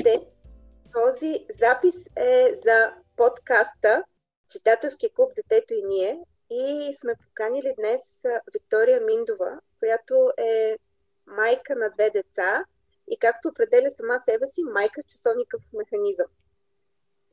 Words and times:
Здравейте! 0.00 0.26
Този 0.94 1.46
запис 1.60 1.94
е 2.16 2.54
за 2.64 2.92
подкаста 3.16 4.04
Читателски 4.50 5.08
клуб 5.14 5.32
Детето 5.36 5.74
и 5.74 5.82
ние 5.84 6.20
и 6.50 6.94
сме 7.00 7.14
поканили 7.26 7.74
днес 7.78 8.00
Виктория 8.54 9.00
Миндова, 9.00 9.60
която 9.78 10.32
е 10.38 10.78
майка 11.26 11.76
на 11.76 11.90
две 11.90 12.10
деца 12.10 12.64
и 13.10 13.18
както 13.18 13.48
определя 13.48 13.90
сама 13.90 14.20
себе 14.24 14.46
си, 14.46 14.62
майка 14.72 15.02
с 15.02 15.12
часовникъв 15.12 15.62
механизъм. 15.72 16.26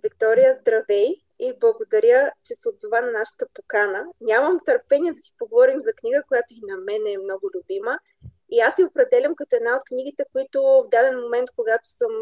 Виктория, 0.04 0.58
здравей 0.62 1.16
и 1.40 1.54
благодаря, 1.60 2.32
че 2.44 2.56
се 2.56 2.70
отзова 2.70 3.02
на 3.02 3.12
нашата 3.12 3.48
покана. 3.54 4.06
Нямам 4.22 4.60
търпение 4.66 5.14
да 5.14 5.20
си 5.20 5.34
поговорим 5.38 5.82
за 5.82 5.94
книга, 5.94 6.24
която 6.28 6.54
и 6.54 6.62
на 6.62 6.78
мен 6.78 7.08
е 7.08 7.24
много 7.24 7.50
любима. 7.56 8.00
И 8.52 8.60
аз 8.60 8.80
я 8.80 8.88
определям 8.88 9.36
като 9.36 9.56
една 9.56 9.76
от 9.76 9.84
книгите, 9.86 10.24
които 10.34 10.60
в 10.62 10.90
даден 10.92 11.20
момент, 11.22 11.50
когато 11.56 11.90
съм, 11.90 12.14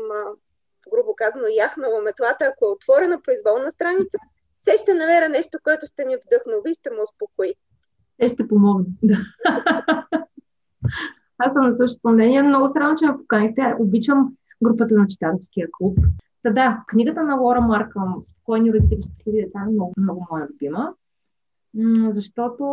грубо 0.91 1.15
казано, 1.15 1.45
яхнала 1.47 2.01
метлата, 2.01 2.45
ако 2.45 2.65
е 2.65 2.75
отворена 2.75 3.21
произволна 3.21 3.71
страница, 3.71 4.17
все 4.55 4.77
ще 4.77 4.93
намеря 4.93 5.29
нещо, 5.29 5.57
което 5.63 5.85
ще 5.85 6.05
ми 6.05 6.15
вдъхнови 6.15 6.69
и 6.71 6.73
ще 6.73 6.89
ме 6.89 7.01
успокои. 7.03 7.53
Те 8.17 8.27
ще 8.27 8.47
помогне, 8.47 8.85
да. 9.03 9.17
Аз 11.37 11.53
съм 11.53 11.69
на 11.69 11.77
същото 11.77 12.09
мнение. 12.09 12.41
Много 12.41 12.69
срамно, 12.69 12.97
че 12.99 13.05
ме 13.05 13.17
поканихте. 13.17 13.75
Обичам 13.79 14.33
групата 14.63 14.95
на 14.95 15.07
читателския 15.07 15.67
клуб. 15.71 15.97
Та 16.43 16.49
да, 16.49 16.83
книгата 16.87 17.23
на 17.23 17.35
Лора 17.35 17.61
Маркъм 17.61 18.21
Спокойни 18.23 18.73
родители, 18.73 19.01
щастливи 19.01 19.41
деца 19.45 19.59
е 19.67 19.71
много, 19.71 19.93
много 19.97 20.27
моя 20.31 20.47
любима. 20.47 20.93
Защото 22.11 22.63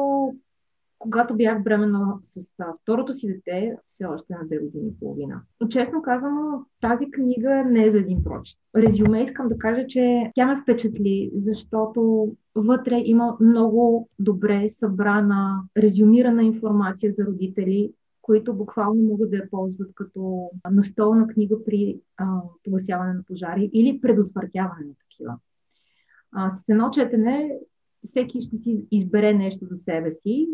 когато 1.01 1.37
бях 1.37 1.63
бременна 1.63 2.19
с 2.23 2.55
второто 2.83 3.13
си 3.13 3.27
дете, 3.27 3.77
все 3.89 4.05
още 4.05 4.33
на 4.33 4.47
две 4.47 4.59
години 4.59 4.89
и 4.89 4.99
половина. 5.01 5.43
Но 5.61 5.69
честно 5.69 6.03
казано, 6.03 6.65
тази 6.81 7.11
книга 7.11 7.65
не 7.65 7.87
е 7.87 7.91
за 7.91 7.99
един 7.99 8.25
прочит. 8.25 8.59
Резюме 8.77 9.23
искам 9.23 9.49
да 9.49 9.59
кажа, 9.59 9.87
че 9.87 10.31
тя 10.35 10.47
ме 10.47 10.63
впечатли, 10.63 11.31
защото 11.35 12.29
вътре 12.55 13.03
има 13.05 13.37
много 13.41 14.09
добре 14.19 14.69
събрана, 14.69 15.63
резюмирана 15.77 16.43
информация 16.43 17.15
за 17.19 17.25
родители, 17.25 17.93
които 18.23 18.55
буквално 18.55 19.03
могат 19.03 19.31
да 19.31 19.37
я 19.37 19.51
ползват 19.51 19.95
като 19.95 20.51
настолна 20.71 21.27
книга 21.27 21.65
при 21.65 22.01
а, 22.17 22.27
погасяване 22.65 23.13
на 23.13 23.23
пожари 23.23 23.71
или 23.73 24.01
предотвратяване 24.01 24.87
на 24.87 24.95
такива. 24.95 25.37
А, 26.33 26.51
с 26.51 26.69
едно 26.69 26.91
четене 26.91 27.59
всеки 28.07 28.41
ще 28.41 28.57
си 28.57 28.87
избере 28.91 29.35
нещо 29.35 29.67
за 29.71 29.77
себе 29.77 30.13
си. 30.13 30.49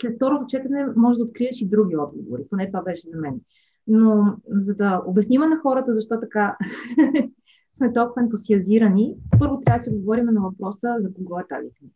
След 0.00 0.16
второто 0.16 0.46
четене 0.48 0.86
може 0.96 1.18
да 1.18 1.24
откриеш 1.24 1.60
и 1.60 1.68
други 1.68 1.96
отговори. 1.96 2.42
Поне 2.50 2.66
това 2.66 2.82
беше 2.82 3.08
за 3.08 3.16
мен. 3.16 3.40
Но 3.86 4.36
за 4.48 4.74
да 4.74 5.02
обясним 5.06 5.40
на 5.40 5.58
хората 5.58 5.94
защо 5.94 6.20
така 6.20 6.56
сме 7.72 7.92
толкова 7.92 8.22
ентусиазирани, 8.22 9.16
първо 9.38 9.60
трябва 9.60 9.78
да 9.78 9.82
си 9.82 9.90
отговорим 9.90 10.24
на 10.24 10.40
въпроса 10.40 10.96
за 10.98 11.14
кого 11.14 11.38
е 11.38 11.48
тази 11.48 11.70
книга. 11.70 11.94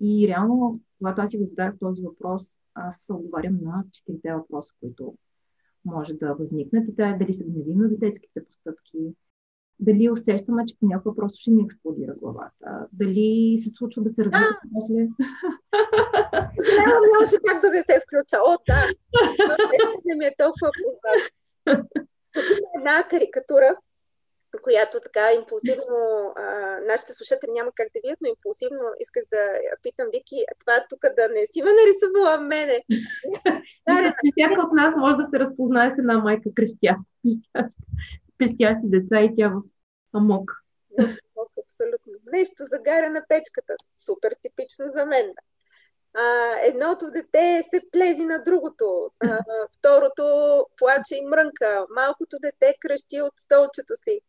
И 0.00 0.28
реално, 0.28 0.80
когато 0.98 1.22
аз 1.22 1.30
си 1.30 1.38
го 1.38 1.44
задах 1.44 1.74
този 1.80 2.02
въпрос, 2.02 2.58
аз 2.74 3.06
отговарям 3.10 3.58
на 3.62 3.84
четирите 3.92 4.34
въпроса, 4.34 4.74
които 4.80 5.14
може 5.84 6.14
да 6.14 6.34
възникнат. 6.34 6.88
И 6.88 6.96
това 6.96 7.08
е 7.08 7.18
дали 7.18 7.34
се 7.34 7.44
гневим 7.44 7.78
на 7.78 7.88
детските 7.88 8.44
постъпки, 8.44 9.14
дали 9.80 10.10
усещаме, 10.10 10.66
че 10.66 10.78
понякога 10.80 11.16
просто 11.16 11.40
ще 11.40 11.50
ни 11.50 11.62
експлодира 11.64 12.14
главата, 12.14 12.86
дали 12.92 13.58
се 13.58 13.70
случва 13.70 14.02
да 14.02 14.08
се 14.08 14.24
развива 14.24 14.58
после. 14.74 14.94
Съжалявам, 16.60 17.04
нямаше 17.12 17.36
как 17.46 17.62
да 17.62 17.70
не 17.70 17.78
се 17.78 18.00
включа. 18.04 18.36
О, 18.48 18.56
да! 18.68 18.80
Не 20.04 20.14
ми 20.14 20.24
е 20.24 20.34
толкова 20.38 20.70
познато. 20.80 21.30
Тук 22.32 22.44
има 22.50 22.68
една 22.78 23.08
карикатура, 23.10 23.76
която 24.62 25.00
така 25.00 25.24
импулсивно, 25.38 25.98
а, 26.36 26.44
нашите 26.90 27.12
слушатели 27.12 27.50
няма 27.52 27.70
как 27.74 27.88
да 27.94 28.00
видят, 28.04 28.18
но 28.20 28.28
импулсивно 28.28 28.84
исках 29.00 29.24
да 29.34 29.42
питам 29.82 30.06
Вики, 30.14 30.38
това 30.60 30.76
тук 30.90 31.00
да 31.18 31.24
не 31.36 31.42
си 31.52 31.58
ме 31.62 31.70
нарисувала 31.80 32.34
мене. 32.52 32.76
Всяка 34.32 34.60
от 34.66 34.72
нас 34.72 34.94
може 34.96 35.16
да 35.16 35.26
се 35.30 35.38
разпознае 35.38 35.94
с 35.94 35.98
една 35.98 36.18
майка 36.18 36.48
крещяща, 36.56 37.10
крещяща, 37.22 37.78
крещящи 38.38 38.84
деца 38.84 39.20
и 39.20 39.36
тя 39.36 39.48
в 39.48 39.62
амок. 40.12 40.50
Абсолютно. 41.66 42.12
Нещо 42.32 42.64
загаря 42.72 43.10
на 43.10 43.24
печката. 43.28 43.74
Супер 43.96 44.34
типично 44.42 44.84
за 44.96 45.06
мен. 45.06 45.34
А, 46.14 46.56
едното 46.62 47.06
дете 47.06 47.62
се 47.74 47.80
плези 47.92 48.24
на 48.24 48.42
другото, 48.42 49.10
а, 49.20 49.38
второто 49.78 50.66
плаче 50.76 51.16
и 51.16 51.26
мрънка, 51.26 51.86
малкото 51.90 52.38
дете 52.42 52.74
кръщи 52.80 53.22
от 53.22 53.32
столчето 53.36 53.96
си. 53.96 54.20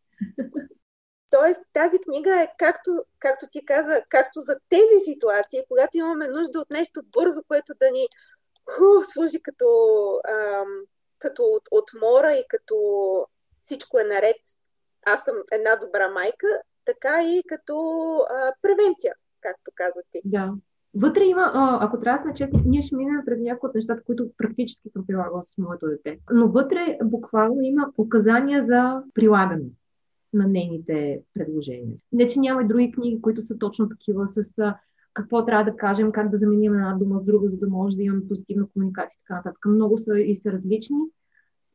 Тоест, 1.30 1.62
тази 1.74 2.00
книга 2.00 2.42
е, 2.42 2.48
както, 2.58 3.06
както 3.20 3.46
ти 3.52 3.66
каза, 3.66 4.02
както 4.10 4.40
за 4.40 4.58
тези 4.70 5.06
ситуации, 5.06 5.66
когато 5.68 5.98
имаме 5.98 6.28
нужда 6.28 6.60
от 6.60 6.70
нещо 6.70 7.02
бързо, 7.18 7.44
което 7.48 7.74
да 7.80 7.92
ни 7.92 8.08
ху, 8.70 9.04
служи 9.04 9.42
като, 9.42 9.68
ам, 10.28 10.68
като 11.20 11.44
от, 11.44 11.64
отмора 11.72 12.34
и 12.34 12.46
като 12.50 12.76
всичко 13.66 14.00
е 14.00 14.04
наред. 14.04 14.42
Аз 15.06 15.24
съм 15.24 15.36
една 15.52 15.76
добра 15.86 16.10
майка, 16.10 16.48
така 16.86 17.24
и 17.24 17.44
като 17.48 17.76
а, 18.30 18.52
превенция, 18.62 19.14
както 19.42 19.72
каза. 19.76 20.00
Да. 20.26 20.54
Вътре 20.98 21.24
има, 21.24 21.52
ако 21.82 22.00
трябва 22.00 22.18
да 22.18 22.22
сме 22.22 22.34
честни, 22.34 22.62
ние 22.66 22.82
ще 22.82 22.96
минем 22.96 23.22
през 23.26 23.40
някои 23.40 23.70
от 23.70 23.76
нещата, 23.76 24.04
които 24.04 24.30
практически 24.38 24.90
съм 24.90 25.08
прилагала 25.08 25.44
с 25.44 25.58
моето 25.58 25.88
дете. 25.88 26.20
Но 26.34 26.52
вътре 26.52 26.98
буквално 27.04 27.62
има 27.62 27.92
указания 27.98 28.66
за 28.66 29.04
прилагане 29.14 29.66
на 30.34 30.48
нейните 30.48 31.22
предложения. 31.34 31.96
Не, 32.12 32.28
че 32.28 32.40
няма 32.40 32.62
и 32.62 32.68
други 32.68 32.92
книги, 32.92 33.22
които 33.22 33.42
са 33.42 33.58
точно 33.58 33.90
такива 33.90 34.28
с 34.28 34.74
какво 35.14 35.46
трябва 35.46 35.72
да 35.72 35.78
кажем, 35.78 36.12
как 36.12 36.30
да 36.30 36.38
заменим 36.38 36.74
една 36.74 36.94
дума 36.94 37.20
с 37.20 37.24
друга, 37.24 37.48
за 37.48 37.58
да 37.58 37.68
може 37.68 37.96
да 37.96 38.04
имаме 38.04 38.28
позитивна 38.28 38.68
комуникация 38.74 39.18
и 39.18 39.22
така 39.28 39.36
нататък. 39.36 39.66
Много 39.66 39.98
са 39.98 40.20
и 40.20 40.36
са 40.36 40.52
различни. 40.52 40.98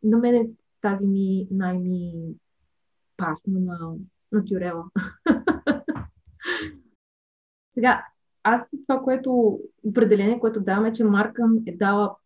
На 0.02 0.18
мен 0.18 0.34
е 0.34 0.50
тази 0.80 1.06
ми 1.06 1.48
най-ми 1.50 2.12
пасна 3.16 3.60
на, 3.60 3.94
на 4.32 4.44
тюрела. 4.44 4.84
Сега, 7.74 8.04
аз 8.42 8.66
това, 8.86 9.02
което 9.02 9.60
определение, 9.84 10.40
което 10.40 10.60
даваме, 10.60 10.88
е, 10.88 10.92
че 10.92 11.04
Маркъм 11.04 11.58
е 11.66 11.76
дала 11.76 12.16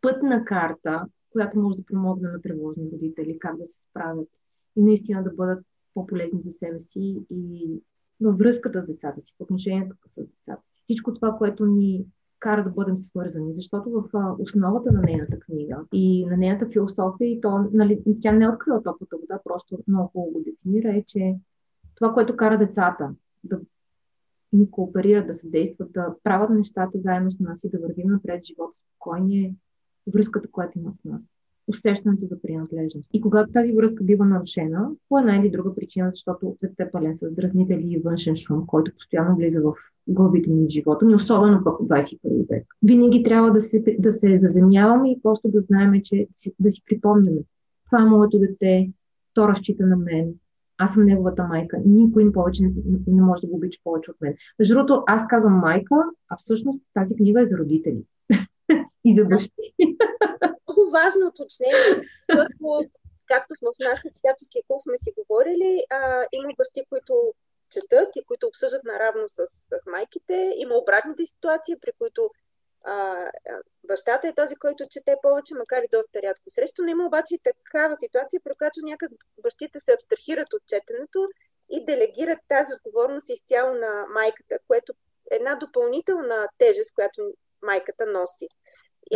пътна 0.00 0.44
карта, 0.44 1.06
която 1.30 1.60
може 1.60 1.76
да 1.76 1.84
помогне 1.84 2.28
на 2.28 2.40
тревожни 2.40 2.90
родители, 2.92 3.38
как 3.38 3.56
да 3.56 3.66
се 3.66 3.82
справят 3.82 4.28
и 4.76 4.82
наистина 4.82 5.22
да 5.22 5.30
бъдат 5.30 5.64
по-полезни 5.94 6.40
за 6.42 6.50
себе 6.50 6.80
си 6.80 7.16
и 7.30 7.82
във 8.20 8.38
връзката 8.38 8.82
с 8.82 8.86
децата 8.86 9.20
си, 9.24 9.34
в 9.38 9.40
отношението 9.40 9.96
с 10.06 10.20
децата 10.20 10.62
си. 10.72 10.80
Всичко 10.80 11.14
това, 11.14 11.36
което 11.38 11.66
ни 11.66 12.06
кара 12.38 12.64
да 12.64 12.70
бъдем 12.70 12.96
свързани, 12.96 13.54
защото 13.54 13.90
в 13.90 14.36
основата 14.38 14.92
на 14.92 15.00
нейната 15.00 15.38
книга 15.38 15.80
и 15.92 16.26
на 16.26 16.36
нейната 16.36 16.66
философия, 16.72 17.30
и 17.30 17.40
то, 17.40 17.68
нали, 17.72 18.02
тя 18.22 18.32
не 18.32 18.44
е 18.44 18.48
открила 18.48 18.82
топлата 18.82 19.16
вода, 19.20 19.40
просто 19.44 19.78
много 19.88 20.08
хубаво 20.08 20.32
го 20.32 20.42
дефинира, 20.44 20.96
е, 20.96 21.04
че 21.06 21.36
това, 21.94 22.14
което 22.14 22.36
кара 22.36 22.58
децата 22.58 23.10
да 23.44 23.60
ни 24.52 24.70
кооперират, 24.70 25.26
да 25.26 25.34
се 25.34 25.48
действат, 25.48 25.92
да 25.92 26.14
правят 26.22 26.50
нещата 26.50 27.00
заедно 27.00 27.32
с 27.32 27.38
нас 27.40 27.64
и 27.64 27.70
да 27.70 27.78
вървим 27.78 28.08
напред 28.08 28.44
живота 28.44 28.72
спокойни 28.74 29.40
е 29.40 29.54
връзката, 30.06 30.50
която 30.50 30.78
има 30.78 30.94
с 30.94 31.04
нас 31.04 31.32
усещането 31.68 32.26
за 32.26 32.42
принадлежност. 32.42 33.06
И 33.12 33.20
когато 33.20 33.52
тази 33.52 33.72
връзка 33.72 34.04
бива 34.04 34.24
нарушена, 34.24 34.90
по 35.08 35.18
една 35.18 35.36
или 35.36 35.50
друга 35.50 35.74
причина, 35.74 36.10
защото 36.10 36.56
светът 36.58 36.80
е 36.80 36.90
пълен 36.90 37.16
с 37.16 37.30
дразнители 37.30 37.92
и 37.92 37.98
външен 37.98 38.36
шум, 38.36 38.66
който 38.66 38.92
постоянно 38.94 39.36
влиза 39.36 39.62
в 39.62 39.74
главите 40.08 40.50
ни 40.50 40.66
в 40.66 40.70
живота 40.70 41.06
ни, 41.06 41.14
особено 41.14 41.64
пък 41.64 41.80
от 41.80 41.88
21 41.88 42.48
век. 42.48 42.66
Винаги 42.82 43.22
трябва 43.22 43.52
да 43.52 43.60
се, 43.60 43.96
да 43.98 44.12
се 44.12 44.38
заземяваме 44.38 45.10
и 45.10 45.20
просто 45.22 45.48
да 45.48 45.60
знаем, 45.60 46.00
че 46.04 46.26
да 46.60 46.70
си 46.70 46.82
припомняме. 46.86 47.40
Това 47.86 48.02
е 48.02 48.06
моето 48.06 48.38
дете, 48.38 48.90
то 49.34 49.48
разчита 49.48 49.86
на 49.86 49.96
мен, 49.96 50.34
аз 50.78 50.94
съм 50.94 51.04
неговата 51.04 51.44
майка. 51.44 51.80
Никой 51.86 52.32
повече 52.32 52.62
не, 52.62 52.72
не 53.06 53.22
може 53.22 53.40
да 53.40 53.46
го 53.46 53.56
обича 53.56 53.80
повече 53.84 54.10
от 54.10 54.20
мен. 54.20 54.34
Между 54.58 54.74
другото, 54.74 55.02
аз 55.06 55.26
казвам 55.26 55.54
майка, 55.54 55.94
а 56.28 56.36
всъщност 56.36 56.84
тази 56.94 57.16
книга 57.16 57.42
е 57.42 57.46
за 57.46 57.58
родители. 57.58 58.02
и 59.04 59.14
за 59.14 59.24
бащи 59.24 59.74
важно 60.90 61.26
уточнение, 61.26 62.08
защото, 62.28 62.90
както 63.26 63.54
в 63.62 63.72
нашите 63.80 64.10
читателски 64.14 64.62
клуб 64.66 64.82
сме 64.82 64.98
си 64.98 65.12
говорили, 65.18 65.84
а, 65.90 66.26
има 66.32 66.48
бащи, 66.58 66.82
които 66.90 67.34
четат 67.70 68.16
и 68.16 68.24
които 68.24 68.46
обсъждат 68.46 68.84
наравно 68.84 69.28
с, 69.28 69.46
с 69.46 69.70
майките. 69.86 70.52
Има 70.56 70.74
обратните 70.74 71.26
ситуации, 71.26 71.80
при 71.80 71.92
които 71.98 72.30
а, 72.84 73.26
бащата 73.84 74.28
е 74.28 74.34
този, 74.34 74.56
който 74.56 74.88
чете 74.90 75.16
повече, 75.22 75.54
макар 75.54 75.82
и 75.82 75.88
доста 75.92 76.22
рядко 76.22 76.50
срещу. 76.50 76.82
Но 76.82 76.88
има 76.88 77.06
обаче 77.06 77.34
и 77.34 77.38
такава 77.38 77.96
ситуация, 77.96 78.40
при 78.44 78.52
която 78.58 78.80
някак 78.82 79.10
бащите 79.42 79.80
се 79.80 79.92
абстрахират 79.92 80.52
от 80.54 80.66
четенето 80.66 81.26
и 81.70 81.84
делегират 81.84 82.38
тази 82.48 82.72
отговорност 82.74 83.28
изцяло 83.28 83.74
на 83.74 84.06
майката, 84.14 84.58
което 84.68 84.92
е 85.30 85.36
една 85.36 85.54
допълнителна 85.54 86.48
тежест, 86.58 86.94
която 86.94 87.32
майката 87.62 88.06
носи. 88.06 88.48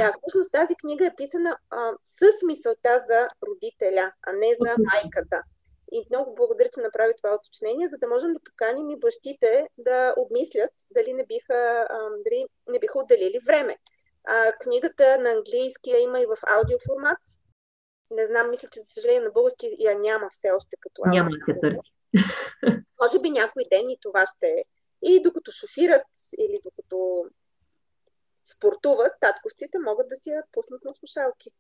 А 0.00 0.12
всъщност 0.23 0.53
тази 0.53 0.75
книга 0.75 1.06
е 1.06 1.17
писана 1.17 1.56
а, 1.71 1.93
с 2.05 2.47
мисълта 2.47 3.05
за 3.09 3.29
родителя, 3.49 4.12
а 4.23 4.33
не 4.33 4.49
за 4.61 4.75
майката. 4.93 5.43
и 5.93 6.06
много 6.11 6.35
благодаря, 6.35 6.69
че 6.75 6.81
направи 6.81 7.12
това 7.17 7.35
уточнение, 7.35 7.89
за 7.89 7.99
да 7.99 8.09
можем 8.09 8.33
да 8.33 8.41
поканим 8.44 8.91
и 8.91 9.00
бащите 9.00 9.69
да 9.79 10.15
обмислят 10.17 10.71
дали 10.91 11.12
не 11.12 11.27
биха, 11.27 11.89
дали 12.25 12.47
не 12.69 12.79
биха 12.79 12.99
отделили 12.99 13.39
време. 13.47 13.77
А, 14.25 14.53
книгата 14.53 15.19
на 15.19 15.31
английски 15.31 15.91
я 15.91 15.99
има 15.99 16.21
и 16.21 16.27
в 16.27 16.37
аудиоформат. 16.47 17.19
Не 18.11 18.27
знам, 18.27 18.50
мисля, 18.50 18.69
че 18.73 18.81
за 18.81 18.87
съжаление 18.87 19.21
на 19.21 19.31
български 19.31 19.77
я 19.79 19.99
няма 19.99 20.29
все 20.33 20.50
още 20.50 20.77
като 20.81 21.03
аудио. 21.06 21.25
Няма 21.25 21.31
се 21.47 21.55
търси. 21.61 21.93
Може 23.03 23.21
би 23.21 23.31
някой 23.31 23.62
ден 23.71 23.91
и 23.91 23.99
това 24.00 24.25
ще 24.37 24.49
е. 24.49 24.65
И 25.03 25.23
докато 25.23 25.53
шофират 25.53 26.06
или 26.38 26.59
докато 26.65 27.25
спортуват, 28.56 29.12
татковците 29.20 29.76
могат 29.88 30.08
да 30.08 30.16
си 30.16 30.31
я 30.31 30.43
пуснат 30.52 30.84
на 30.84 30.93
слушалки 30.93 31.50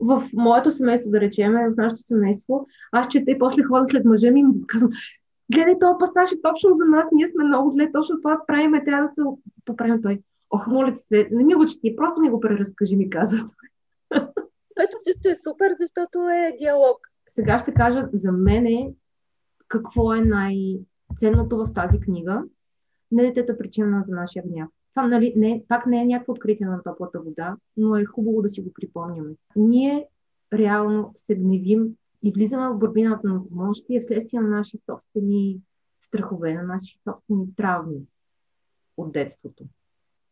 в 0.00 0.22
моето 0.32 0.70
семейство, 0.70 1.10
да 1.10 1.20
речем, 1.20 1.52
в 1.52 1.76
нашето 1.76 2.02
семейство, 2.02 2.66
аз 2.92 3.08
чета 3.08 3.30
и 3.30 3.38
после 3.38 3.62
хода 3.62 3.86
след 3.86 4.04
мъжа 4.04 4.30
ми 4.30 4.40
и 4.40 4.44
му 4.44 4.54
казвам, 4.66 4.90
гледай, 5.54 5.78
този 5.78 5.94
пасаж 5.98 6.32
е 6.32 6.42
точно 6.42 6.74
за 6.74 6.84
нас, 6.84 7.06
ние 7.12 7.28
сме 7.28 7.44
много 7.44 7.68
зле, 7.68 7.92
точно 7.92 8.20
това 8.20 8.40
правиме, 8.46 8.84
трябва 8.84 9.08
да 9.08 9.14
се 9.14 9.22
поправим 9.64 10.02
той. 10.02 10.22
Ох, 10.50 10.66
моля 10.66 10.96
се, 10.96 11.28
не 11.30 11.44
ми 11.44 11.54
го 11.54 11.66
чети, 11.66 11.96
просто 11.96 12.20
ми 12.20 12.30
го 12.30 12.40
преразкажи, 12.40 12.96
ми 12.96 13.10
казва 13.10 13.38
той. 13.38 13.68
Което 14.76 14.96
също 15.06 15.28
е 15.28 15.50
супер, 15.50 15.70
защото 15.78 16.28
е 16.28 16.56
диалог. 16.58 16.98
Сега 17.28 17.58
ще 17.58 17.74
кажа 17.74 18.08
за 18.12 18.32
мене 18.32 18.92
какво 19.68 20.14
е 20.14 20.20
най-ценното 20.20 21.56
в 21.56 21.72
тази 21.74 22.00
книга. 22.00 22.42
Не 23.10 23.22
детето 23.22 23.58
причина 23.58 24.02
за 24.06 24.14
нашия 24.14 24.44
гняв. 24.46 24.68
Това 24.94 25.06
нали, 25.06 25.32
не, 25.36 25.64
пак 25.68 25.86
не 25.86 26.02
е 26.02 26.06
някакво 26.06 26.32
откритие 26.32 26.66
на 26.66 26.82
топлата 26.82 27.20
вода, 27.20 27.56
но 27.76 27.96
е 27.96 28.04
хубаво 28.04 28.42
да 28.42 28.48
си 28.48 28.60
го 28.60 28.72
припомняме. 28.72 29.34
Ние 29.56 30.06
реално 30.52 31.12
се 31.16 31.34
гневим 31.34 31.88
и 32.22 32.32
влизаме 32.32 32.68
в 32.68 32.78
борбината 32.78 33.28
на 33.28 33.48
помощи 33.48 33.98
вследствие 34.00 34.40
на 34.40 34.48
наши 34.48 34.78
собствени 34.78 35.60
страхове, 36.02 36.54
на 36.54 36.62
наши 36.62 36.98
собствени 37.08 37.54
травми 37.56 38.00
от 38.96 39.12
детството. 39.12 39.64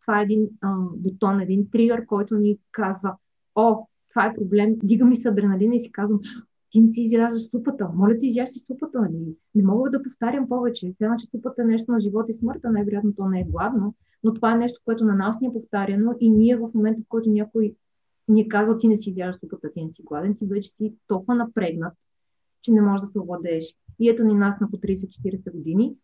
Това 0.01 0.21
е 0.21 0.23
един 0.23 0.49
а, 0.61 0.77
бутон, 0.97 1.41
един 1.41 1.71
тригър, 1.71 2.07
който 2.07 2.37
ни 2.37 2.59
казва, 2.73 3.17
о, 3.55 3.87
това 4.11 4.27
е 4.27 4.35
проблем, 4.35 4.77
дига 4.83 5.05
ми 5.05 5.17
се 5.17 5.29
адреналина 5.29 5.75
и 5.75 5.81
си 5.81 5.93
казвам, 5.93 6.21
ти 6.71 6.81
не 6.81 6.87
си 6.87 7.03
изяждаш 7.03 7.43
ступата. 7.43 7.91
Моля 7.95 8.19
ти, 8.19 8.27
изяж 8.27 8.49
ступата. 8.49 9.01
Нали? 9.01 9.37
Не 9.55 9.63
мога 9.63 9.91
да 9.91 10.03
повтарям 10.03 10.49
повече. 10.49 10.93
Сега, 10.93 11.17
че 11.19 11.27
ступата 11.27 11.63
е 11.63 11.65
нещо 11.65 11.93
на 11.93 12.01
живот 12.01 12.29
и 12.29 12.33
смърт, 12.33 12.61
а 12.65 12.71
най-вероятно 12.71 13.13
то 13.17 13.29
не 13.29 13.41
е 13.41 13.45
гладно, 13.45 13.95
но 14.25 14.35
това 14.35 14.53
е 14.53 14.59
нещо, 14.59 14.81
което 14.85 15.05
на 15.05 15.15
нас 15.15 15.41
ни 15.41 15.47
е 15.49 15.53
повтаряно 15.53 16.17
и 16.21 16.31
ние 16.31 16.57
в 16.57 16.71
момента, 16.75 17.03
в 17.03 17.09
който 17.09 17.31
някой 17.31 17.75
ни 18.29 18.49
казал, 18.49 18.79
ти 18.79 18.89
не 18.89 18.97
си 18.97 19.11
изяждаш 19.11 19.37
ступата, 19.37 19.73
ти 19.73 19.85
не 19.85 19.93
си 19.93 20.03
гладен, 20.03 20.37
ти 20.37 20.47
вече 20.47 20.69
си 20.69 20.95
толкова 21.07 21.35
напрегнат, 21.35 21.95
че 22.63 22.73
не 22.73 22.83
можеш 22.83 23.01
да 23.01 23.07
се 23.07 23.19
овладееш. 23.19 23.75
И 23.99 24.09
ето 24.09 24.25
ни 24.25 24.35
нас 24.35 24.61
на 24.61 24.71
по 24.71 24.77
30-40 24.77 25.53
години, 25.53 25.95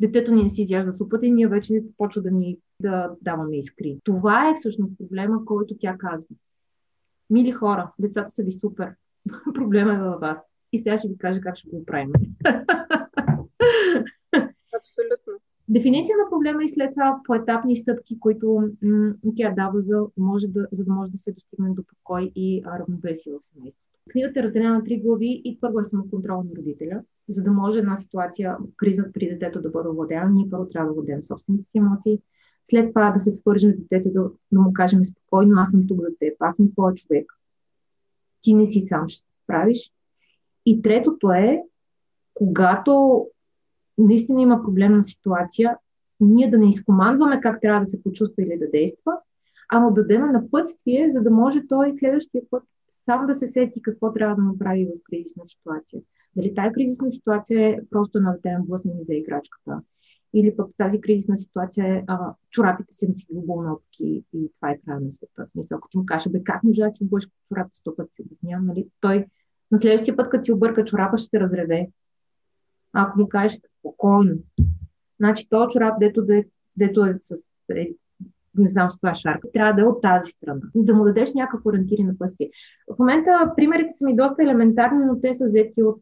детето 0.00 0.32
ни 0.32 0.42
не 0.42 0.48
си 0.48 0.62
изяжда 0.62 0.92
супата 0.92 1.26
и 1.26 1.30
ние 1.30 1.48
вече 1.48 1.84
почва 1.96 2.22
да 2.22 2.30
ни 2.30 2.58
да 2.80 3.10
даваме 3.22 3.58
искри. 3.58 3.98
Това 4.04 4.50
е 4.50 4.54
всъщност 4.54 4.98
проблема, 4.98 5.44
който 5.44 5.74
тя 5.80 5.96
казва. 5.98 6.36
Мили 7.30 7.52
хора, 7.52 7.92
децата 7.98 8.30
са 8.30 8.42
ви 8.42 8.52
супер. 8.52 8.94
Проблема 9.54 9.94
е 9.94 9.98
във 9.98 10.20
вас. 10.20 10.38
И 10.72 10.78
сега 10.78 10.98
ще 10.98 11.08
ви 11.08 11.18
кажа 11.18 11.40
как 11.40 11.56
ще 11.56 11.68
го 11.68 11.84
правим. 11.84 12.12
Дефиниция 15.68 16.16
на 16.16 16.30
проблема 16.30 16.64
и 16.64 16.68
след 16.68 16.90
това 16.92 17.20
поетапни 17.24 17.76
стъпки, 17.76 18.20
които 18.20 18.70
м- 18.82 19.14
тя 19.36 19.54
дава, 19.56 19.80
за, 19.80 20.06
може 20.16 20.48
да, 20.48 20.68
за 20.72 20.84
да 20.84 20.92
може 20.92 21.10
да 21.10 21.18
се 21.18 21.32
достигне 21.32 21.70
до 21.70 21.82
покой 21.82 22.32
и 22.34 22.62
равновесие 22.66 23.32
в 23.32 23.44
семейството. 23.44 23.86
Книгата 24.10 24.40
е 24.40 24.42
разделена 24.42 24.74
на 24.74 24.84
три 24.84 25.00
глави 25.00 25.42
и 25.44 25.58
първо 25.60 25.80
е 25.80 25.84
самоконтрол 25.84 26.42
на 26.42 26.50
родителя, 26.56 27.02
за 27.28 27.42
да 27.42 27.52
може 27.52 27.78
една 27.78 27.96
ситуация, 27.96 28.56
криза 28.76 29.04
при 29.12 29.28
детето 29.28 29.60
да 29.60 29.70
бъде 29.70 29.88
овладена, 29.88 30.30
ние 30.30 30.50
първо 30.50 30.68
трябва 30.68 30.88
да 30.88 30.94
владеем 30.94 31.24
собствените 31.24 31.64
си 31.64 31.78
емоции, 31.78 32.20
след 32.64 32.88
това 32.88 33.10
да 33.10 33.20
се 33.20 33.30
свържем 33.30 33.72
с 33.72 33.76
детето, 33.76 34.10
да, 34.12 34.30
да 34.52 34.60
му 34.60 34.72
кажем 34.72 35.04
спокойно, 35.04 35.60
аз 35.60 35.70
съм 35.70 35.86
тук 35.86 36.00
за 36.00 36.16
теб, 36.18 36.36
аз 36.40 36.56
съм 36.56 36.72
твой 36.72 36.94
човек, 36.94 37.32
ти 38.40 38.54
не 38.54 38.66
си 38.66 38.80
сам, 38.80 39.08
ще 39.08 39.20
се 39.20 39.28
справиш. 39.44 39.92
И 40.66 40.82
третото 40.82 41.30
е, 41.30 41.62
когато 42.34 43.26
наистина 43.98 44.42
има 44.42 44.62
проблемна 44.62 45.02
ситуация, 45.02 45.76
ние 46.20 46.50
да 46.50 46.58
не 46.58 46.68
изкомандваме 46.68 47.40
как 47.40 47.60
трябва 47.60 47.80
да 47.80 47.86
се 47.86 48.02
почувства 48.02 48.42
или 48.42 48.58
да 48.58 48.70
действа, 48.70 49.12
а 49.68 49.80
да 49.80 49.90
дадем 49.90 50.32
напътствие, 50.32 51.10
за 51.10 51.22
да 51.22 51.30
може 51.30 51.66
той 51.68 51.92
следващия 51.92 52.42
път 52.50 52.62
сам 52.88 53.26
да 53.26 53.34
се 53.34 53.46
сети 53.46 53.82
какво 53.82 54.12
трябва 54.12 54.36
да 54.36 54.42
направи 54.42 54.86
в 54.86 55.02
кризисна 55.10 55.46
ситуация. 55.46 56.02
Дали 56.36 56.54
тази 56.54 56.72
кризисна 56.72 57.10
ситуация 57.10 57.68
е 57.68 57.78
просто 57.90 58.20
на 58.20 58.32
дете 58.32 58.56
блъсне 58.66 58.94
ми 58.94 59.04
за 59.04 59.14
играчката, 59.14 59.80
или 60.34 60.56
пък 60.56 60.70
тази 60.78 61.00
кризисна 61.00 61.38
ситуация 61.38 61.96
е 61.96 62.04
а, 62.06 62.34
чорапите 62.50 62.92
си 62.92 63.08
си 63.12 63.26
глобал 63.30 63.62
нотки 63.62 64.24
и 64.32 64.52
това 64.54 64.70
е 64.70 64.78
края 64.78 65.00
на 65.00 65.10
света. 65.10 65.44
В 65.46 65.50
смисъл, 65.50 65.78
ти 65.90 65.98
му 65.98 66.06
каже, 66.06 66.30
бе, 66.30 66.44
как 66.44 66.62
може 66.62 66.80
да 66.80 66.90
си 66.90 67.04
обършка 67.04 67.32
чорапите 67.48 67.76
сто 67.78 67.96
пъти, 67.96 68.22
обяснявам, 68.22 68.66
нали? 68.66 68.88
Той 69.00 69.26
на 69.70 69.78
следващия 69.78 70.16
път, 70.16 70.30
като 70.30 70.44
си 70.44 70.52
обърка 70.52 70.84
чорапа, 70.84 71.18
ще 71.18 71.28
се 71.28 71.40
разреве. 71.40 71.88
Ако 72.92 73.20
му 73.20 73.28
кажеш 73.28 73.60
спокойно. 73.86 74.34
Значи, 75.20 75.48
то 75.50 75.68
чорап, 75.68 75.94
дето, 76.00 76.26
дето 76.76 77.04
е 77.04 77.18
с 77.20 77.34
е, 77.76 77.88
не 78.58 78.68
знам 78.68 78.90
с 78.90 78.96
това 78.96 79.14
шарка, 79.14 79.48
трябва 79.52 79.72
да 79.72 79.82
е 79.82 79.84
от 79.84 80.02
тази 80.02 80.30
страна. 80.30 80.60
Да 80.74 80.94
му 80.94 81.04
дадеш 81.04 81.32
някакво 81.34 81.70
ориентири 81.70 82.02
на 82.02 82.18
пъсти. 82.18 82.50
В 82.94 82.98
момента 82.98 83.52
примерите 83.56 83.90
са 83.90 84.04
ми 84.04 84.16
доста 84.16 84.42
елементарни, 84.42 85.04
но 85.04 85.20
те 85.20 85.34
са 85.34 85.46
взети 85.46 85.82
от 85.82 86.00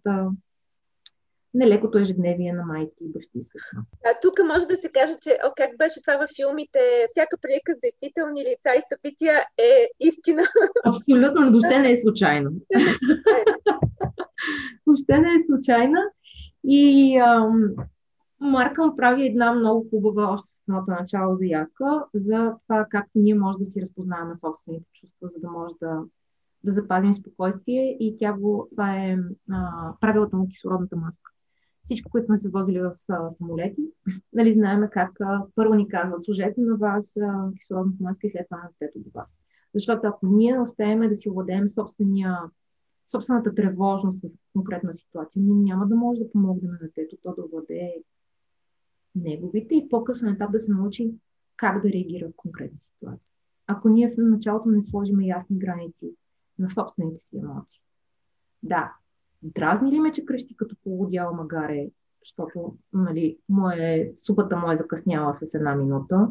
нелекото 1.54 1.98
ежедневие 1.98 2.52
на 2.52 2.64
майки 2.64 2.96
и 3.00 3.12
бащи 3.12 3.42
също. 3.42 3.76
А 4.06 4.10
тук 4.22 4.34
може 4.52 4.66
да 4.66 4.76
се 4.76 4.92
каже, 4.92 5.14
че 5.22 5.30
о, 5.46 5.52
как 5.56 5.78
беше 5.78 6.02
това 6.02 6.16
във 6.16 6.30
филмите, 6.36 6.78
всяка 7.08 7.36
прилика 7.42 7.74
с 7.74 7.80
действителни 7.80 8.40
лица 8.40 8.70
и 8.78 8.82
събития 8.92 9.34
е 9.58 9.88
истина. 10.00 10.42
Абсолютно, 10.84 11.40
но 11.44 11.50
въобще 11.50 11.78
не 11.78 11.90
е 11.90 12.00
случайно. 12.00 12.50
въобще 14.86 15.18
не 15.18 15.34
е 15.34 15.44
случайна. 15.46 16.00
И 16.64 17.16
ам, 17.16 17.74
Марка 18.40 18.86
му 18.86 18.96
прави 18.96 19.26
една 19.26 19.52
много 19.52 19.86
хубава, 19.90 20.32
още 20.32 20.50
в 20.52 20.58
самото 20.58 20.90
начало 20.90 21.36
заявка 21.36 22.04
за 22.14 22.52
това 22.62 22.86
как 22.90 23.06
ние 23.14 23.34
може 23.34 23.58
да 23.58 23.64
си 23.64 23.80
разпознаваме 23.80 24.34
собствените 24.34 24.86
чувства, 24.92 25.28
за 25.28 25.40
да 25.40 25.50
може 25.50 25.74
да, 25.80 26.02
да 26.64 26.70
запазим 26.70 27.14
спокойствие. 27.14 27.96
И 28.00 28.16
тя 28.18 28.32
го, 28.32 28.68
това 28.70 28.96
е 28.96 29.18
а, 29.50 29.92
правилата 30.00 30.36
на 30.36 30.48
кислородната 30.48 30.96
маска. 30.96 31.30
Всички, 31.82 32.10
които 32.10 32.26
сме 32.26 32.38
се 32.38 32.50
возили 32.50 32.80
в 32.80 32.94
самолети, 33.30 33.82
нали, 34.32 34.52
знаем 34.52 34.88
как 34.92 35.20
а, 35.20 35.44
първо 35.54 35.74
ни 35.74 35.88
казват, 35.88 36.24
служете 36.24 36.60
на 36.60 36.76
вас 36.76 37.16
а, 37.16 37.50
кислородната 37.58 38.04
маска 38.04 38.26
и 38.26 38.30
след 38.30 38.46
това 38.50 38.62
на 38.62 38.68
детето 38.80 38.98
до 38.98 39.10
вас. 39.14 39.40
Защото 39.74 40.06
ако 40.06 40.26
ние 40.26 40.60
успеем 40.60 41.08
да 41.08 41.16
си 41.16 41.30
овладеем 41.30 41.68
собствения 41.68 42.38
собствената 43.10 43.54
тревожност 43.54 44.22
в 44.22 44.28
конкретна 44.52 44.92
ситуация, 44.92 45.42
ние 45.42 45.54
няма 45.54 45.86
да 45.86 45.96
може 45.96 46.20
да 46.20 46.30
помогнем 46.30 46.70
на 46.70 46.78
детето 46.78 47.16
то 47.22 47.34
да 47.34 47.42
владее 47.52 47.94
неговите 49.14 49.74
и 49.74 49.88
по-късен 49.88 50.28
етап 50.28 50.52
да 50.52 50.58
се 50.58 50.72
научи 50.72 51.14
как 51.56 51.82
да 51.82 51.88
реагира 51.88 52.28
в 52.28 52.36
конкретна 52.36 52.80
ситуация. 52.80 53.32
Ако 53.66 53.88
ние 53.88 54.10
в 54.10 54.14
началото 54.18 54.68
не 54.68 54.82
сложим 54.82 55.20
ясни 55.20 55.58
граници 55.58 56.14
на 56.58 56.70
собствените 56.70 57.20
си 57.20 57.36
емоции. 57.36 57.80
Да, 58.62 58.92
дразни 59.42 59.92
ли 59.92 60.00
ме, 60.00 60.12
че 60.12 60.24
крещи 60.24 60.56
като 60.56 60.76
полудяла 60.84 61.32
магаре, 61.32 61.90
защото 62.24 62.76
нали, 62.92 63.38
мое, 63.48 64.12
супата 64.16 64.56
му 64.56 64.70
е 64.70 64.76
закъсняла 64.76 65.34
с 65.34 65.54
една 65.54 65.74
минута. 65.74 66.28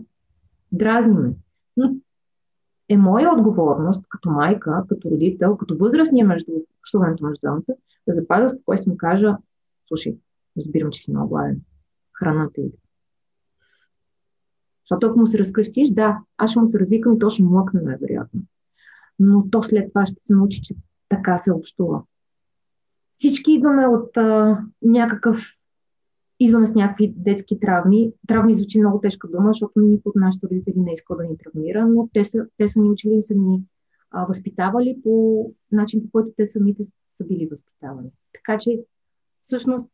Дразни 0.72 1.14
ме. 1.14 1.34
Но 1.78 1.96
е 2.94 2.98
моя 2.98 3.34
отговорност 3.34 4.06
като 4.10 4.30
майка, 4.30 4.84
като 4.90 5.12
родител, 5.12 5.58
като 5.58 5.78
възрастния 5.78 6.26
между 6.26 6.52
общуването 6.80 7.26
между 7.26 7.40
двамата, 7.42 7.78
да 8.08 8.14
запазя 8.14 8.50
спокойствие 8.50 8.90
и 8.90 8.94
му 8.94 8.98
кажа, 8.98 9.38
слушай, 9.88 10.18
разбирам, 10.58 10.92
че 10.92 11.02
си 11.02 11.12
много 11.12 11.30
гладен. 11.30 11.62
Храната 12.14 12.62
иде. 12.62 12.78
Защото 14.86 15.08
ако 15.08 15.20
му 15.20 15.28
се 15.28 15.40
разкръщиш, 15.40 15.90
да, 15.90 16.20
аз 16.38 16.52
ще 16.52 16.60
му 16.60 16.68
се 16.68 16.80
развикам 16.80 17.14
и 17.14 17.20
то 17.20 17.30
ще 17.30 17.44
млъкне 17.44 17.82
най-вероятно. 17.82 18.42
Но 19.20 19.50
то 19.50 19.62
след 19.64 19.90
това 19.90 20.06
ще 20.06 20.22
се 20.22 20.34
научи, 20.34 20.62
че 20.62 20.76
така 21.10 21.38
се 21.38 21.54
общува. 21.54 22.04
Всички 23.12 23.54
идваме 23.54 23.88
от 23.88 24.18
а, 24.18 24.60
някакъв 24.82 25.58
идваме 26.40 26.68
с 26.68 26.76
някакви 26.76 27.14
детски 27.18 27.60
травми. 27.60 28.12
Травми 28.28 28.54
звучи 28.54 28.80
много 28.80 29.00
тежка 29.00 29.28
дума, 29.28 29.50
защото 29.50 29.80
никой 29.80 30.10
от 30.10 30.16
нашите 30.16 30.48
родители 30.48 30.80
не 30.80 30.94
иска 30.94 31.16
да 31.16 31.24
ни 31.24 31.38
травмира, 31.38 31.88
но 31.88 32.10
те 32.14 32.24
са, 32.24 32.46
те 32.58 32.68
са 32.68 32.80
ни 32.80 32.90
учили 32.90 33.16
и 33.16 33.22
са 33.22 33.34
ни 33.36 33.64
а, 34.12 34.26
възпитавали 34.26 34.98
по 35.04 35.52
начин, 35.72 36.04
по 36.04 36.12
който 36.12 36.30
те 36.38 36.46
самите 36.46 36.84
са 37.18 37.24
били 37.24 37.48
възпитавани. 37.48 38.10
Така 38.34 38.58
че, 38.58 38.80
всъщност, 39.42 39.90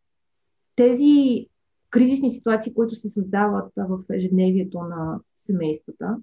тези 0.75 1.45
кризисни 1.89 2.29
ситуации, 2.29 2.73
които 2.73 2.95
се 2.95 3.09
създават 3.09 3.71
в 3.77 3.99
ежедневието 4.13 4.79
на 4.79 5.19
семействата, 5.35 6.17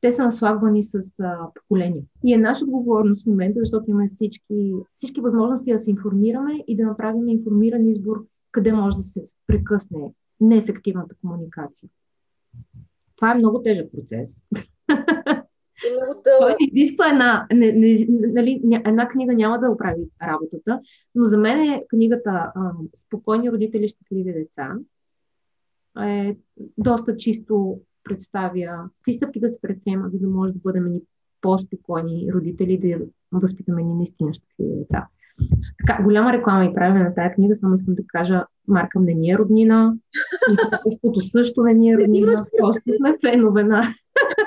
те 0.00 0.12
са 0.12 0.24
наслагвани 0.24 0.82
с 0.82 1.00
а, 1.20 1.48
поколения. 1.54 2.02
И 2.24 2.32
е 2.34 2.38
наша 2.38 2.64
отговорност 2.64 3.24
в 3.24 3.26
момента, 3.26 3.60
защото 3.60 3.90
имаме 3.90 4.08
всички, 4.08 4.74
всички 4.96 5.20
възможности 5.20 5.72
да 5.72 5.78
се 5.78 5.90
информираме 5.90 6.64
и 6.66 6.76
да 6.76 6.86
направим 6.86 7.28
информиран 7.28 7.88
избор 7.88 8.26
къде 8.50 8.72
може 8.72 8.96
да 8.96 9.02
се 9.02 9.24
прекъсне 9.46 10.12
неефективната 10.40 11.14
комуникация. 11.20 11.88
Това 13.16 13.32
е 13.32 13.34
много 13.34 13.62
тежък 13.62 13.92
процес. 13.92 14.42
И 15.86 15.90
много 15.90 16.22
дълъг. 16.24 16.56
Той 16.58 16.66
изисква 16.72 17.10
една, 17.10 17.46
не, 17.52 17.72
не, 17.72 18.06
нали, 18.08 18.60
една 18.86 19.08
книга 19.08 19.34
няма 19.34 19.58
да 19.58 19.70
оправи 19.70 20.00
работата, 20.22 20.80
но 21.14 21.24
за 21.24 21.38
мен 21.38 21.60
е 21.60 21.84
книгата 21.88 22.30
а, 22.30 22.72
Спокойни 22.96 23.50
родители, 23.50 23.88
щастливи 23.88 24.32
деца 24.32 24.74
е 26.02 26.36
доста 26.78 27.16
чисто 27.16 27.80
представя 28.04 28.90
какви 28.98 29.12
стъпки 29.12 29.40
да 29.40 29.48
се 29.48 29.60
предприемат, 29.60 30.12
за 30.12 30.20
да 30.20 30.28
може 30.28 30.52
да 30.52 30.58
бъдем 30.58 30.92
ни 30.92 31.00
по-спокойни 31.40 32.32
родители, 32.34 32.78
да 32.78 33.06
възпитаме 33.32 33.82
ни 33.82 33.94
наистина 33.94 34.34
щастливи 34.34 34.76
деца. 34.76 35.06
Така, 35.78 36.02
голяма 36.02 36.32
реклама 36.32 36.64
и 36.64 36.74
правим 36.74 37.02
на 37.02 37.14
тази 37.14 37.34
книга, 37.34 37.54
само 37.54 37.74
искам 37.74 37.94
да 37.94 38.02
кажа, 38.06 38.44
Марка 38.68 39.00
не 39.00 39.14
ни 39.14 39.30
е 39.30 39.38
роднина, 39.38 39.94
и 41.14 41.22
също 41.22 41.62
не 41.62 41.74
ни 41.74 41.92
е 41.92 41.96
роднина, 41.96 42.46
просто 42.58 42.82
сме 42.96 43.18
фенове 43.26 43.64
на 43.64 43.82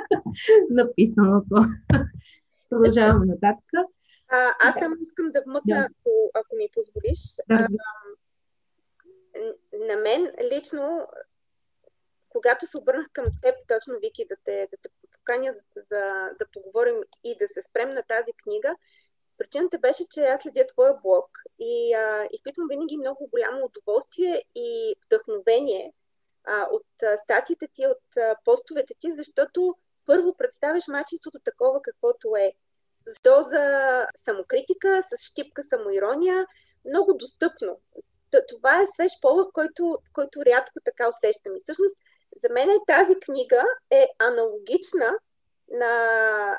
написаното. 0.69 1.55
Продължаваме 2.69 3.25
нататък. 3.25 3.65
А, 4.29 4.69
аз 4.69 4.75
само 4.75 4.95
искам 5.01 5.31
да 5.31 5.41
вмъкна, 5.47 5.75
да. 5.75 5.81
ако, 5.81 6.31
ако 6.33 6.55
ми 6.55 6.67
позволиш. 6.73 7.19
Да. 7.49 7.55
А, 7.55 7.67
на 9.87 10.01
мен 10.01 10.31
лично 10.53 11.07
когато 12.31 12.67
се 12.67 12.77
обърнах 12.77 13.07
към 13.13 13.25
теб, 13.41 13.55
точно 13.67 13.99
Вики, 14.03 14.25
да 14.29 14.35
те, 14.43 14.67
да 14.71 14.77
те 14.81 14.89
поканя 15.11 15.53
за, 15.75 16.29
да 16.39 16.45
поговорим 16.53 16.95
и 17.23 17.37
да 17.39 17.47
се 17.47 17.61
спрем 17.61 17.93
на 17.93 18.03
тази 18.03 18.33
книга, 18.43 18.75
причината 19.41 19.79
беше, 19.79 20.03
че 20.11 20.21
аз 20.21 20.41
следя 20.41 20.67
твоя 20.67 20.93
блог 21.03 21.29
и 21.59 21.93
а, 21.93 22.27
изпитвам 22.31 22.67
винаги 22.69 22.97
много 22.97 23.29
голямо 23.31 23.65
удоволствие 23.65 24.43
и 24.55 24.95
вдъхновение 25.05 25.93
а, 26.43 26.67
от 26.71 27.03
а, 27.03 27.17
статиите 27.17 27.67
ти, 27.73 27.85
от 27.87 28.17
а, 28.17 28.35
постовете 28.45 28.93
ти, 28.97 29.11
защото 29.11 29.75
първо 30.05 30.37
представяш 30.37 30.87
мачеството 30.87 31.39
такова 31.39 31.81
каквото 31.81 32.35
е. 32.39 32.53
С 33.07 33.21
доза 33.23 34.07
самокритика, 34.25 35.03
с 35.09 35.25
щипка 35.25 35.63
самоирония, 35.63 36.47
много 36.85 37.13
достъпно. 37.13 37.79
Това 38.47 38.81
е 38.81 38.87
свеж 38.95 39.11
полъх, 39.21 39.47
който, 39.53 39.97
който 40.13 40.45
рядко 40.45 40.79
така 40.85 41.09
усещам. 41.09 41.55
И 41.55 41.59
всъщност 41.63 41.95
за 42.43 42.53
мен 42.53 42.69
тази 42.87 43.15
книга 43.19 43.63
е 43.91 44.07
аналогична 44.19 45.13
на, 45.71 45.93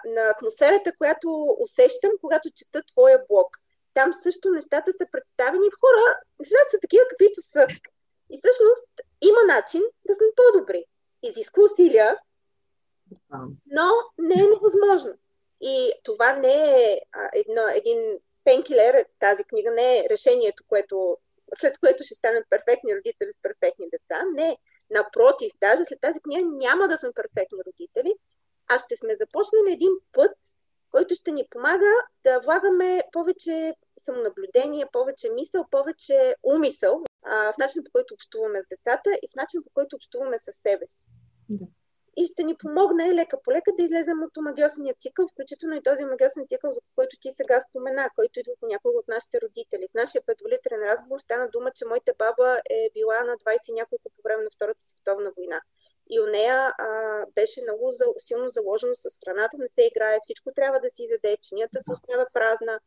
на 0.04 0.30
атмосферата, 0.30 0.96
която 0.98 1.56
усещам, 1.60 2.10
когато 2.20 2.50
чета 2.50 2.82
твоя 2.92 3.24
блог. 3.28 3.56
Там 3.94 4.12
също 4.22 4.50
нещата 4.50 4.92
са 4.92 5.06
представени 5.12 5.70
в 5.70 5.80
хора, 5.80 6.20
нещата 6.38 6.70
са 6.70 6.78
такива, 6.80 7.04
каквито 7.10 7.40
са. 7.40 7.66
И 8.30 8.38
всъщност 8.38 8.86
има 9.20 9.54
начин 9.54 9.82
да 10.08 10.14
сме 10.14 10.26
по-добри. 10.36 10.84
Изисква 11.22 11.62
усилия, 11.62 12.18
но 13.66 13.90
не 14.18 14.34
е 14.34 14.48
невъзможно. 14.48 15.14
И 15.60 15.92
това 16.04 16.32
не 16.32 16.82
е 16.82 17.00
едно, 17.34 17.62
един 17.74 18.18
пенкилер, 18.44 19.06
тази 19.18 19.44
книга 19.44 19.70
не 19.70 19.98
е 19.98 20.06
решението, 20.10 20.64
което, 20.68 21.18
след 21.58 21.78
което 21.78 22.04
ще 22.04 22.14
станем 22.14 22.42
перфектни 22.50 22.96
родители 22.96 23.32
с 23.32 23.42
перфектни 23.42 23.86
деца. 23.90 24.24
Не. 24.34 24.58
Напротив, 24.90 25.52
даже 25.60 25.84
след 25.84 26.00
тази 26.00 26.20
книга 26.20 26.46
няма 26.46 26.88
да 26.88 26.98
сме 26.98 27.12
перфектни 27.12 27.58
родители, 27.66 28.14
а 28.72 28.78
ще 28.78 28.96
сме 28.96 29.16
започнали 29.16 29.72
един 29.72 29.92
път, 30.12 30.36
който 30.90 31.14
ще 31.14 31.30
ни 31.32 31.44
помага 31.50 31.92
да 32.24 32.40
влагаме 32.40 33.02
повече 33.12 33.74
самонаблюдение, 33.98 34.86
повече 34.92 35.30
мисъл, 35.30 35.66
повече 35.70 36.34
умисъл 36.42 37.02
а, 37.22 37.52
в 37.52 37.58
начин 37.58 37.84
по 37.84 37.90
който 37.92 38.14
общуваме 38.14 38.58
с 38.62 38.68
децата 38.70 39.10
и 39.22 39.28
в 39.32 39.36
начин 39.36 39.62
по 39.62 39.70
който 39.74 39.96
общуваме 39.96 40.38
с 40.38 40.52
себе 40.52 40.86
си. 40.86 41.08
Да 41.48 41.66
и 42.16 42.26
ще 42.26 42.42
ни 42.44 42.56
помогне 42.56 43.14
лека 43.14 43.36
по 43.44 43.52
лека 43.52 43.70
да 43.78 43.84
излезем 43.84 44.22
от 44.22 44.36
омагиосния 44.36 44.94
цикъл, 45.00 45.28
включително 45.28 45.76
и 45.76 45.82
този 45.82 46.04
омагиосен 46.04 46.44
цикъл, 46.48 46.72
за 46.72 46.80
който 46.96 47.16
ти 47.20 47.28
сега 47.36 47.60
спомена, 47.60 48.10
който 48.16 48.40
идва 48.40 48.52
от 48.52 48.70
някой 48.70 48.92
от 48.94 49.08
нашите 49.08 49.40
родители. 49.44 49.88
В 49.90 49.94
нашия 49.94 50.22
предварителен 50.26 50.82
разговор 50.90 51.18
стана 51.18 51.48
дума, 51.52 51.70
че 51.76 51.88
моята 51.88 52.12
баба 52.18 52.60
е 52.70 52.90
била 52.94 53.24
на 53.24 53.32
20 53.32 53.74
няколко 53.74 54.10
по 54.14 54.22
време 54.24 54.42
на 54.42 54.50
Втората 54.54 54.84
световна 54.84 55.30
война. 55.36 55.60
И 56.14 56.20
у 56.20 56.26
нея 56.26 56.74
а, 56.78 57.26
беше 57.34 57.62
много 57.62 57.90
за, 57.90 58.04
силно 58.18 58.48
заложено 58.48 58.94
с 58.94 59.10
страната 59.10 59.56
не 59.58 59.68
се 59.68 59.86
играе, 59.86 60.18
всичко 60.22 60.52
трябва 60.56 60.80
да 60.80 60.90
си 60.90 61.06
заде, 61.06 61.36
чинията 61.42 61.80
се 61.80 61.92
остава 61.92 62.26
празна. 62.32 62.80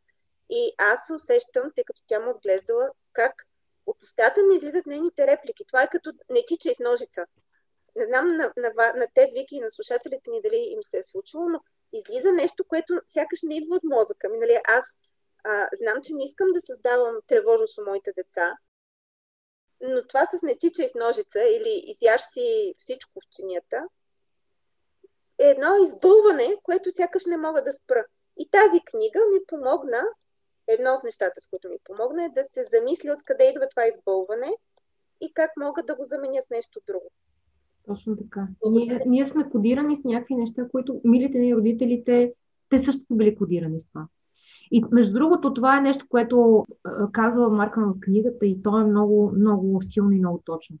И 0.50 0.74
аз 0.78 1.06
се 1.06 1.12
усещам, 1.14 1.72
тъй 1.74 1.84
като 1.84 2.02
тя 2.06 2.20
му 2.20 2.30
отглеждала, 2.30 2.90
как 3.12 3.46
от 3.86 4.02
устата 4.02 4.42
ми 4.42 4.56
излизат 4.56 4.86
нейните 4.86 5.26
реплики. 5.26 5.64
Това 5.66 5.82
е 5.82 5.88
като 5.88 6.12
не 6.30 6.44
тича 6.46 6.70
из 6.70 6.78
ножица. 6.78 7.26
Не 7.96 8.04
знам 8.04 8.26
на, 8.28 8.52
на, 8.56 8.72
на 8.96 9.06
те, 9.14 9.30
Вики, 9.34 9.56
и 9.56 9.60
на 9.60 9.70
слушателите 9.70 10.30
ни 10.30 10.42
дали 10.42 10.56
им 10.56 10.82
се 10.82 10.98
е 10.98 11.02
случило, 11.02 11.48
но 11.48 11.60
излиза 11.92 12.32
нещо, 12.32 12.64
което 12.64 13.00
сякаш 13.06 13.40
не 13.42 13.56
идва 13.56 13.76
от 13.76 13.84
мозъка 13.84 14.28
ми. 14.28 14.38
Нали? 14.38 14.60
Аз 14.68 14.84
а, 15.44 15.68
знам, 15.74 16.02
че 16.02 16.14
не 16.14 16.24
искам 16.24 16.48
да 16.52 16.60
създавам 16.60 17.16
тревожност 17.26 17.78
у 17.78 17.84
моите 17.84 18.12
деца, 18.16 18.56
но 19.80 20.06
това 20.08 20.26
с 20.26 20.42
не 20.42 20.56
тича 20.58 20.82
из 20.82 20.94
ножица 20.94 21.40
или 21.40 21.84
изяж 21.86 22.20
си 22.20 22.74
всичко 22.76 23.20
в 23.20 23.28
чинията 23.30 23.88
е 25.38 25.44
едно 25.44 25.68
избълване, 25.84 26.56
което 26.62 26.90
сякаш 26.90 27.26
не 27.26 27.36
мога 27.36 27.62
да 27.64 27.72
спра. 27.72 28.04
И 28.38 28.48
тази 28.50 28.80
книга 28.84 29.20
ми 29.32 29.40
помогна, 29.46 30.02
едно 30.66 30.90
от 30.94 31.04
нещата, 31.04 31.40
с 31.40 31.46
които 31.46 31.68
ми 31.68 31.76
помогна 31.84 32.24
е 32.24 32.28
да 32.28 32.44
се 32.44 32.64
замисля 32.72 33.12
откъде 33.12 33.50
идва 33.50 33.68
това 33.68 33.86
избълване 33.86 34.52
и 35.20 35.32
как 35.34 35.50
мога 35.60 35.82
да 35.82 35.94
го 35.94 36.04
заменя 36.04 36.42
с 36.42 36.50
нещо 36.50 36.80
друго. 36.86 37.10
Точно 37.86 38.16
така. 38.16 38.48
Ние, 38.70 39.02
ние 39.06 39.26
сме 39.26 39.50
кодирани 39.50 39.96
с 39.96 40.04
някакви 40.04 40.34
неща, 40.34 40.68
които 40.70 41.00
милите 41.04 41.38
ни 41.38 41.54
родителите, 41.54 42.34
те 42.68 42.78
също 42.78 43.02
са 43.04 43.14
били 43.14 43.36
кодирани 43.36 43.80
с 43.80 43.88
това. 43.88 44.06
И 44.70 44.84
между 44.92 45.12
другото, 45.12 45.54
това 45.54 45.78
е 45.78 45.80
нещо, 45.80 46.06
което 46.08 46.66
казва 47.12 47.48
Марка 47.48 47.80
в 47.80 48.00
книгата 48.00 48.46
и 48.46 48.62
то 48.62 48.78
е 48.78 48.84
много, 48.84 49.32
много 49.36 49.82
силно 49.82 50.12
и 50.12 50.18
много 50.18 50.42
точно. 50.44 50.76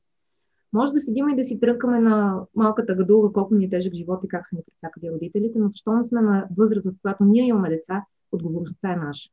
Може 0.72 0.92
да 0.92 1.00
седим 1.00 1.28
и 1.28 1.36
да 1.36 1.44
си 1.44 1.60
трънкаме 1.60 2.00
на 2.00 2.40
малката 2.54 2.94
гадулка, 2.94 3.32
колко 3.32 3.54
ни 3.54 3.64
е 3.64 3.70
тежък 3.70 3.94
живот 3.94 4.24
и 4.24 4.28
как 4.28 4.48
са 4.48 4.56
ни 4.56 4.62
прецакали 4.66 5.10
родителите, 5.10 5.58
но 5.58 5.70
не 5.96 6.04
сме 6.04 6.20
на 6.20 6.48
възраст, 6.56 6.86
в 6.86 6.94
която 7.02 7.24
ние 7.24 7.46
имаме 7.46 7.68
деца, 7.68 8.04
отговорността 8.32 8.92
е 8.92 8.96
наша. 8.96 9.30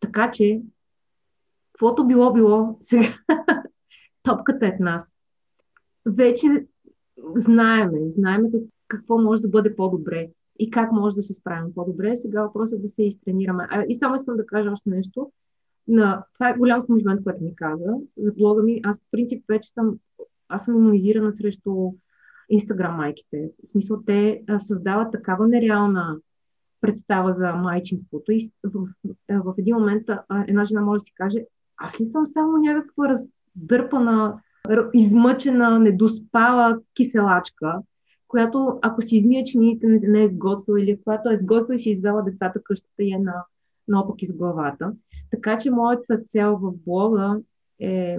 Така 0.00 0.30
че, 0.30 0.62
каквото 1.72 2.06
било 2.06 2.32
било, 2.32 2.78
сега 2.80 3.14
топката 4.22 4.66
е 4.66 4.76
в 4.76 4.80
нас 4.80 5.14
вече 6.06 6.66
знаеме, 7.36 8.10
знаеме 8.10 8.50
как, 8.50 8.60
какво 8.88 9.18
може 9.18 9.42
да 9.42 9.48
бъде 9.48 9.76
по-добре 9.76 10.30
и 10.60 10.70
как 10.70 10.92
може 10.92 11.16
да 11.16 11.22
се 11.22 11.34
справим 11.34 11.74
по-добре. 11.74 12.16
Сега 12.16 12.42
въпросът 12.42 12.78
е 12.78 12.82
да 12.82 12.88
се 12.88 13.02
изтренираме. 13.02 13.66
А, 13.70 13.84
и 13.88 13.94
само 13.94 14.14
искам 14.14 14.36
да 14.36 14.46
кажа 14.46 14.70
още 14.72 14.90
нещо. 14.90 15.32
На, 15.88 16.24
това 16.34 16.50
е 16.50 16.56
голям 16.58 16.86
комплимент, 16.86 17.24
който 17.24 17.44
ми 17.44 17.54
каза 17.56 17.94
за 18.16 18.32
блога 18.32 18.62
ми. 18.62 18.80
Аз 18.84 18.98
по 18.98 19.04
принцип 19.10 19.44
вече 19.48 19.70
съм, 19.70 19.98
аз 20.48 20.64
съм 20.64 20.76
иммунизирана 20.76 21.32
срещу 21.32 21.92
Инстаграм 22.48 22.96
майките. 22.96 23.50
В 23.64 23.70
смисъл, 23.70 24.02
те 24.06 24.42
а, 24.48 24.60
създават 24.60 25.12
такава 25.12 25.48
нереална 25.48 26.16
представа 26.80 27.32
за 27.32 27.52
майчинството 27.52 28.32
и 28.32 28.50
в, 28.64 28.88
в, 29.04 29.14
в 29.28 29.54
един 29.58 29.76
момент 29.76 30.08
а, 30.08 30.44
една 30.48 30.64
жена 30.64 30.80
може 30.80 31.00
да 31.00 31.04
си 31.04 31.12
каже, 31.14 31.44
аз 31.76 32.00
ли 32.00 32.06
съм 32.06 32.26
само 32.26 32.56
някаква 32.56 33.08
раздърпана 33.08 34.40
измъчена, 34.92 35.78
недоспала 35.78 36.78
киселачка, 36.94 37.78
която 38.30 38.78
ако 38.82 39.02
си 39.02 39.16
измия 39.16 39.44
чините 39.44 39.86
не, 39.86 39.98
не 40.02 40.20
е 40.20 40.24
изготвила 40.24 40.80
или 40.80 41.00
когато 41.04 41.28
е 41.28 41.34
изготвила 41.34 41.74
и 41.74 41.78
си 41.78 41.90
извела 41.90 42.22
децата 42.22 42.62
къщата 42.62 43.02
е 43.02 43.18
на, 43.18 43.44
наопак 43.88 44.22
из 44.22 44.32
главата. 44.32 44.92
Така 45.30 45.58
че 45.58 45.70
моята 45.70 46.24
цел 46.28 46.56
в 46.56 46.72
блога 46.86 47.40
е 47.80 48.18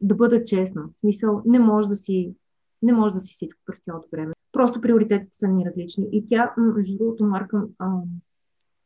да 0.00 0.14
бъда 0.14 0.44
честна. 0.44 0.82
В 0.94 0.98
смисъл, 0.98 1.42
не 1.46 1.58
може 1.58 1.88
да 1.88 1.94
си, 1.94 2.34
не 2.82 2.92
може 2.92 3.14
да 3.14 3.20
си 3.20 3.34
всичко 3.34 3.60
през 3.66 3.78
цялото 3.84 4.08
време. 4.12 4.32
Просто 4.52 4.80
приоритетите 4.80 5.36
са 5.36 5.48
ни 5.48 5.66
различни. 5.66 6.08
И 6.12 6.28
тя, 6.28 6.54
между 6.56 6.98
другото, 6.98 7.24
Марка, 7.24 7.64
а, 7.78 7.92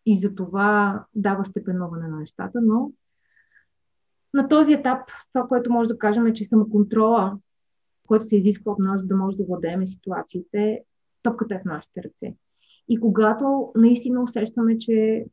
и 0.06 0.18
за 0.18 0.34
това 0.34 1.04
дава 1.14 1.44
степенуване 1.44 2.08
на 2.08 2.16
нещата, 2.16 2.60
но 2.62 2.92
на 4.34 4.48
този 4.48 4.72
етап 4.72 4.98
това, 5.32 5.48
което 5.48 5.72
може 5.72 5.88
да 5.88 5.98
кажем 5.98 6.26
е, 6.26 6.32
че 6.32 6.44
самоконтрола, 6.44 7.38
който 8.12 8.28
се 8.28 8.36
изисква 8.36 8.72
от 8.72 8.78
нас, 8.78 9.06
да 9.06 9.16
може 9.16 9.36
да 9.36 9.44
владеем 9.44 9.86
ситуациите, 9.86 10.82
топката 11.22 11.54
е 11.54 11.58
в 11.58 11.64
нашите 11.64 12.02
ръце. 12.02 12.34
И 12.88 13.00
когато 13.00 13.72
наистина 13.76 14.22
усещаме, 14.22 14.78
че 14.78 15.26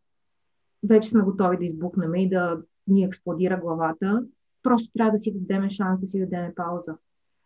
вече 0.83 1.09
сме 1.09 1.21
готови 1.21 1.57
да 1.57 1.65
избухнем 1.65 2.15
и 2.15 2.29
да 2.29 2.57
ни 2.88 3.03
експлодира 3.03 3.57
главата, 3.57 4.24
просто 4.63 4.91
трябва 4.93 5.12
да 5.12 5.17
си 5.17 5.33
дадем 5.36 5.69
шанс, 5.69 6.00
да 6.00 6.07
си 6.07 6.19
дадем 6.19 6.51
пауза. 6.55 6.98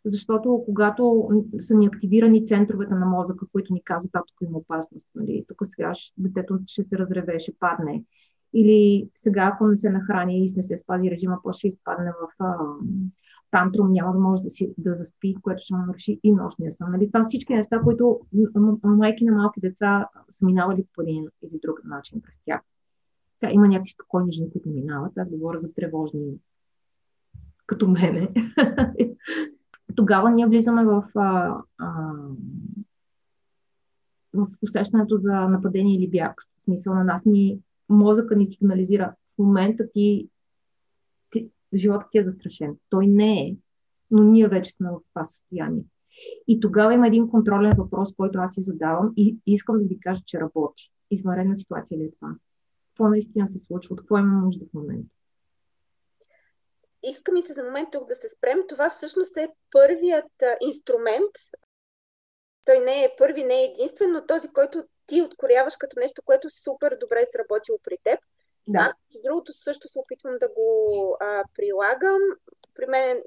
защото 0.05 0.63
когато 0.65 1.29
са 1.57 1.75
ни 1.75 1.87
активирани 1.87 2.45
центровете 2.45 2.93
на 2.93 3.05
мозъка, 3.05 3.45
които 3.51 3.73
ни 3.73 3.83
казват, 3.83 4.11
а 4.13 4.19
тук 4.27 4.47
има 4.47 4.57
опасност, 4.57 5.05
нали, 5.15 5.45
тук 5.47 5.57
сега 5.63 5.93
детето 6.17 6.59
ще 6.65 6.83
се 6.83 6.97
разреве, 6.97 7.39
ще 7.39 7.53
падне, 7.59 8.03
или 8.53 9.09
сега, 9.15 9.51
ако 9.53 9.67
не 9.67 9.75
се 9.75 9.89
нахрани 9.89 10.37
и 10.37 10.53
не 10.55 10.63
се 10.63 10.77
спази 10.77 11.11
режима, 11.11 11.39
после 11.43 11.57
ще 11.57 11.67
изпадне 11.67 12.11
в 12.11 12.43
а, 12.43 12.57
тантрум, 13.53 13.91
няма 13.91 14.13
да 14.13 14.19
може 14.19 14.43
да, 14.43 14.50
си, 14.50 14.74
да 14.77 14.95
заспи, 14.95 15.36
което 15.41 15.63
ще 15.63 15.75
му 15.75 15.86
наруши 15.86 16.19
и 16.24 16.31
нощния 16.31 16.72
сън. 16.72 16.91
Нали? 16.91 17.07
Това 17.07 17.24
всички 17.24 17.53
неща, 17.53 17.81
които 17.83 18.19
майки 18.83 19.25
на 19.25 19.36
малки 19.36 19.60
деца 19.60 20.07
са 20.31 20.45
минавали 20.45 20.86
по 20.95 21.01
един 21.01 21.27
или 21.43 21.60
друг 21.63 21.81
начин 21.86 22.22
през 22.22 22.39
тях. 22.45 22.62
Сега 23.38 23.53
има 23.53 23.67
някакви 23.67 23.89
спокойни 23.89 24.31
жени, 24.31 24.51
които 24.51 24.69
минават. 24.69 25.17
Аз 25.17 25.29
говоря 25.29 25.60
за 25.60 25.74
тревожни, 25.74 26.38
като 27.65 27.88
мене. 27.88 28.33
Тогава 29.95 30.31
ние 30.31 30.48
влизаме 30.48 30.86
в, 30.86 31.03
а, 31.15 31.57
а, 31.77 32.13
в 34.33 34.48
усещането 34.62 35.17
за 35.17 35.33
нападение 35.33 35.95
или 35.95 36.10
бяг. 36.10 36.41
В 36.60 36.63
смисъл 36.63 36.93
на 36.93 37.03
нас 37.03 37.25
ни 37.25 37.60
мозъка 37.89 38.36
ни 38.36 38.45
сигнализира 38.45 39.13
в 39.36 39.38
момента 39.38 39.89
ти, 39.93 40.29
ти 41.73 41.79
живота 41.79 42.05
ти 42.11 42.17
е 42.17 42.23
застрашен. 42.23 42.77
Той 42.89 43.07
не 43.07 43.41
е, 43.41 43.55
но 44.11 44.23
ние 44.23 44.47
вече 44.47 44.71
сме 44.71 44.89
в 44.89 44.99
това 45.13 45.25
състояние. 45.25 45.83
И 46.47 46.59
тогава 46.59 46.93
има 46.93 47.07
един 47.07 47.29
контролен 47.29 47.73
въпрос, 47.77 48.13
който 48.15 48.39
аз 48.39 48.53
си 48.53 48.61
задавам 48.61 49.13
и 49.17 49.37
искам 49.45 49.79
да 49.79 49.85
ви 49.87 49.99
кажа, 49.99 50.21
че 50.25 50.39
работи. 50.39 50.91
Извънредна 51.11 51.57
ситуация 51.57 51.97
ли 51.97 52.03
е 52.03 52.11
това? 52.11 52.35
Какво 52.87 53.09
наистина 53.09 53.47
се 53.47 53.59
случва? 53.59 53.93
От 53.93 53.99
какво 53.99 54.17
има 54.17 54.41
нужда 54.41 54.65
в 54.65 54.73
момента? 54.73 55.15
Иска 57.03 57.31
ми 57.31 57.41
се 57.41 57.53
за 57.53 57.63
момент 57.63 57.89
тук 57.91 58.07
да 58.07 58.15
се 58.15 58.29
спрем. 58.29 58.57
Това 58.69 58.89
всъщност 58.89 59.37
е 59.37 59.49
първият 59.71 60.33
инструмент. 60.61 61.35
Той 62.65 62.79
не 62.79 63.03
е 63.03 63.15
първи, 63.17 63.43
не 63.43 63.61
е 63.61 63.73
единствен, 63.73 64.11
но 64.11 64.25
този, 64.25 64.47
който 64.47 64.83
ти 65.05 65.21
откоряваш 65.21 65.73
като 65.79 65.99
нещо, 65.99 66.21
което 66.25 66.49
супер 66.49 66.97
добре 67.01 67.17
е 67.21 67.31
сработило 67.31 67.77
при 67.83 67.97
теб. 68.03 68.19
Да. 68.67 68.79
Аз, 68.79 68.93
другото, 69.24 69.53
също 69.53 69.88
се 69.88 70.00
опитвам 70.00 70.38
да 70.39 70.48
го 70.48 71.17
а, 71.20 71.43
прилагам. 71.55 72.22
При 72.75 72.86
мен, 72.86 73.24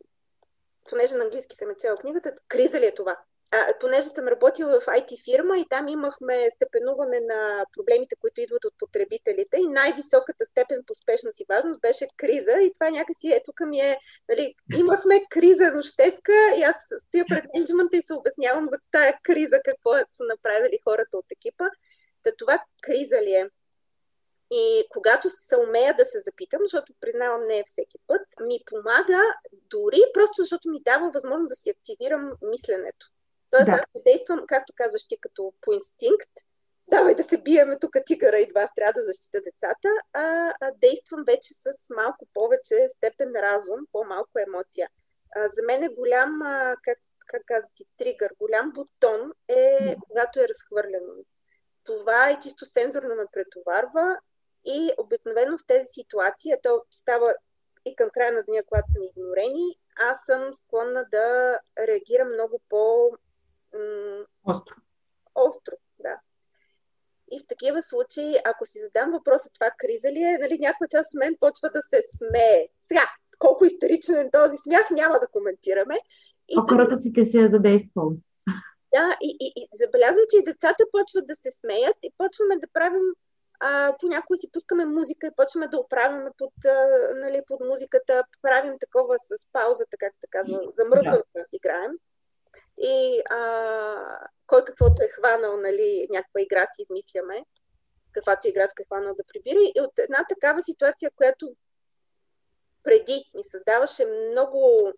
понеже 0.90 1.16
на 1.16 1.24
английски 1.24 1.56
съм 1.56 1.70
е 1.70 1.76
чела 1.80 1.96
книгата, 1.96 2.32
криза 2.48 2.80
ли 2.80 2.86
е 2.86 2.94
това? 2.94 3.16
а, 3.50 3.78
понеже 3.80 4.08
съм 4.08 4.28
работила 4.28 4.80
в 4.80 4.86
IT 4.86 5.24
фирма 5.24 5.58
и 5.58 5.68
там 5.68 5.88
имахме 5.88 6.50
степенуване 6.54 7.20
на 7.20 7.64
проблемите, 7.76 8.16
които 8.20 8.40
идват 8.40 8.64
от 8.64 8.74
потребителите 8.78 9.56
и 9.56 9.68
най-високата 9.68 10.46
степен 10.46 10.82
по 10.86 10.94
спешност 10.94 11.40
и 11.40 11.46
важност 11.48 11.80
беше 11.80 12.06
криза 12.16 12.56
и 12.62 12.72
това 12.72 12.90
някакси 12.90 13.28
е, 13.28 13.42
тук 13.44 13.60
ми 13.60 13.80
е, 13.80 13.98
нали, 14.28 14.54
имахме 14.76 15.26
криза 15.30 15.72
нощеска 15.72 16.32
и 16.58 16.62
аз 16.62 16.76
стоя 17.06 17.24
пред 17.28 17.44
менеджмента 17.54 17.96
и 17.96 18.02
се 18.02 18.14
обяснявам 18.14 18.68
за 18.68 18.78
тая 18.90 19.18
криза, 19.22 19.60
какво 19.64 19.90
са 19.92 20.24
направили 20.24 20.78
хората 20.84 21.18
от 21.18 21.26
екипа. 21.32 21.64
Та 22.22 22.30
това 22.38 22.64
криза 22.82 23.22
ли 23.22 23.32
е? 23.32 23.50
И 24.50 24.84
когато 24.90 25.30
се 25.30 25.56
умея 25.56 25.94
да 25.94 26.04
се 26.04 26.20
запитам, 26.20 26.60
защото 26.62 26.92
признавам 27.00 27.44
не 27.44 27.58
е 27.58 27.64
всеки 27.66 27.98
път, 28.06 28.22
ми 28.40 28.58
помага 28.66 29.22
дори 29.52 30.00
просто 30.14 30.42
защото 30.42 30.70
ми 30.70 30.82
дава 30.82 31.10
възможност 31.10 31.48
да 31.48 31.56
си 31.56 31.70
активирам 31.70 32.32
мисленето. 32.42 33.06
Тоест, 33.50 33.66
да. 33.66 33.72
аз 33.72 33.80
не 33.94 34.02
действам, 34.06 34.44
както 34.48 34.72
казваш 34.76 35.06
ти, 35.06 35.16
като 35.20 35.52
по 35.60 35.72
инстинкт, 35.72 36.30
давай 36.90 37.14
да 37.14 37.22
се 37.22 37.38
биеме 37.38 37.78
тук 37.78 37.96
тигъра 38.06 38.38
и 38.38 38.48
два, 38.48 38.68
трябва 38.76 38.92
да 38.92 39.06
защита 39.06 39.40
децата, 39.40 39.88
а, 40.12 40.54
а 40.60 40.72
действам 40.80 41.24
вече 41.26 41.54
с 41.54 41.90
малко 41.96 42.26
повече 42.34 42.88
степен 42.96 43.32
разум, 43.36 43.80
по-малко 43.92 44.38
емоция. 44.38 44.88
А, 45.36 45.48
за 45.48 45.62
мен 45.66 45.82
е 45.82 45.88
голям, 45.88 46.42
а, 46.42 46.76
как, 46.82 46.98
как 47.26 47.42
казвате, 47.46 47.72
ти, 47.74 47.84
тригър, 47.96 48.30
голям 48.38 48.72
бутон 48.72 49.32
е 49.48 49.96
когато 50.08 50.40
е 50.40 50.48
разхвърлено. 50.48 51.14
Това 51.84 52.30
е 52.30 52.40
чисто 52.40 52.66
сензорно 52.66 53.14
ме 53.14 53.24
претоварва 53.32 54.18
и 54.66 54.90
обикновено 54.98 55.58
в 55.58 55.66
тези 55.66 55.86
ситуации, 55.92 56.52
а 56.52 56.58
то 56.62 56.82
става 56.90 57.34
и 57.84 57.96
към 57.96 58.10
края 58.14 58.32
на 58.32 58.42
деня, 58.42 58.62
когато 58.68 58.92
са 58.92 59.00
ми 59.00 59.06
изморени, 59.06 59.78
аз 59.96 60.18
съм 60.26 60.54
склонна 60.54 61.04
да 61.10 61.58
реагирам 61.78 62.28
много 62.28 62.60
по 62.68 63.10
Остро. 64.44 64.76
Остро, 65.34 65.74
да. 65.98 66.20
И 67.32 67.40
в 67.40 67.46
такива 67.46 67.82
случаи, 67.82 68.36
ако 68.44 68.66
си 68.66 68.78
задам 68.80 69.10
въпроса 69.10 69.50
това 69.54 69.70
криза 69.78 70.12
ли 70.12 70.22
е, 70.22 70.38
нали, 70.40 70.58
някой 70.58 70.88
част 70.88 71.14
от 71.14 71.18
мен 71.18 71.36
почва 71.40 71.70
да 71.70 71.82
се 71.82 72.02
смее. 72.16 72.68
Сега, 72.88 73.02
колко 73.38 73.64
истеричен 73.64 74.16
е 74.16 74.30
този 74.30 74.56
смях, 74.56 74.90
няма 74.90 75.18
да 75.18 75.26
коментираме. 75.26 75.98
И 76.48 76.58
Окоротът 76.58 77.02
си 77.02 77.12
те 77.12 77.24
се 77.24 77.40
е 77.42 77.48
задействал. 77.48 78.12
Да, 78.94 79.16
и, 79.22 79.36
и, 79.40 79.52
и 79.56 79.68
забелязвам, 79.74 80.24
че 80.30 80.38
и 80.38 80.44
децата 80.44 80.84
почват 80.92 81.26
да 81.26 81.34
се 81.34 81.50
смеят 81.60 81.96
и 82.02 82.12
почваме 82.18 82.56
да 82.56 82.66
правим 82.72 83.06
а, 83.60 83.96
понякога 84.00 84.36
си 84.36 84.50
пускаме 84.52 84.84
музика 84.84 85.26
и 85.26 85.36
почваме 85.36 85.68
да 85.68 85.78
оправяме 85.78 86.30
под, 86.38 86.52
а, 86.66 86.88
нали, 87.14 87.42
под 87.46 87.60
музиката, 87.60 88.24
правим 88.42 88.78
такова 88.80 89.18
с 89.18 89.46
паузата, 89.52 89.96
как 89.98 90.14
се 90.14 90.26
казва, 90.30 90.60
замръзването 90.78 91.28
да. 91.34 91.44
играем 91.52 91.90
и 92.78 93.22
а, 93.30 94.18
кой 94.46 94.64
каквото 94.64 95.02
е 95.02 95.08
хванал, 95.08 95.56
нали, 95.56 96.06
някаква 96.10 96.40
игра 96.40 96.66
си 96.66 96.82
измисляме, 96.82 97.44
каквато 98.12 98.48
играчка 98.48 98.82
е 98.82 98.86
хванал 98.86 99.14
да 99.14 99.24
прибира. 99.24 99.58
И 99.60 99.80
от 99.80 99.98
една 99.98 100.24
такава 100.28 100.62
ситуация, 100.62 101.10
която 101.16 101.56
преди 102.82 103.30
ми 103.34 103.42
създаваше 103.42 104.06
много 104.06 104.92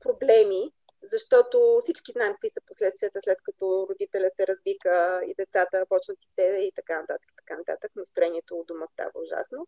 проблеми, 0.00 0.72
защото 1.02 1.78
всички 1.80 2.12
знаем 2.12 2.32
какви 2.32 2.48
са 2.48 2.60
последствията 2.66 3.20
след 3.24 3.42
като 3.42 3.86
родителя 3.90 4.30
се 4.36 4.46
развика 4.46 5.22
и 5.26 5.34
децата 5.34 5.86
почнат 5.88 6.24
и 6.24 6.28
те 6.36 6.42
и 6.42 6.72
така 6.74 7.00
нататък, 7.00 7.30
така 7.36 7.58
нататък. 7.58 7.92
Настроението 7.96 8.56
у 8.56 8.64
дома 8.64 8.86
става 8.92 9.10
ужасно. 9.14 9.66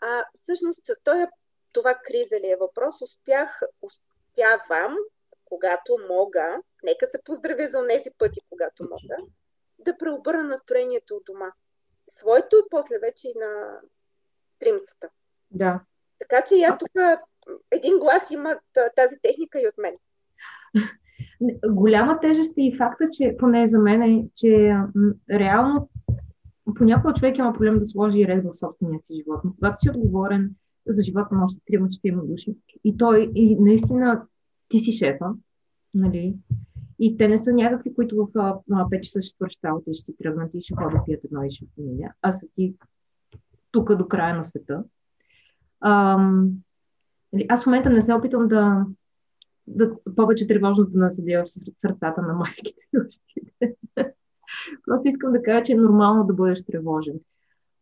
А 0.00 0.24
всъщност 0.34 0.90
това, 1.04 1.28
това 1.72 1.94
криза 1.94 2.40
ли 2.40 2.50
е 2.50 2.56
въпрос, 2.56 3.02
успях, 3.02 3.60
успявам 3.82 4.96
когато 5.44 5.98
мога, 6.08 6.62
нека 6.82 7.06
се 7.06 7.22
поздравя 7.24 7.68
за 7.68 7.86
тези 7.88 8.10
пъти, 8.18 8.40
когато 8.50 8.82
мога, 8.82 9.16
да 9.78 9.96
преобърна 9.96 10.42
настроението 10.42 11.16
от 11.16 11.24
дома. 11.24 11.52
Своето 12.08 12.56
и 12.56 12.70
после 12.70 12.98
вече 12.98 13.28
и 13.28 13.38
на 13.38 13.80
тримцата. 14.58 15.10
Да. 15.50 15.80
Така 16.18 16.44
че 16.44 16.54
аз 16.54 16.78
тук 16.78 16.90
един 17.70 17.98
глас 17.98 18.30
има 18.30 18.60
тази 18.96 19.18
техника 19.22 19.60
и 19.60 19.68
от 19.68 19.78
мен. 19.78 19.96
Голяма 21.70 22.20
тежест 22.20 22.58
е 22.58 22.62
и 22.62 22.76
факта, 22.76 23.04
че 23.12 23.36
поне 23.38 23.66
за 23.66 23.78
мен 23.78 24.02
е, 24.02 24.28
че 24.36 24.76
реално 25.30 25.90
понякога 26.74 27.14
човек 27.14 27.38
има 27.38 27.52
проблем 27.52 27.78
да 27.78 27.84
сложи 27.84 28.26
ред 28.26 28.44
в 28.44 28.58
собствения 28.58 29.00
си 29.02 29.14
живот. 29.14 29.40
Но 29.44 29.52
когато 29.54 29.80
си 29.80 29.90
отговорен 29.90 30.54
за 30.86 31.02
живота 31.02 31.34
на 31.34 31.44
още 31.44 31.60
трима, 31.66 31.88
четирима 31.88 32.22
души 32.24 32.54
и 32.84 32.96
той 32.96 33.30
и 33.34 33.56
наистина 33.60 34.22
ти 34.68 34.78
си 34.78 34.92
шефа, 34.92 35.34
нали? 35.94 36.36
И 36.98 37.16
те 37.16 37.28
не 37.28 37.38
са 37.38 37.52
някакви, 37.52 37.94
които 37.94 38.16
в 38.16 38.32
5 38.32 39.00
часа 39.00 39.22
ще 39.22 39.36
свършат 39.36 39.64
работа 39.64 39.90
и 39.90 39.94
ще 39.94 40.04
си 40.04 40.16
тръгнат 40.18 40.50
и 40.54 40.60
ще 40.60 40.74
ходят 40.74 41.00
пият 41.06 41.24
едно 41.24 41.44
и 41.44 41.50
ще 41.50 41.66
се 41.66 42.08
а 42.22 42.32
са 42.32 42.46
ти 42.54 42.74
тук 43.70 43.94
до 43.94 44.08
края 44.08 44.36
на 44.36 44.44
света. 44.44 44.84
Ам, 45.80 46.50
нали, 47.32 47.46
аз 47.48 47.62
в 47.62 47.66
момента 47.66 47.90
не 47.90 48.00
се 48.00 48.14
опитвам 48.14 48.48
да, 48.48 48.86
да 49.70 49.96
повече 50.16 50.46
тревожност 50.46 50.92
да 50.92 50.98
насъдя 50.98 51.42
в 51.44 51.48
сърцата 51.78 52.22
на 52.22 52.34
майките 52.34 52.88
и 52.94 52.98
бащите. 52.98 53.76
Просто 54.86 55.08
искам 55.08 55.32
да 55.32 55.42
кажа, 55.42 55.62
че 55.62 55.72
е 55.72 55.76
нормално 55.76 56.26
да 56.26 56.34
бъдеш 56.34 56.64
тревожен. 56.64 57.20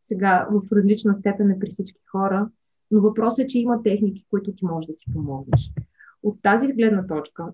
Сега 0.03 0.49
в 0.51 0.73
различна 0.73 1.15
степен 1.15 1.51
е 1.51 1.59
при 1.59 1.69
всички 1.69 2.01
хора, 2.11 2.49
но 2.91 3.01
въпросът 3.01 3.39
е, 3.39 3.47
че 3.47 3.59
има 3.59 3.83
техники, 3.83 4.27
които 4.31 4.53
ти 4.53 4.67
можеш 4.67 4.87
да 4.87 4.93
си 4.93 5.07
помогнеш. 5.13 5.73
От 6.23 6.43
тази 6.43 6.73
гледна 6.73 7.07
точка 7.07 7.53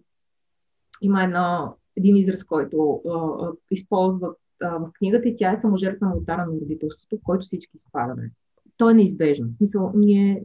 има 1.03 1.25
едно, 1.25 1.77
един 1.97 2.17
израз, 2.17 2.45
който 2.45 3.03
а, 3.07 3.11
а, 3.11 3.53
използват 3.71 4.39
в 4.61 4.91
книгата 4.99 5.29
и 5.29 5.37
тя 5.37 5.53
е 5.53 5.61
саможертва 5.61 6.07
на 6.07 6.17
ултара 6.17 6.47
на 6.47 6.61
родителството, 6.61 7.19
който 7.23 7.45
всички 7.45 7.77
изпадаме. 7.77 8.31
То 8.77 8.91
е 8.91 8.95
неизбежно. 8.95 9.47
В 9.47 9.57
смисъл, 9.57 9.93
ние, 9.95 10.45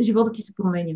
живота 0.00 0.32
ти 0.32 0.42
се 0.42 0.54
променя. 0.54 0.94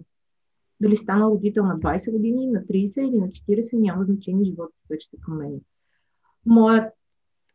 Дали 0.82 0.96
стана 0.96 1.30
родител 1.30 1.64
на 1.64 1.78
20 1.78 2.12
години, 2.12 2.46
на 2.46 2.60
30 2.60 3.00
или 3.00 3.16
на 3.16 3.26
40, 3.26 3.80
няма 3.80 4.04
значение, 4.04 4.44
живота 4.44 4.72
ти 4.72 4.86
вече 4.90 5.08
се 5.08 5.20
променя. 5.20 5.58
Моят 6.46 6.94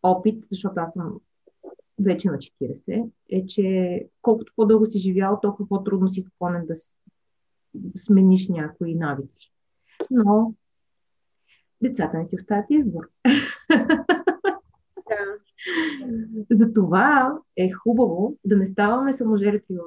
опит, 0.03 0.45
защото 0.51 0.73
аз 0.79 0.93
съм 0.93 1.19
вече 1.99 2.29
на 2.29 2.37
40, 2.37 3.09
е, 3.29 3.45
че 3.45 4.07
колкото 4.21 4.53
по-дълго 4.55 4.85
си 4.85 4.99
живял, 4.99 5.39
толкова 5.41 5.67
по-трудно 5.69 6.09
си 6.09 6.21
склонен 6.21 6.65
да 6.65 6.73
смениш 7.95 8.49
някои 8.49 8.95
навици. 8.95 9.51
Но 10.11 10.53
децата 11.81 12.17
не 12.17 12.27
ти 12.27 12.35
оставят 12.35 12.65
избор. 12.69 13.01
Да. 15.09 15.25
Затова 16.51 17.37
е 17.57 17.71
хубаво 17.71 18.37
да 18.45 18.57
не 18.57 18.65
ставаме 18.65 19.13
саможертви, 19.13 19.77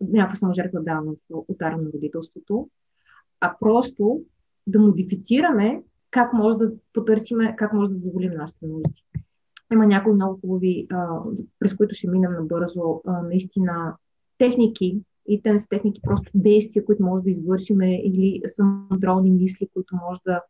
някаква 0.00 0.36
саможертва 0.36 0.80
да, 0.82 1.02
от 1.30 1.60
на 1.60 1.92
родителството, 1.94 2.68
а 3.40 3.56
просто 3.60 4.20
да 4.66 4.78
модифицираме 4.78 5.82
как 6.10 6.32
може 6.32 6.58
да 6.58 6.72
потърсиме, 6.92 7.56
как 7.56 7.72
може 7.72 7.90
да 7.90 7.94
задоволим 7.94 8.32
нашите 8.32 8.66
нужди. 8.66 9.04
Има 9.72 9.86
някои 9.86 10.12
много 10.12 10.40
хубави, 10.40 10.86
а, 10.90 11.20
през 11.58 11.74
които 11.74 11.94
ще 11.94 12.10
минем 12.10 12.32
набързо, 12.32 13.00
а, 13.06 13.22
наистина 13.22 13.96
техники, 14.38 15.00
и 15.28 15.42
те 15.42 15.58
са 15.58 15.68
техники, 15.68 16.00
просто 16.02 16.30
действия, 16.34 16.84
които 16.84 17.02
може 17.02 17.22
да 17.22 17.30
извършиме 17.30 18.00
или 18.02 18.42
самодролни 18.46 19.30
мисли, 19.30 19.68
които 19.74 19.96
може 20.08 20.20
да, 20.26 20.42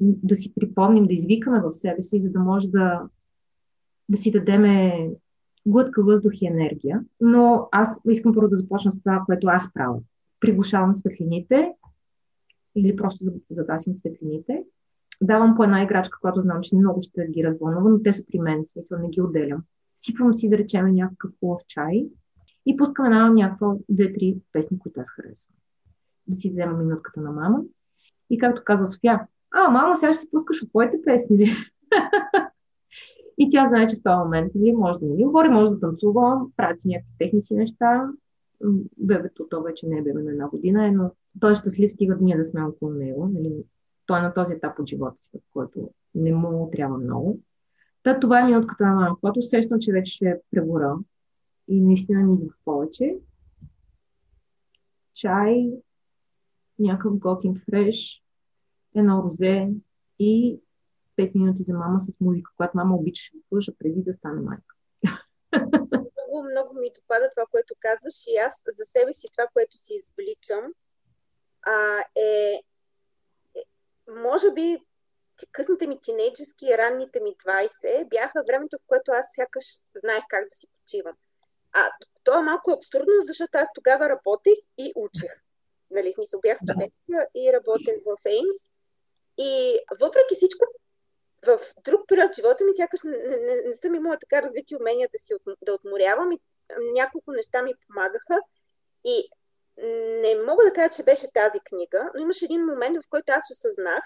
да 0.00 0.34
си 0.36 0.52
припомним, 0.54 1.06
да 1.06 1.12
извикаме 1.12 1.60
в 1.60 1.74
себе 1.74 2.02
си, 2.02 2.20
за 2.20 2.30
да 2.30 2.38
може 2.38 2.68
да, 2.68 3.02
да 4.08 4.16
си 4.16 4.30
дадеме 4.30 5.08
глътка 5.66 6.04
въздух 6.04 6.32
и 6.40 6.46
енергия. 6.46 7.00
Но 7.20 7.68
аз 7.72 8.00
искам 8.10 8.34
първо 8.34 8.48
да 8.48 8.56
започна 8.56 8.92
с 8.92 8.98
това, 8.98 9.22
което 9.26 9.46
аз 9.46 9.72
правя. 9.72 9.98
Приглушавам 10.40 10.94
светлините 10.94 11.72
или 12.76 12.96
просто 12.96 13.24
загасим 13.50 13.94
светлините. 13.94 14.64
Давам 15.22 15.56
по 15.56 15.64
една 15.64 15.82
играчка, 15.82 16.18
която 16.20 16.40
знам, 16.40 16.60
че 16.62 16.76
много 16.76 17.02
ще 17.02 17.26
ги 17.26 17.44
развълнува, 17.44 17.90
но 17.90 18.02
те 18.02 18.12
са 18.12 18.26
при 18.26 18.38
мен, 18.38 18.64
смисъл 18.64 18.98
не 18.98 19.08
ги 19.08 19.22
отделям. 19.22 19.62
Сипвам 19.96 20.34
си, 20.34 20.50
да 20.50 20.58
речем, 20.58 20.94
някакъв 20.94 21.30
хубав 21.40 21.60
чай 21.68 22.06
и 22.66 22.76
пускам 22.76 23.04
една 23.04 23.28
някаква, 23.28 23.74
две-три 23.88 24.36
песни, 24.52 24.78
които 24.78 25.00
аз 25.00 25.10
харесвам. 25.10 25.54
Да 26.26 26.36
си 26.36 26.50
взема 26.50 26.72
минутката 26.72 27.20
на 27.20 27.32
мама. 27.32 27.62
И 28.30 28.38
както 28.38 28.62
казва 28.64 28.86
София, 28.86 29.26
а, 29.50 29.70
мама, 29.70 29.96
сега 29.96 30.12
ще 30.12 30.20
се 30.20 30.30
пускаш 30.30 30.62
от 30.62 30.68
твоите 30.68 31.02
песни? 31.04 31.46
и 33.38 33.48
тя 33.50 33.68
знае, 33.68 33.86
че 33.86 33.96
в 33.96 34.02
този 34.02 34.18
момент 34.18 34.52
нали, 34.54 34.72
може 34.72 34.98
да 34.98 35.06
ми 35.06 35.24
говори, 35.24 35.48
може 35.48 35.70
да 35.70 35.80
танцува, 35.80 36.46
прави 36.56 36.78
си 36.78 36.88
някакви 36.88 37.12
техници 37.18 37.54
неща. 37.54 38.08
Бебето, 38.98 39.46
то 39.50 39.62
вече 39.62 39.88
не 39.88 39.98
е 39.98 40.02
бебе 40.02 40.22
на 40.22 40.30
една 40.30 40.48
година, 40.48 40.92
но 40.92 41.10
той 41.40 41.52
е 41.52 41.54
щастлив, 41.54 41.92
стига 41.92 42.18
ние 42.20 42.36
да 42.36 42.44
сме 42.44 42.62
около 42.62 42.90
него. 42.92 43.28
Нали. 43.32 43.64
Той 44.06 44.18
е 44.18 44.22
на 44.22 44.34
този 44.34 44.54
етап 44.54 44.78
от 44.78 44.88
живота 44.88 45.16
си, 45.16 45.30
в 45.34 45.52
който 45.52 45.90
не 46.14 46.34
му 46.34 46.68
трябва 46.72 46.98
много. 46.98 47.38
Та, 48.02 48.20
това 48.20 48.40
е 48.40 48.44
минутката 48.44 48.86
на 48.86 48.94
мама, 48.94 49.16
когато 49.20 49.38
усещам, 49.38 49.78
че 49.80 49.92
вече 49.92 50.12
ще 50.12 50.40
пребора 50.50 50.96
и 51.68 51.80
наистина 51.80 52.22
ни 52.22 52.34
идва 52.34 52.54
повече. 52.64 53.16
Чай, 55.14 55.70
някакъв 56.78 57.18
готин 57.18 57.60
фреш, 57.70 58.22
едно 58.94 59.22
розе 59.22 59.68
и 60.18 60.60
5 61.20 61.34
минути 61.34 61.62
за 61.62 61.72
мама 61.74 62.00
с 62.00 62.20
музика, 62.20 62.50
която 62.56 62.76
мама 62.76 62.96
обичаше 62.96 63.36
да 63.36 63.40
слуша 63.48 63.72
преди 63.78 64.02
да 64.02 64.12
стане 64.12 64.40
майка. 64.40 64.74
Много, 66.16 66.50
много 66.50 66.80
ми 66.80 66.92
допада 66.94 67.30
това, 67.36 67.46
което 67.50 67.74
казваш 67.80 68.14
и 68.28 68.36
аз 68.36 68.62
за 68.78 68.84
себе 68.84 69.12
си 69.12 69.28
това, 69.32 69.46
което 69.52 69.76
си 69.76 69.92
извличам, 69.94 70.64
а, 71.62 72.04
е, 72.16 72.60
е 73.56 73.62
може 74.08 74.52
би 74.52 74.78
късните 75.52 75.86
ми 75.86 76.00
тинейджерски 76.00 76.66
и 76.66 76.78
ранните 76.78 77.20
ми 77.20 77.30
20 77.30 78.08
бяха 78.08 78.44
времето, 78.48 78.76
в 78.78 78.86
което 78.86 79.12
аз 79.12 79.26
сякаш 79.34 79.66
знаех 79.94 80.24
как 80.28 80.48
да 80.48 80.56
си 80.56 80.66
почивам. 80.66 81.16
А 81.72 81.90
то 82.24 82.38
е 82.38 82.42
малко 82.42 82.70
абсурдно, 82.70 83.14
защото 83.24 83.58
аз 83.58 83.68
тогава 83.74 84.08
работех 84.08 84.58
и 84.78 84.92
учех. 84.96 85.32
Нали, 85.90 86.12
смисъл 86.12 86.40
бях 86.40 86.58
студентка 86.58 86.96
да. 87.08 87.26
и 87.34 87.52
работех 87.52 87.96
в 88.06 88.16
Еймс. 88.26 88.56
И 89.38 89.78
въпреки 90.00 90.34
всичко, 90.34 90.66
в 91.46 91.60
друг 91.84 92.08
период 92.08 92.32
в 92.32 92.36
живота 92.36 92.64
ми 92.64 92.72
сякаш 92.76 93.00
не, 93.04 93.18
не, 93.18 93.62
не, 93.66 93.76
съм 93.76 93.94
имала 93.94 94.18
така 94.18 94.42
развити 94.42 94.76
умения 94.76 95.08
да, 95.12 95.18
си, 95.18 95.34
да 95.62 95.74
отморявам 95.74 96.32
и 96.32 96.38
няколко 96.92 97.32
неща 97.32 97.62
ми 97.62 97.74
помагаха. 97.86 98.40
И 99.04 99.28
не 100.22 100.34
мога 100.34 100.64
да 100.64 100.72
кажа, 100.72 100.90
че 100.90 101.02
беше 101.02 101.32
тази 101.32 101.60
книга, 101.64 102.10
но 102.14 102.20
имаше 102.20 102.44
един 102.44 102.64
момент, 102.64 102.96
в 102.96 103.08
който 103.10 103.32
аз 103.32 103.50
осъзнах, 103.50 104.04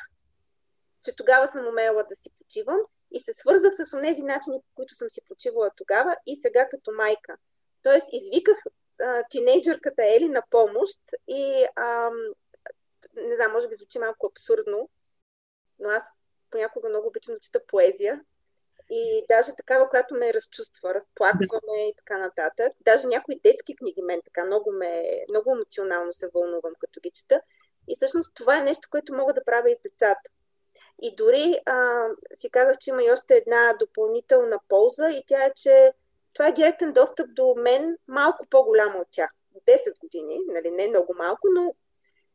че 1.04 1.16
тогава 1.16 1.48
съм 1.48 1.66
умела 1.66 2.04
да 2.08 2.16
си 2.16 2.30
почивам 2.38 2.78
и 3.10 3.20
се 3.20 3.32
свързах 3.32 3.74
с 3.74 4.00
тези 4.02 4.22
начини, 4.22 4.60
по 4.60 4.74
които 4.74 4.94
съм 4.94 5.10
си 5.10 5.20
почивала 5.28 5.70
тогава 5.76 6.16
и 6.26 6.36
сега 6.36 6.68
като 6.68 6.92
майка. 6.92 7.36
Тоест, 7.82 8.06
извиках 8.12 8.56
а, 9.00 9.22
тинейджърката 9.30 10.04
Ели 10.16 10.28
на 10.28 10.42
помощ 10.50 11.00
и 11.28 11.66
а, 11.76 12.10
не 13.14 13.34
знам, 13.34 13.52
може 13.52 13.68
би 13.68 13.74
звучи 13.74 13.98
малко 13.98 14.26
абсурдно, 14.26 14.88
но 15.78 15.88
аз 15.88 16.02
понякога 16.54 16.88
много 16.88 17.08
обичам 17.08 17.34
да 17.34 17.40
чета 17.40 17.60
поезия 17.66 18.20
и 18.90 19.24
даже 19.30 19.56
такава, 19.56 19.88
която 19.88 20.14
ме 20.14 20.34
разчувства, 20.34 20.94
разплакваме 20.94 21.88
и 21.88 21.94
така 21.96 22.18
нататък. 22.18 22.72
Даже 22.80 23.06
някои 23.06 23.40
детски 23.44 23.76
книги 23.76 24.02
мен 24.02 24.20
така 24.24 24.44
много, 24.44 24.72
ме, 24.72 25.24
много 25.30 25.50
емоционално 25.50 26.12
се 26.12 26.28
вълнувам, 26.34 26.72
като 26.78 27.00
ги 27.00 27.10
чета. 27.10 27.40
И 27.88 27.96
всъщност 27.96 28.34
това 28.34 28.58
е 28.58 28.64
нещо, 28.64 28.88
което 28.90 29.14
мога 29.14 29.32
да 29.32 29.44
правя 29.44 29.70
и 29.70 29.74
с 29.74 29.82
децата. 29.82 30.30
И 31.02 31.16
дори 31.16 31.60
а, 31.66 32.08
си 32.34 32.50
казах, 32.50 32.78
че 32.78 32.90
има 32.90 33.02
и 33.04 33.10
още 33.10 33.34
една 33.34 33.74
допълнителна 33.78 34.58
полза 34.68 35.10
и 35.10 35.24
тя 35.26 35.44
е, 35.44 35.54
че 35.56 35.92
това 36.32 36.48
е 36.48 36.52
директен 36.52 36.92
достъп 36.92 37.26
до 37.34 37.54
мен 37.58 37.98
малко 38.08 38.46
по-голямо 38.50 38.98
от 38.98 39.08
тях. 39.10 39.30
10 39.68 40.00
години, 40.00 40.40
нали, 40.48 40.70
не 40.70 40.88
много 40.88 41.14
малко, 41.18 41.48
но 41.54 41.74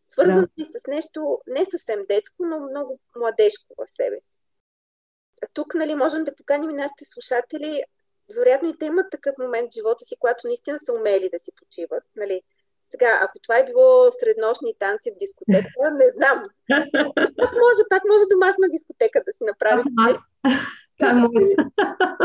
свързвам 0.09 0.47
да. 0.57 0.65
с 0.65 0.87
нещо 0.87 1.41
не 1.47 1.65
съвсем 1.71 2.05
детско, 2.09 2.45
но 2.45 2.59
много 2.59 2.99
младежко 3.15 3.75
в 3.77 3.87
себе 3.87 4.21
си. 4.21 4.39
А 5.43 5.47
тук 5.53 5.75
нали, 5.75 5.95
можем 5.95 6.23
да 6.23 6.35
поканим 6.35 6.75
нашите 6.75 7.05
слушатели, 7.05 7.83
вероятно 8.35 8.69
и 8.69 8.77
те 8.77 8.85
имат 8.85 9.11
такъв 9.11 9.35
момент 9.39 9.71
в 9.71 9.73
живота 9.73 10.05
си, 10.05 10.15
когато 10.19 10.47
наистина 10.47 10.79
са 10.79 10.93
умели 10.93 11.29
да 11.33 11.39
си 11.39 11.51
почиват. 11.55 12.03
Нали. 12.15 12.41
Сега, 12.91 13.19
ако 13.21 13.39
това 13.39 13.57
е 13.57 13.65
било 13.65 14.11
среднощни 14.11 14.73
танци 14.79 15.11
в 15.11 15.19
дискотека, 15.19 15.91
не 15.91 16.09
знам. 16.09 16.43
Пак 17.37 17.51
може, 17.63 17.81
пак 17.89 18.03
може 18.11 18.23
домашна 18.31 18.69
дискотека 18.69 19.21
да 19.25 19.33
си 19.33 19.43
направи. 19.43 19.81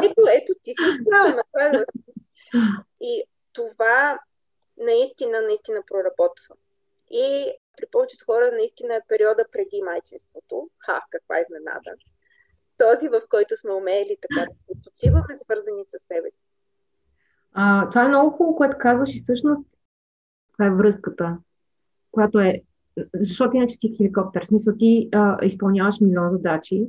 ето, 0.04 0.22
ето, 0.38 0.52
ти 0.62 0.70
си 0.70 0.84
успяла, 0.88 1.28
направила 1.28 1.84
си. 1.92 2.12
И 3.00 3.24
това 3.52 4.18
наистина, 4.76 5.40
наистина 5.40 5.82
проработва. 5.86 6.54
И 7.10 7.54
при 7.76 7.86
повечето 7.92 8.24
хора 8.24 8.50
наистина 8.52 8.94
е 8.94 9.06
периода 9.08 9.44
преди 9.52 9.82
майчинството. 9.82 10.70
Ха, 10.78 11.00
каква 11.10 11.36
изненада. 11.40 11.90
Този, 12.78 13.08
в 13.08 13.20
който 13.30 13.56
сме 13.56 13.72
умели 13.72 14.16
така 14.22 14.46
да 14.68 14.74
почиваме, 14.84 15.36
свързани 15.36 15.84
с 15.84 16.06
себе 16.12 16.30
си. 16.30 16.44
А, 17.52 17.88
това 17.90 18.04
е 18.04 18.08
много 18.08 18.30
хубаво, 18.30 18.56
което 18.56 18.76
казваш 18.78 19.14
и 19.14 19.18
всъщност 19.18 19.66
това 20.52 20.66
е 20.66 20.74
връзката, 20.74 21.38
която 22.10 22.40
е... 22.40 22.62
Защото 23.14 23.56
иначе 23.56 23.74
си 23.74 23.94
хеликоптер. 23.96 24.44
В 24.44 24.46
смисъл 24.46 24.74
ти 24.78 25.08
а, 25.12 25.44
изпълняваш 25.44 26.00
милион 26.00 26.30
задачи, 26.30 26.86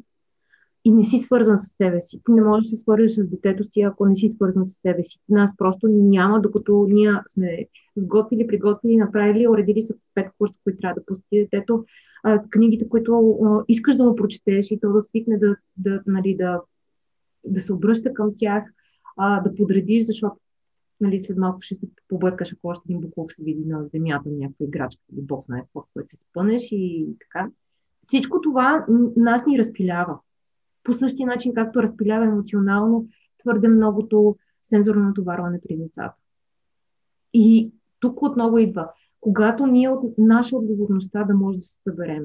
и 0.86 0.92
не 0.92 1.04
си 1.04 1.18
свързан 1.18 1.58
с 1.58 1.76
себе 1.78 2.02
си. 2.02 2.22
Ти 2.26 2.32
не 2.32 2.42
можеш 2.42 2.64
да 2.64 2.70
се 2.70 2.76
свържеш 2.76 3.12
с 3.12 3.28
детето 3.28 3.64
си, 3.64 3.82
ако 3.82 4.06
не 4.06 4.16
си 4.16 4.30
свързан 4.30 4.66
с 4.66 4.74
себе 4.74 5.06
си. 5.06 5.20
Нас 5.30 5.58
просто 5.58 5.88
ни 5.88 6.02
няма, 6.02 6.42
докато 6.42 6.88
ние 6.90 7.12
сме 7.28 7.66
сготвили, 7.96 8.48
приготвили, 8.48 8.96
направили, 8.96 9.48
уредили 9.48 9.82
са 9.82 9.94
пет 10.14 10.32
курса, 10.38 10.60
които 10.64 10.80
трябва 10.80 10.96
да 10.96 11.06
посети 11.06 11.40
детето, 11.52 11.86
книгите, 12.50 12.90
които 12.90 13.38
искаш 13.68 13.96
да 13.96 14.04
му 14.04 14.16
прочетеш 14.16 14.72
и 14.72 14.80
то 14.80 14.94
да 14.94 15.02
свикне 15.02 15.38
да, 15.38 15.56
да, 15.78 16.02
нали, 16.08 16.36
да, 16.36 16.62
да 17.46 17.62
се 17.62 17.74
обръща 17.74 18.14
към 18.14 18.32
тях, 18.38 18.64
да 19.18 19.56
подредиш, 19.58 20.06
защото 20.06 20.36
нали, 21.02 21.20
след 21.20 21.38
малко 21.38 21.62
ще 21.62 21.76
се 21.76 21.88
побъркаш, 22.08 22.54
ако 22.54 22.68
още 22.68 22.84
един 22.90 23.02
буклук 23.02 23.32
се 23.32 23.44
види 23.44 23.66
на 23.66 23.88
земята, 23.94 24.30
някаква 24.30 24.66
играчка 24.66 25.02
или 25.14 25.22
бог 25.22 25.46
знае 25.46 25.62
какво, 25.62 25.86
което 25.94 26.10
се 26.10 26.18
спънеш 26.18 26.72
и 26.72 27.08
така. 27.20 27.50
Всичко 28.04 28.42
това 28.42 28.86
нас 29.16 29.46
ни 29.46 29.58
разпилява 29.58 30.20
по 30.86 30.94
същия 30.94 31.28
начин, 31.28 31.54
както 31.54 31.82
разпилява 31.82 32.26
емоционално 32.26 33.08
твърде 33.38 33.68
многото 33.68 34.38
сензорно 34.64 35.04
натоварване 35.04 35.60
при 35.68 35.78
децата. 35.78 36.16
И 37.34 37.72
тук 38.00 38.22
отново 38.22 38.58
идва, 38.58 38.90
когато 39.22 39.66
ние 39.66 39.90
от 39.90 40.18
наша 40.18 40.58
отговорността 40.58 41.24
да 41.24 41.34
може 41.34 41.58
да 41.58 41.64
се 41.64 41.82
съберем. 41.84 42.24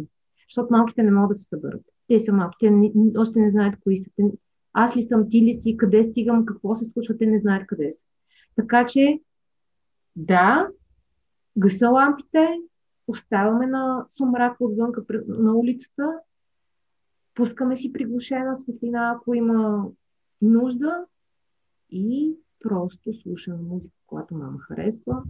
Защото 0.48 0.68
малките 0.70 1.02
не 1.02 1.10
могат 1.10 1.28
да 1.28 1.34
се 1.34 1.44
съберат. 1.44 1.82
Те 2.08 2.18
са 2.18 2.32
малки, 2.32 2.56
те 2.60 2.92
още 3.18 3.40
не 3.40 3.50
знаят 3.50 3.74
кои 3.80 3.96
са. 3.96 4.10
Аз 4.72 4.96
ли 4.96 5.02
съм, 5.02 5.30
ти 5.30 5.42
ли 5.42 5.52
си, 5.52 5.76
къде 5.76 6.02
стигам, 6.02 6.46
какво 6.46 6.74
се 6.74 6.84
случва, 6.84 7.16
те 7.16 7.26
не 7.26 7.40
знаят 7.40 7.66
къде 7.66 7.90
са. 7.90 8.06
Така 8.56 8.86
че, 8.86 9.20
да, 10.16 10.68
гаса 11.58 11.88
лампите, 11.88 12.48
оставаме 13.06 13.66
на 13.66 14.04
сумрак 14.08 14.56
отвън 14.60 14.92
на 15.28 15.54
улицата 15.56 16.12
пускаме 17.34 17.76
си 17.76 17.92
приглушена 17.92 18.56
светлина, 18.56 19.14
ако 19.16 19.34
има 19.34 19.84
нужда 20.42 21.04
и 21.90 22.36
просто 22.60 23.10
слушаме 23.22 23.62
музика, 23.62 23.94
която 24.06 24.34
мама 24.34 24.58
харесва. 24.58 25.22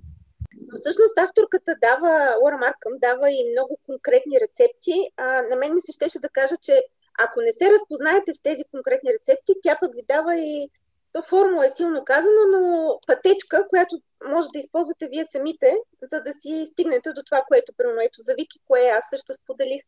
Но 0.56 0.74
всъщност 0.74 1.18
авторката 1.18 1.76
дава, 1.82 2.34
Лора 2.42 2.58
Маркъм 2.58 2.92
дава 2.98 3.30
и 3.30 3.50
много 3.52 3.78
конкретни 3.86 4.36
рецепти. 4.40 4.92
А, 5.16 5.42
на 5.42 5.56
мен 5.56 5.74
ми 5.74 5.80
се 5.80 5.92
щеше 5.92 6.18
да 6.20 6.28
кажа, 6.28 6.56
че 6.56 6.82
ако 7.24 7.40
не 7.40 7.52
се 7.52 7.72
разпознаете 7.72 8.34
в 8.34 8.42
тези 8.42 8.64
конкретни 8.72 9.10
рецепти, 9.12 9.52
тя 9.62 9.76
пък 9.80 9.94
ви 9.94 10.02
дава 10.08 10.36
и 10.36 10.70
то 11.12 11.22
формула 11.22 11.66
е 11.66 11.70
силно 11.70 12.04
казано, 12.04 12.42
но 12.50 12.98
пътечка, 13.06 13.68
която 13.68 14.00
може 14.28 14.48
да 14.52 14.58
използвате 14.58 15.08
вие 15.08 15.26
самите, 15.30 15.76
за 16.02 16.22
да 16.22 16.32
си 16.32 16.66
стигнете 16.72 17.12
до 17.12 17.22
това, 17.22 17.42
което, 17.48 17.72
примерно, 17.76 18.00
ето 18.00 18.22
за 18.22 18.34
Вики, 18.38 18.58
кое 18.68 18.80
аз 18.80 19.04
също 19.10 19.34
споделих, 19.34 19.82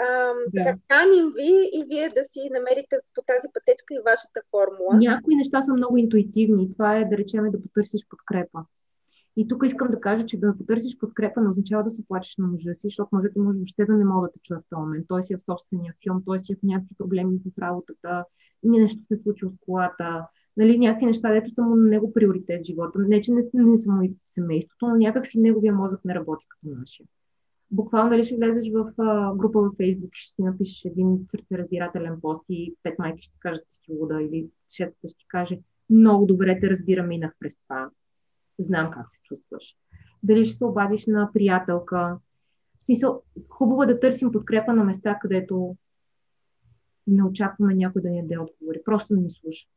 А, 0.00 0.32
да. 0.52 0.64
Така, 0.64 0.78
каним 0.88 1.26
ви 1.36 1.52
и 1.78 1.80
вие 1.88 2.08
да 2.08 2.24
си 2.24 2.40
намерите 2.56 2.94
по 3.14 3.22
тази 3.26 3.48
пътечка 3.54 3.94
и 3.94 4.04
вашата 4.10 4.40
формула. 4.50 4.92
Някои 4.96 5.36
неща 5.36 5.62
са 5.62 5.74
много 5.74 5.96
интуитивни. 5.96 6.70
Това 6.70 6.96
е, 6.96 7.04
да 7.04 7.16
речем, 7.16 7.50
да 7.50 7.62
потърсиш 7.62 8.00
подкрепа. 8.08 8.60
И 9.36 9.48
тук 9.48 9.62
искам 9.66 9.88
да 9.90 10.00
кажа, 10.00 10.26
че 10.26 10.40
да 10.40 10.56
потърсиш 10.58 10.98
подкрепа 10.98 11.40
не 11.40 11.48
означава 11.48 11.84
да 11.84 11.90
се 11.90 12.06
плачеш 12.08 12.36
на 12.36 12.46
мъжа 12.46 12.74
си, 12.74 12.86
защото 12.86 13.08
мъжете 13.12 13.38
може 13.38 13.58
въобще 13.58 13.84
да 13.84 13.92
не 13.92 14.04
мога 14.04 14.28
да 14.28 14.32
те 14.32 14.38
чуе 14.42 14.56
в 14.56 14.70
този 14.70 14.80
момент. 14.80 15.04
Той 15.08 15.22
си 15.22 15.32
е 15.32 15.36
в 15.36 15.42
собствения 15.42 15.94
филм, 16.02 16.22
той 16.26 16.38
си 16.38 16.52
е 16.52 16.56
в 16.56 16.62
някакви 16.62 16.94
проблеми 16.98 17.38
в 17.56 17.58
работата, 17.58 18.24
нещо 18.62 19.02
се 19.08 19.20
случило 19.22 19.50
с 19.50 19.54
колата, 19.60 20.26
нали, 20.56 20.78
някакви 20.78 21.06
неща, 21.06 21.32
дето 21.32 21.54
са 21.54 21.62
му 21.62 21.76
на 21.76 21.88
него 21.88 22.12
приоритет 22.12 22.60
в 22.60 22.66
живота. 22.66 22.98
Не, 22.98 23.20
че 23.20 23.32
не, 23.32 23.42
не 23.54 23.76
са 23.76 23.92
му 23.92 24.02
и 24.02 24.14
семейството, 24.26 24.86
но 24.88 24.96
някак 24.96 25.26
си 25.26 25.40
неговия 25.40 25.72
мозък 25.72 26.00
не 26.04 26.14
работи 26.14 26.46
като 26.48 26.74
нашия. 26.78 27.06
Буквално 27.70 28.10
дали 28.10 28.24
ще 28.24 28.36
влезеш 28.36 28.72
в 28.72 28.92
а, 28.98 29.34
група 29.34 29.60
във 29.60 29.72
Facebook, 29.72 30.10
ще 30.12 30.34
си 30.34 30.42
напишеш 30.42 30.84
един 30.84 31.26
сърцераздирателен 31.30 32.20
пост 32.20 32.44
и 32.48 32.74
пет 32.82 32.98
майки 32.98 33.22
ще 33.22 33.38
кажат, 33.38 33.68
че 33.70 33.76
си 33.76 33.92
луда 33.92 34.22
или 34.22 34.48
шестата 34.68 35.08
ще 35.08 35.24
каже, 35.28 35.60
много 35.90 36.26
добре 36.26 36.60
те 36.60 36.70
разбира, 36.70 37.02
минах 37.02 37.32
през 37.38 37.56
това. 37.56 37.90
Знам 38.58 38.90
как 38.90 39.10
се 39.10 39.18
чувстваш. 39.22 39.76
Дали 40.22 40.46
ще 40.46 40.56
се 40.56 40.64
обадиш 40.64 41.06
на 41.06 41.30
приятелка. 41.32 42.18
В 42.80 42.84
смисъл, 42.84 43.22
хубаво 43.48 43.82
е 43.82 43.86
да 43.86 44.00
търсим 44.00 44.32
подкрепа 44.32 44.74
на 44.74 44.84
места, 44.84 45.18
където 45.18 45.76
не 47.06 47.24
очакваме 47.24 47.74
някой 47.74 48.02
да 48.02 48.10
ни 48.10 48.22
даде 48.22 48.38
отговори. 48.38 48.80
Просто 48.84 49.14
не 49.14 49.22
ни 49.22 49.30
слуша. 49.30 49.68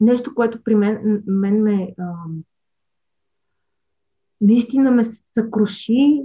Нещо, 0.00 0.34
което 0.34 0.62
при 0.62 0.74
мен, 0.74 1.22
мен 1.26 1.62
ме 1.62 1.94
а, 1.98 2.14
наистина 4.40 4.90
ме 4.90 5.02
съкруши, 5.34 6.22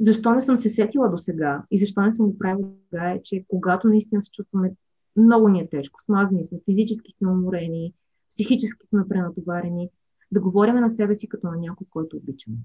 защо 0.00 0.32
не 0.32 0.40
съм 0.40 0.56
се 0.56 0.68
сетила 0.68 1.10
до 1.10 1.18
сега 1.18 1.62
и 1.70 1.78
защо 1.78 2.00
не 2.00 2.14
съм 2.14 2.26
го 2.26 2.38
правила 2.38 2.70
сега, 2.90 3.10
е, 3.10 3.22
че 3.22 3.44
когато 3.48 3.88
наистина 3.88 4.22
се 4.22 4.30
чувстваме 4.30 4.72
много 5.16 5.48
ни 5.48 5.60
е 5.60 5.68
тежко, 5.68 6.02
смазани 6.02 6.44
сме, 6.44 6.58
физически 6.64 7.14
сме 7.18 7.30
уморени, 7.30 7.94
психически 8.30 8.86
сме 8.86 9.08
пренатоварени, 9.08 9.90
да 10.32 10.40
говорим 10.40 10.74
на 10.74 10.90
себе 10.90 11.14
си 11.14 11.28
като 11.28 11.46
на 11.46 11.56
някой, 11.56 11.86
който 11.90 12.16
обичаме. 12.16 12.56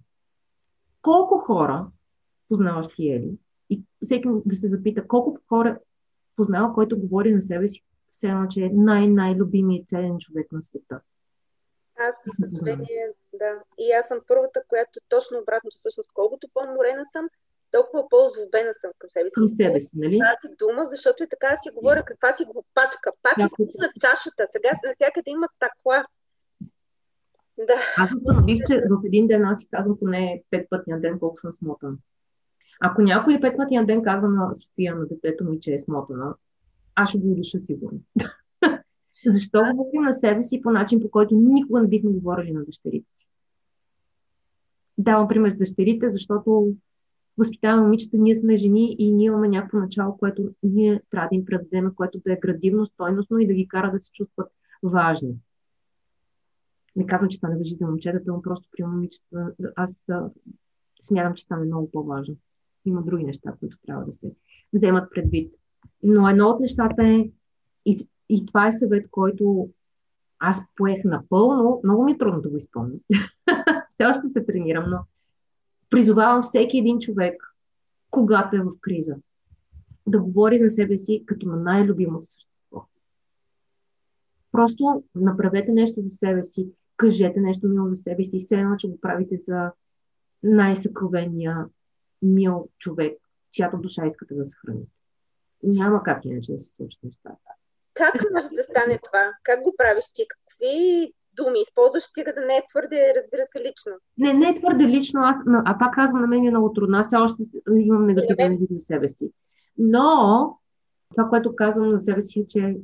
Колко 1.02 1.38
хора 1.38 1.88
познаваш 2.50 2.88
ти 2.96 3.10
Ели? 3.10 3.38
И 3.70 3.82
всеки 4.04 4.28
да 4.46 4.56
се 4.56 4.70
запита 4.70 5.08
колко 5.08 5.40
хора 5.50 5.80
познава, 6.36 6.74
който 6.74 7.00
говори 7.00 7.34
на 7.34 7.42
себе 7.42 7.70
си 7.70 7.84
все 8.12 8.28
едно, 8.28 8.48
че 8.48 8.62
е 8.62 8.72
най-най-любимият 8.74 9.88
ценен 9.88 10.18
човек 10.20 10.52
на 10.52 10.62
света. 10.62 11.00
Аз, 12.00 12.16
за 12.26 12.50
съжаление, 12.50 13.14
да. 13.34 13.64
И 13.78 13.92
аз 13.92 14.08
съм 14.08 14.20
първата, 14.28 14.64
която 14.68 15.00
точно 15.10 15.40
обратно, 15.40 15.70
всъщност, 15.72 16.12
колкото 16.14 16.48
по-морена 16.54 17.06
съм, 17.12 17.26
толкова 17.72 18.10
по-злобена 18.10 18.74
съм 18.82 18.92
към 19.00 19.10
себе 19.10 19.30
си. 19.30 19.36
Към 19.36 19.48
себе 19.48 19.80
си, 19.80 19.94
нали? 19.96 20.20
Тази 20.20 20.56
дума, 20.62 20.86
защото 20.86 21.24
и 21.24 21.28
така 21.30 21.58
си 21.64 21.70
говоря 21.78 22.04
каква 22.06 22.34
си 22.34 22.44
глупачка. 22.46 23.12
Пак 23.24 23.36
да, 23.38 23.44
изпусна 23.44 23.88
чашата. 24.02 24.44
Сега 24.54 24.70
навсякъде 24.88 25.30
има 25.32 25.48
стъкла. 25.56 26.06
Да. 27.58 27.80
Аз 27.98 28.10
установих, 28.16 28.60
че 28.68 28.76
в 28.76 29.06
един 29.06 29.28
ден 29.28 29.46
аз 29.46 29.60
си 29.60 29.68
казвам 29.72 30.00
поне 30.00 30.44
пет 30.50 30.70
пъти 30.70 30.90
на 30.90 31.00
ден 31.00 31.20
колко 31.20 31.38
съм 31.38 31.52
смотана. 31.52 31.98
Ако 32.82 33.02
някой 33.02 33.40
пет 33.42 33.58
пъти 33.58 33.76
на 33.76 33.86
ден 33.86 34.04
казва 34.04 34.28
на 34.28 34.54
София, 34.54 34.96
на 34.96 35.08
детето 35.08 35.44
ми, 35.44 35.60
че 35.60 35.74
е 35.74 35.80
смотана, 35.80 36.36
аз 36.96 37.10
ще 37.10 37.18
го 37.18 37.32
удуша 37.32 37.60
сигурно. 37.60 38.00
Защо 39.26 39.60
говорим 39.76 40.02
на 40.02 40.14
себе 40.14 40.44
си 40.44 40.62
по 40.62 40.72
начин, 40.72 41.02
по 41.02 41.10
който 41.10 41.36
никога 41.36 41.82
не 41.82 41.88
бихме 41.88 42.12
говорили 42.12 42.52
на 42.52 42.66
дъщерите 42.66 43.14
си? 43.14 43.28
Давам 44.98 45.28
пример 45.28 45.50
с 45.50 45.56
дъщерите, 45.56 46.10
защото 46.10 46.74
възпитаваме 47.38 47.84
момичета, 47.84 48.18
ние 48.18 48.36
сме 48.36 48.58
жени 48.58 48.96
и 49.00 49.12
ние 49.12 49.26
имаме 49.26 49.48
някакво 49.48 49.78
начало, 49.78 50.18
което 50.18 50.50
ние 50.64 51.02
трябва 51.10 51.30
да 51.32 51.36
им 51.36 51.46
предадем, 51.46 51.92
което 51.96 52.22
да 52.26 52.34
е 52.34 52.40
градивно, 52.40 52.86
стойностно 52.86 53.40
и 53.40 53.48
да 53.48 53.54
ги 53.54 53.68
кара 53.68 53.92
да 53.92 54.00
се 54.00 54.12
чувстват 54.12 54.52
важни. 54.84 55.36
Не 56.96 57.06
казвам, 57.06 57.30
че 57.30 57.38
това 57.38 57.50
не 57.50 57.58
въжи 57.58 57.74
за 57.74 57.88
момчетата, 57.88 58.24
но 58.28 58.42
просто 58.42 58.68
при 58.72 58.84
момичета 58.84 59.54
аз 59.76 60.08
смятам, 61.02 61.34
че 61.34 61.46
това 61.46 61.58
е 61.58 61.66
много 61.66 61.92
по-важно. 61.92 62.36
Има 62.86 63.02
други 63.02 63.24
неща, 63.24 63.54
които 63.60 63.78
трябва 63.86 64.06
да 64.06 64.14
се 64.14 64.32
вземат 64.74 65.12
предвид. 65.12 65.54
Но 66.04 66.30
едно 66.30 66.50
от 66.50 66.60
нещата 66.60 67.04
е, 67.04 67.30
и, 67.86 68.08
и 68.34 68.46
това 68.46 68.68
е 68.68 68.72
съвет, 68.72 69.08
който 69.12 69.70
аз 70.40 70.62
поех 70.76 71.04
напълно, 71.06 71.82
много 71.84 72.04
ми 72.04 72.12
е 72.12 72.18
трудно 72.18 72.42
да 72.42 72.50
го 72.50 72.58
изпълня. 72.58 72.94
Все 73.90 74.06
още 74.06 74.30
се 74.34 74.46
тренирам, 74.46 74.90
но 74.90 74.98
призовавам 75.90 76.42
всеки 76.42 76.78
един 76.78 77.00
човек, 77.00 77.56
когато 78.12 78.56
е 78.56 78.60
в 78.60 78.72
криза, 78.82 79.16
да 80.08 80.20
говори 80.20 80.58
за 80.58 80.70
себе 80.70 80.98
си 80.98 81.24
като 81.26 81.48
на 81.48 81.56
най-любимото 81.56 82.26
същество. 82.26 82.86
Просто 84.52 85.04
направете 85.16 85.72
нещо 85.72 86.02
за 86.02 86.10
себе 86.10 86.44
си, 86.44 86.70
кажете 86.98 87.40
нещо 87.40 87.68
мило 87.68 87.90
за 87.90 87.96
себе 87.96 88.24
си, 88.24 88.40
все 88.40 88.56
едно, 88.56 88.78
че 88.78 88.90
го 88.90 89.00
правите 89.02 89.42
за 89.48 89.72
най-съкровения 90.44 91.66
мил 92.22 92.70
човек, 92.80 93.18
чиято 93.52 93.78
душа 93.78 94.06
искате 94.06 94.36
да 94.36 94.46
съхраните. 94.46 94.92
Няма 95.64 96.04
как 96.04 96.26
иначе 96.26 96.52
да 96.52 96.60
се 96.60 96.76
случат 96.76 97.04
нещата. 97.04 97.38
Как 97.94 98.14
може 98.34 98.48
да 98.50 98.64
стане 98.64 99.00
това? 99.04 99.34
Как 99.44 99.62
го 99.62 99.74
правиш 99.78 100.06
ти? 100.14 100.24
Какви 100.28 101.14
думи 101.34 101.60
използваш, 101.62 102.04
стига 102.04 102.34
да 102.34 102.42
не 102.42 102.56
е 102.58 102.66
твърде, 102.70 103.14
разбира 103.18 103.46
се, 103.46 103.60
лично? 103.60 103.92
Не, 104.18 104.34
не 104.34 104.50
е 104.50 104.56
твърде 104.56 104.84
лично, 104.84 105.22
аз, 105.24 105.36
а 105.66 105.78
пак 105.80 105.94
казвам, 105.94 106.22
на 106.22 106.28
мен 106.28 106.46
е 106.46 106.50
много 106.50 106.74
трудно. 106.74 106.98
Аз 106.98 107.14
още 107.14 107.44
имам 107.76 108.06
негативен 108.06 108.54
език 108.54 108.72
за 108.72 108.80
себе 108.80 109.08
си. 109.08 109.32
Но 109.78 110.58
това, 111.14 111.30
което 111.30 111.56
казвам 111.56 111.90
на 111.90 112.00
себе 112.00 112.22
си, 112.22 112.40
е, 112.40 112.48
че 112.48 112.78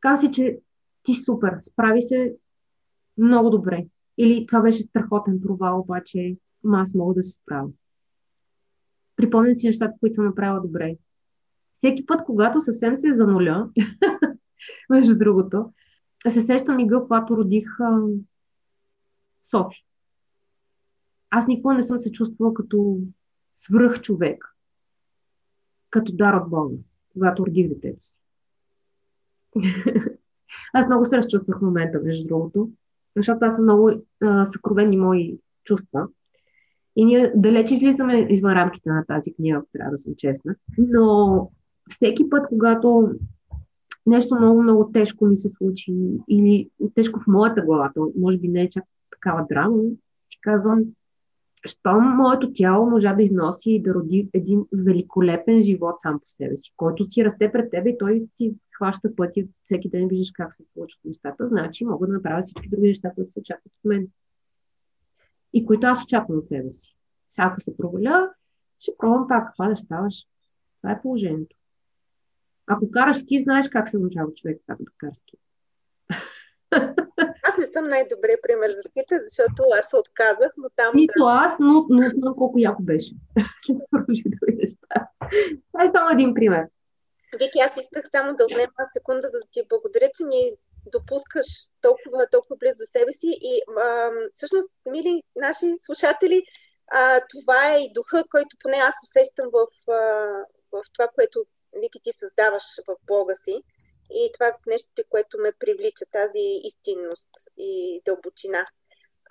казва 0.00 0.26
си, 0.26 0.32
че 0.32 0.58
ти 1.02 1.14
супер, 1.14 1.58
справи 1.62 2.02
се 2.02 2.34
много 3.18 3.50
добре. 3.50 3.86
Или 4.18 4.46
това 4.46 4.60
беше 4.60 4.82
страхотен 4.82 5.40
провал, 5.46 5.80
обаче 5.80 6.36
аз 6.74 6.94
мога 6.94 7.14
да 7.14 7.22
се 7.22 7.32
справя. 7.32 7.68
Припомням 9.16 9.54
си 9.54 9.66
нещата, 9.66 9.94
които 10.00 10.14
съм 10.14 10.24
направила 10.24 10.60
добре 10.60 10.96
всеки 11.84 12.06
път, 12.06 12.24
когато 12.24 12.60
съвсем 12.60 12.96
се 12.96 13.16
зануля, 13.16 13.70
между 14.90 15.18
другото, 15.18 15.72
се 16.28 16.40
сещам 16.40 16.78
и 16.78 16.86
гъл, 16.86 17.06
когато 17.06 17.36
родих 17.36 17.80
а, 17.80 18.00
Софи. 19.50 19.84
Аз 21.30 21.46
никога 21.46 21.74
не 21.74 21.82
съм 21.82 21.98
се 21.98 22.12
чувствала 22.12 22.54
като 22.54 22.98
свръх 23.52 24.00
човек, 24.00 24.56
като 25.90 26.12
дар 26.12 26.34
от 26.34 26.50
Бога, 26.50 26.76
когато 27.12 27.46
родих 27.46 27.68
детето 27.68 28.06
си. 28.06 28.20
аз 30.72 30.86
много 30.86 31.04
се 31.04 31.16
разчувствах 31.16 31.58
в 31.58 31.62
момента, 31.62 32.00
между 32.04 32.28
другото, 32.28 32.70
защото 33.16 33.38
аз 33.44 33.56
съм 33.56 33.64
много 33.64 33.90
а, 34.22 34.44
съкровени 34.44 34.96
мои 34.96 35.38
чувства. 35.64 36.08
И 36.96 37.04
ние 37.04 37.32
далеч 37.36 37.70
излизаме 37.70 38.26
извън 38.30 38.52
рамките 38.52 38.88
на 38.88 39.04
тази 39.06 39.34
книга, 39.34 39.62
трябва 39.72 39.90
да 39.90 39.98
съм 39.98 40.14
честна. 40.16 40.54
Но 40.78 41.50
всеки 41.90 42.30
път, 42.30 42.46
когато 42.48 43.10
нещо 44.06 44.34
много, 44.34 44.62
много 44.62 44.90
тежко 44.92 45.26
ми 45.26 45.36
се 45.36 45.48
случи 45.48 45.94
или 46.28 46.70
тежко 46.94 47.20
в 47.20 47.26
моята 47.26 47.62
глава, 47.62 47.92
то 47.94 48.12
може 48.18 48.38
би 48.38 48.48
не 48.48 48.62
е 48.62 48.70
чак 48.70 48.84
такава 49.10 49.46
драма, 49.48 49.82
си 50.28 50.38
казвам, 50.40 50.84
щом 51.66 52.16
моето 52.16 52.52
тяло 52.52 52.90
можа 52.90 53.14
да 53.14 53.22
износи 53.22 53.70
и 53.70 53.82
да 53.82 53.94
роди 53.94 54.28
един 54.32 54.64
великолепен 54.72 55.62
живот 55.62 55.94
сам 55.98 56.20
по 56.20 56.24
себе 56.28 56.56
си, 56.56 56.72
който 56.76 57.10
си 57.10 57.24
расте 57.24 57.52
пред 57.52 57.70
тебе 57.70 57.90
и 57.90 57.98
той 57.98 58.20
си 58.36 58.54
хваща 58.76 59.16
пътя, 59.16 59.42
всеки 59.64 59.88
ден 59.88 60.08
виждаш 60.08 60.30
как 60.34 60.54
се 60.54 60.64
случват 60.72 61.00
нещата, 61.04 61.48
значи 61.48 61.84
мога 61.84 62.06
да 62.06 62.12
направя 62.12 62.42
всички 62.42 62.68
други 62.68 62.86
неща, 62.86 63.12
които 63.14 63.32
се 63.32 63.40
очакват 63.40 63.72
от 63.72 63.84
мен. 63.84 64.06
И 65.52 65.66
които 65.66 65.86
аз 65.86 66.04
очаквам 66.04 66.38
от 66.38 66.48
себе 66.48 66.72
си. 66.72 66.96
Ако 67.38 67.60
се 67.60 67.76
проваля, 67.76 68.30
ще 68.80 68.92
пробвам 68.98 69.28
пак. 69.28 69.54
Да 69.58 69.76
ставаш. 69.76 70.26
Това 70.80 70.92
е 70.92 71.02
положението. 71.02 71.56
Ако 72.66 72.90
караш 72.90 73.16
ски, 73.16 73.42
знаеш 73.42 73.68
как 73.68 73.88
се 73.88 73.98
научава 73.98 74.34
човек 74.34 74.60
как 74.66 74.78
да 74.78 74.90
кара 74.98 75.14
ски. 75.14 75.36
Аз 77.42 77.56
не 77.58 77.66
съм 77.72 77.84
най-добрият 77.84 78.42
пример 78.42 78.68
за 78.68 78.82
ските, 78.88 79.20
защото 79.24 79.62
аз 79.78 79.90
се 79.90 79.96
отказах, 79.96 80.52
но 80.56 80.68
там... 80.76 80.90
Нито 80.94 81.24
аз, 81.24 81.56
но, 81.60 81.86
но 81.90 82.02
знам 82.08 82.34
колко 82.36 82.58
яко 82.58 82.82
беше. 82.82 83.14
След 83.66 83.76
други 84.40 84.56
неща. 84.56 85.08
Това 85.72 85.84
е 85.84 85.90
само 85.90 86.10
един 86.10 86.34
пример. 86.34 86.64
Вики, 87.38 87.58
аз 87.58 87.76
исках 87.76 88.04
само 88.10 88.36
да 88.36 88.44
отнема 88.44 88.84
секунда, 88.96 89.28
за 89.28 89.38
да 89.38 89.46
ти 89.50 89.62
благодаря, 89.68 90.08
че 90.16 90.24
ни 90.24 90.42
допускаш 90.92 91.46
толкова, 91.80 92.26
толкова 92.30 92.56
близо 92.56 92.76
до 92.78 92.86
себе 92.86 93.12
си. 93.12 93.30
И 93.50 93.62
а, 93.78 94.10
всъщност, 94.34 94.70
мили 94.90 95.22
наши 95.36 95.66
слушатели, 95.80 96.42
а, 96.92 97.20
това 97.32 97.74
е 97.74 97.78
и 97.78 97.92
духа, 97.92 98.24
който 98.30 98.56
поне 98.62 98.76
аз 98.76 98.94
усещам 99.04 99.46
в, 99.52 99.66
а, 99.92 100.00
в 100.72 100.82
това, 100.92 101.08
което 101.14 101.44
Вики, 101.80 102.00
ти 102.02 102.12
създаваш 102.12 102.62
в 102.88 102.96
блога 103.06 103.36
си. 103.36 103.62
И 104.10 104.30
това 104.34 104.48
е 104.48 104.52
нещо, 104.66 105.02
което 105.08 105.38
ме 105.38 105.52
привлича, 105.52 106.04
тази 106.12 106.60
истинност 106.62 107.28
и 107.56 108.02
дълбочина. 108.04 108.64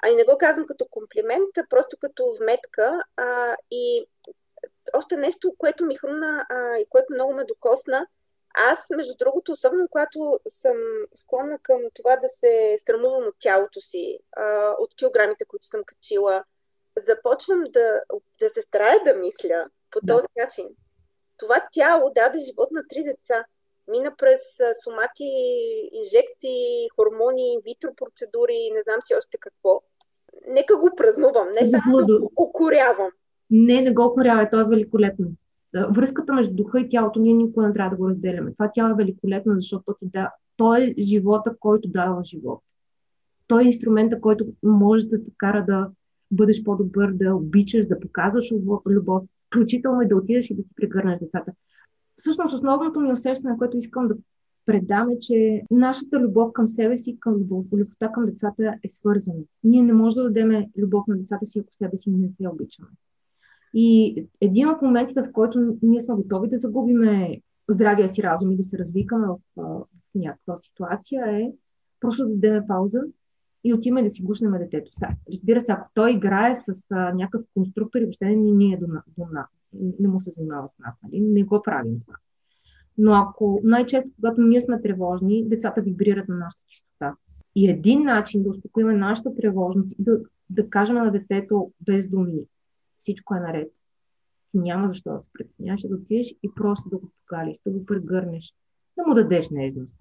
А 0.04 0.10
и 0.10 0.16
не 0.16 0.24
го 0.24 0.38
казвам 0.38 0.68
като 0.68 0.86
комплимент, 0.86 1.58
а 1.58 1.66
просто 1.70 1.98
като 1.98 2.36
вметка. 2.40 3.04
А, 3.18 3.56
и 3.72 4.08
още 4.94 5.18
нещо, 5.18 5.56
което 5.58 5.86
ми 5.86 5.98
хрумна 5.98 6.46
а, 6.50 6.78
и 6.78 6.86
което 6.90 7.14
много 7.14 7.34
ме 7.34 7.44
докосна. 7.46 8.08
Аз, 8.56 8.80
между 8.90 9.14
другото, 9.20 9.52
особено 9.52 9.88
когато 9.92 10.40
съм 10.48 10.78
склонна 11.16 11.60
към 11.60 11.82
това 11.94 12.18
да 12.18 12.30
се 12.30 12.78
срамувам 12.86 13.28
от 13.28 13.36
тялото 13.40 13.82
си, 13.82 14.20
а, 14.32 14.76
от 14.80 14.96
килограмите, 14.96 15.46
които 15.46 15.68
съм 15.68 15.84
качила, 15.84 16.44
започвам 16.98 17.64
да, 17.70 18.02
да 18.40 18.50
се 18.50 18.62
старая 18.62 19.04
да 19.06 19.16
мисля 19.16 19.70
по 19.92 20.00
да. 20.04 20.14
този 20.14 20.28
начин. 20.38 20.70
Това 21.44 21.60
тяло 21.72 22.12
даде 22.16 22.40
живот 22.40 22.70
на 22.72 22.82
три 22.90 23.04
деца. 23.04 23.46
Мина 23.92 24.12
през 24.18 24.42
сомати, 24.84 25.30
инжекции, 26.02 26.90
хормони, 26.96 27.60
витро 27.68 27.90
процедури, 28.00 28.74
не 28.76 28.82
знам 28.86 29.00
си 29.02 29.16
още 29.20 29.38
какво. 29.40 29.82
Нека 30.48 30.78
го 30.78 30.90
празнувам, 30.98 31.48
не 31.62 31.70
само 31.70 31.98
да 31.98 32.20
го 32.20 32.32
укорявам. 32.38 33.12
Не, 33.52 33.82
не 33.82 33.94
го 33.94 34.06
укорявай, 34.06 34.50
то 34.50 34.62
е 34.62 34.70
великолетно. 34.70 35.28
Връзката 35.90 36.34
между 36.34 36.56
духа 36.56 36.80
и 36.80 36.90
тялото 36.90 37.20
ние 37.20 37.34
никога 37.34 37.68
не 37.68 37.74
трябва 37.74 37.90
да 37.90 37.96
го 37.96 38.10
разделяме. 38.10 38.54
Това 38.54 38.72
тяло 38.74 38.92
е 38.92 39.04
великолетно, 39.04 39.54
защото 39.56 39.96
ти 40.00 40.06
да, 40.14 40.32
то 40.58 40.76
е 40.76 40.96
живота, 41.00 41.56
който 41.60 41.88
дава 41.88 42.24
живот. 42.24 42.60
Той 43.48 43.64
е 43.64 43.66
инструмента, 43.66 44.22
който 44.22 44.46
може 44.64 45.06
да 45.06 45.24
те 45.24 45.32
кара 45.38 45.66
да 45.68 45.90
бъдеш 46.32 46.64
по-добър, 46.64 47.12
да 47.12 47.36
обичаш, 47.36 47.86
да 47.86 48.00
показваш 48.00 48.52
любов, 48.86 49.24
включително 49.54 50.02
и 50.02 50.08
да 50.08 50.16
отидеш 50.16 50.50
и 50.50 50.56
да 50.56 50.62
си 50.62 50.70
прегърнеш 50.76 51.20
децата. 51.20 51.52
Всъщност 52.18 52.54
основното 52.54 53.00
ми 53.00 53.14
усещане, 53.14 53.58
което 53.58 53.78
искам 53.78 54.08
да 54.08 54.16
предам 54.66 55.10
е, 55.10 55.20
че 55.20 55.62
нашата 55.72 56.20
любов 56.20 56.54
към 56.54 56.68
себе 56.68 56.98
си, 56.98 57.18
към 57.20 57.34
любов, 57.34 57.66
любовта 57.74 58.12
към 58.12 58.26
децата 58.26 58.76
е 58.84 58.90
свързана. 58.90 59.40
Ние 59.64 59.82
не 59.82 59.94
можем 59.94 60.24
да 60.24 60.30
дадем 60.30 60.66
любов 60.78 61.04
на 61.08 61.18
децата 61.18 61.46
си, 61.46 61.60
ако 61.60 61.74
себе 61.74 61.98
си 61.98 62.10
не 62.10 62.30
се 62.42 62.48
обичаме. 62.48 62.90
И 63.74 64.16
един 64.42 64.70
от 64.70 64.82
моментите, 64.82 65.22
в 65.22 65.32
който 65.32 65.78
ние 65.82 66.02
сме 66.02 66.16
готови 66.16 66.50
да 66.50 66.58
загубиме 66.58 67.42
здравия 67.70 68.08
си 68.10 68.24
разум 68.24 68.52
и 68.52 68.58
да 68.58 68.64
се 68.64 68.78
развикаме 68.78 69.28
в, 69.28 69.38
в 69.58 69.86
някаква 70.16 70.58
ситуация 70.58 71.26
е 71.26 71.52
просто 72.00 72.26
да 72.26 72.34
дадем 72.34 72.64
пауза 72.68 73.02
и 73.64 73.74
отиваме 73.74 74.04
да 74.04 74.10
си 74.10 74.24
гушнем 74.24 74.52
детето. 74.52 74.92
Разбира 75.32 75.62
се, 75.62 75.72
ако 75.72 75.90
той 75.94 76.12
играе 76.12 76.56
с 76.56 76.92
а, 76.92 77.14
някакъв 77.14 77.42
конструктор 77.54 78.00
и 78.00 78.04
въобще 78.04 78.26
не 78.26 78.36
ни 78.36 78.74
е 78.74 78.78
до, 78.78 78.88
до, 79.18 79.26
не 80.00 80.08
му 80.08 80.20
се 80.20 80.32
занимава 80.32 80.70
с 80.70 80.80
нас, 80.80 80.96
нали? 81.04 81.22
не 81.22 81.44
го 81.44 81.62
правим 81.62 82.00
това. 82.00 82.16
Но 82.98 83.14
ако 83.14 83.62
най-често, 83.64 84.10
когато 84.16 84.42
ние 84.42 84.62
сме 84.62 84.82
тревожни, 84.82 85.48
децата 85.48 85.82
вибрират 85.82 86.28
на 86.28 86.36
нашата 86.36 86.66
чистота. 86.68 87.16
И 87.56 87.70
един 87.70 88.04
начин 88.04 88.44
да 88.44 88.50
успокоим 88.50 89.00
нашата 89.00 89.36
тревожност 89.36 89.92
и 89.92 90.04
да, 90.04 90.20
да 90.50 90.70
кажем 90.70 90.96
на 90.96 91.12
детето 91.12 91.72
без 91.82 92.10
думи, 92.10 92.46
всичко 92.98 93.36
е 93.36 93.40
наред. 93.40 93.72
Ти 94.52 94.60
няма 94.60 94.90
защо 94.90 95.14
да 95.14 95.24
се 95.24 95.30
притесняваш, 95.34 95.82
да 95.82 95.96
отидеш 95.96 96.36
и 96.44 96.52
просто 96.56 96.90
да 96.90 96.98
го 96.98 97.12
покалиш, 97.20 97.58
да 97.66 97.72
го 97.72 97.86
прегърнеш, 97.86 98.54
да 98.98 99.08
му 99.08 99.14
дадеш 99.14 99.50
нежност. 99.50 99.98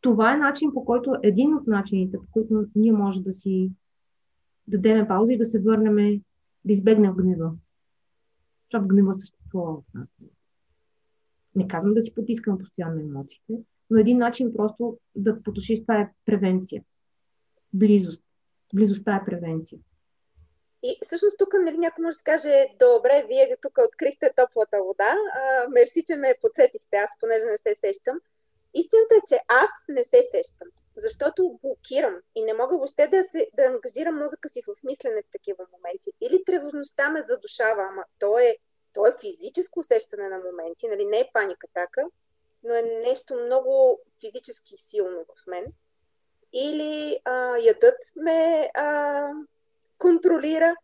Това 0.00 0.34
е 0.34 0.36
начин, 0.36 0.70
по 0.74 0.84
който, 0.84 1.14
един 1.22 1.54
от 1.54 1.66
начините, 1.66 2.18
по 2.18 2.24
които 2.32 2.66
ние 2.74 2.92
може 2.92 3.22
да 3.22 3.32
си 3.32 3.70
дадем 4.66 5.08
пауза 5.08 5.32
и 5.32 5.38
да 5.38 5.44
се 5.44 5.60
върнем, 5.60 6.22
да 6.64 6.72
избегнем 6.72 7.14
гнева. 7.14 7.52
Защото 8.64 8.88
гнева 8.88 9.14
съществува 9.14 9.76
в 9.76 9.94
нас. 9.94 10.08
Не 11.54 11.68
казвам 11.68 11.94
да 11.94 12.02
си 12.02 12.14
потискам 12.14 12.58
постоянно 12.58 13.00
емоциите, 13.00 13.54
но 13.90 13.98
един 13.98 14.18
начин 14.18 14.52
просто 14.56 14.98
да 15.14 15.42
потушиш 15.42 15.80
това 15.80 16.00
е 16.00 16.12
превенция. 16.24 16.82
Близост. 17.72 18.22
Близостта 18.74 19.16
е 19.16 19.24
превенция. 19.24 19.78
И 20.82 20.98
всъщност 21.04 21.38
тук 21.38 21.54
нали, 21.64 21.78
някой 21.78 22.02
може 22.02 22.16
да 22.16 22.22
каже, 22.24 22.66
добре, 22.78 23.24
вие 23.28 23.56
тук 23.62 23.78
открихте 23.88 24.30
топлата 24.36 24.76
вода, 24.82 25.14
а, 25.34 25.68
мерси, 25.68 26.04
че 26.06 26.16
ме 26.16 26.34
подсетихте, 26.42 26.96
аз 26.96 27.10
понеже 27.20 27.44
не 27.44 27.58
се 27.58 27.80
сещам. 27.80 28.20
Истината 28.74 29.14
е, 29.14 29.26
че 29.28 29.38
аз 29.48 29.70
не 29.88 30.04
се 30.04 30.28
сещам, 30.34 30.68
защото 30.96 31.58
блокирам 31.62 32.16
и 32.34 32.42
не 32.42 32.54
мога 32.54 32.76
въобще 32.76 33.06
да, 33.06 33.24
се, 33.24 33.50
да 33.54 33.62
ангажирам 33.62 34.18
мозъка 34.18 34.48
си 34.48 34.62
в 34.62 34.84
мислене 34.84 35.22
в 35.22 35.32
такива 35.32 35.66
моменти. 35.72 36.12
Или 36.20 36.44
тревожността 36.44 37.10
ме 37.10 37.22
задушава, 37.22 37.82
ама 37.90 38.04
то 38.18 38.38
е, 38.38 38.56
то 38.92 39.06
е 39.06 39.16
физическо 39.20 39.80
усещане 39.80 40.28
на 40.28 40.38
моменти, 40.38 40.88
нали, 40.88 41.04
не 41.04 41.18
е 41.20 41.30
паника 41.32 41.66
така, 41.74 42.02
но 42.62 42.74
е 42.74 42.82
нещо 42.82 43.34
много 43.34 44.00
физически 44.20 44.76
силно 44.76 45.24
в 45.36 45.46
мен. 45.46 45.64
Или 46.52 47.20
а, 47.24 47.56
ядът 47.56 47.98
ме 48.16 48.70
а, 48.74 49.28
контролира. 49.98 50.74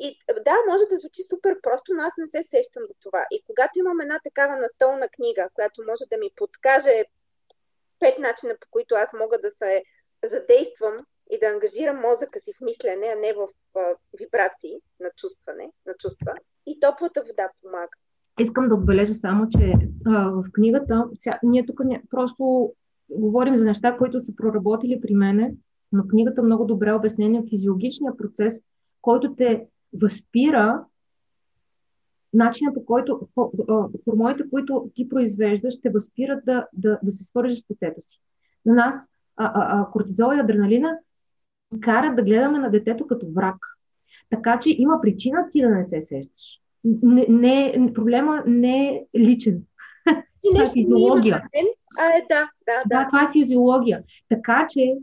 И 0.00 0.18
да, 0.44 0.56
може 0.68 0.84
да 0.86 0.96
звучи 0.96 1.22
супер 1.22 1.60
просто, 1.62 1.94
но 1.94 2.02
аз 2.02 2.12
не 2.18 2.26
се 2.28 2.42
сещам 2.42 2.82
за 2.86 2.94
това. 3.00 3.26
И 3.30 3.42
когато 3.46 3.78
имам 3.78 4.00
една 4.00 4.20
такава 4.24 4.56
настолна 4.56 5.08
книга, 5.08 5.48
която 5.54 5.84
може 5.88 6.04
да 6.10 6.18
ми 6.18 6.30
подскаже 6.36 7.04
пет 8.02 8.16
начина, 8.18 8.52
по 8.60 8.66
които 8.70 8.94
аз 8.94 9.08
мога 9.20 9.36
да 9.44 9.50
се 9.50 9.70
задействам 10.32 10.96
и 11.32 11.34
да 11.42 11.46
ангажирам 11.54 12.04
мозъка 12.06 12.38
си 12.44 12.50
в 12.56 12.60
мислене, 12.68 13.06
а 13.14 13.16
не 13.24 13.32
в 13.38 13.42
а, 13.48 13.80
вибрации 14.20 14.74
на 15.00 15.10
чувстване, 15.16 15.66
на 15.86 15.92
чувства. 16.00 16.32
И 16.66 16.80
топлата 16.80 17.20
вода 17.28 17.46
помага. 17.62 17.96
Искам 18.40 18.68
да 18.68 18.74
отбележа 18.74 19.14
само, 19.14 19.48
че 19.50 19.64
а, 20.06 20.30
в 20.30 20.44
книгата, 20.52 21.04
ся, 21.18 21.38
ние 21.42 21.66
тук 21.66 21.84
не, 21.84 22.02
просто 22.10 22.72
говорим 23.10 23.56
за 23.56 23.64
неща, 23.64 23.96
които 23.98 24.20
са 24.20 24.36
проработили 24.36 25.00
при 25.00 25.14
мене, 25.14 25.54
но 25.92 26.08
книгата 26.08 26.42
много 26.42 26.64
добре 26.64 26.92
обяснение 26.92 27.48
физиологичния 27.50 28.16
процес, 28.16 28.62
който 29.02 29.34
те 29.34 29.66
възпира 30.02 30.84
начина 32.32 32.74
по 32.74 32.84
който 32.84 33.28
хормоните, 34.04 34.50
които 34.50 34.90
ти 34.94 35.08
произвеждаш, 35.08 35.74
ще 35.74 35.90
възпират 35.90 36.44
да, 36.44 36.66
да, 36.72 36.98
да 37.02 37.10
се 37.10 37.24
свържеш 37.24 37.58
с 37.58 37.66
детето 37.70 38.02
си. 38.02 38.20
На 38.66 38.74
нас 38.74 39.08
а, 39.36 39.44
а, 39.44 39.80
а, 39.80 39.90
кортизол 39.90 40.36
и 40.36 40.40
адреналина 40.40 40.98
карат 41.80 42.16
да 42.16 42.22
гледаме 42.22 42.58
на 42.58 42.70
детето 42.70 43.06
като 43.06 43.26
враг. 43.32 43.56
Така 44.30 44.58
че 44.58 44.70
има 44.78 45.00
причина 45.00 45.46
ти 45.50 45.60
да 45.60 45.68
не 45.68 45.82
се 45.82 46.00
сещаш. 46.00 46.60
Не, 46.84 47.26
не, 47.28 47.92
проблема 47.94 48.42
не 48.46 48.88
е 48.88 49.04
личен. 49.18 49.62
Ти 50.40 50.48
това 50.52 50.62
е 50.62 50.66
физиология. 50.66 51.42
А, 51.98 52.06
е, 52.06 52.26
да, 52.28 52.48
да, 52.66 52.82
да. 52.86 52.98
Да, 52.98 53.06
това 53.08 53.22
е 53.22 53.32
физиология. 53.32 54.02
Така 54.28 54.66
че 54.70 54.94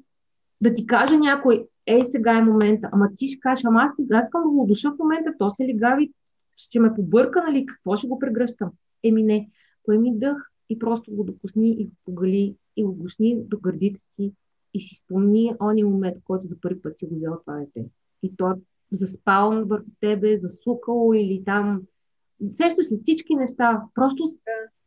да 0.61 0.75
ти 0.75 0.85
каже 0.85 1.17
някой, 1.17 1.67
ей 1.85 2.03
сега 2.03 2.31
е 2.37 2.41
момента, 2.41 2.89
ама 2.91 3.09
ти 3.17 3.27
ще 3.27 3.39
кажеш, 3.39 3.65
ама 3.65 3.81
аз, 3.81 3.91
аз 4.11 4.25
искам 4.25 4.41
да 4.41 4.49
го 4.49 4.65
душа 4.67 4.91
в 4.91 4.99
момента, 4.99 5.33
то 5.39 5.49
се 5.49 5.67
легави, 5.67 6.11
ще 6.59 6.79
ме 6.79 6.93
побърка, 6.93 7.43
нали, 7.47 7.65
какво 7.65 7.95
ще 7.95 8.07
го 8.07 8.19
прегръщам? 8.19 8.71
Еми 9.03 9.23
не, 9.23 9.49
поеми 9.83 10.19
дъх 10.19 10.51
и 10.69 10.79
просто 10.79 11.11
го 11.11 11.23
допусни 11.23 11.71
и 11.71 11.85
го 11.85 11.91
погали 12.05 12.55
и 12.75 12.83
го 12.83 12.93
гушни 12.93 13.43
до 13.43 13.59
гърдите 13.59 13.99
си 13.99 14.33
и 14.73 14.79
си 14.79 14.95
спомни 14.95 15.53
ония 15.61 15.85
момент, 15.85 16.17
който 16.23 16.47
за 16.47 16.61
първи 16.61 16.81
път 16.81 16.99
си 16.99 17.05
го 17.05 17.15
взел 17.15 17.37
това 17.45 17.59
дете. 17.59 17.89
И 18.23 18.35
то 18.35 18.51
е 18.51 18.55
заспал 18.91 19.65
върху 19.65 19.89
тебе, 20.01 20.39
засукало 20.39 21.13
или 21.13 21.43
там. 21.45 21.81
Сещаш 22.51 22.91
ли 22.91 22.95
всички 22.95 23.35
неща? 23.35 23.81
Просто 23.95 24.23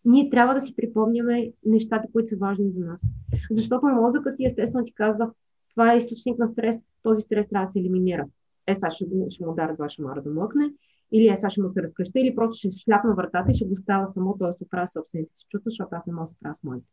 ние 0.05 0.31
трябва 0.31 0.55
да 0.55 0.61
си 0.61 0.77
припомняме 0.77 1.53
нещата, 1.67 2.09
които 2.13 2.29
са 2.29 2.37
важни 2.37 2.71
за 2.71 2.85
нас. 2.85 3.03
Защото 3.51 3.87
мозъкът 3.87 4.37
ти 4.37 4.45
естествено 4.45 4.85
ти 4.85 4.95
казва, 4.95 5.31
това 5.71 5.93
е 5.93 5.97
източник 5.97 6.39
на 6.39 6.47
стрес, 6.47 6.77
този 7.03 7.23
стрес 7.23 7.49
трябва 7.49 7.67
да 7.67 7.73
се 7.73 7.79
елиминира. 7.79 8.27
Е, 8.67 8.75
сега 8.75 8.91
ще, 8.91 9.07
ще 9.29 9.45
му 9.45 9.53
ударя 9.53 9.75
два 9.75 9.89
шамара 9.89 10.23
да 10.23 10.31
млъкне, 10.31 10.73
или 11.12 11.29
е, 11.29 11.37
сега 11.37 11.51
ще 11.51 11.62
му 11.62 11.72
се 11.72 11.83
разкръща, 11.83 12.20
или 12.20 12.35
просто 12.35 12.59
ще 12.59 12.79
шляпна 12.79 13.14
вратата 13.14 13.51
и 13.51 13.55
ще 13.55 13.66
го 13.66 13.77
става 13.77 14.07
само, 14.07 14.38
т.е. 14.38 14.53
се 14.53 14.64
оправя 14.64 14.88
собствените 14.88 15.33
си 15.37 15.46
чувства, 15.48 15.70
защото 15.70 15.88
аз 15.92 16.07
не 16.07 16.12
мога 16.12 16.25
да 16.25 16.29
се 16.29 16.37
правя 16.40 16.55
с 16.55 16.62
моите. 16.62 16.87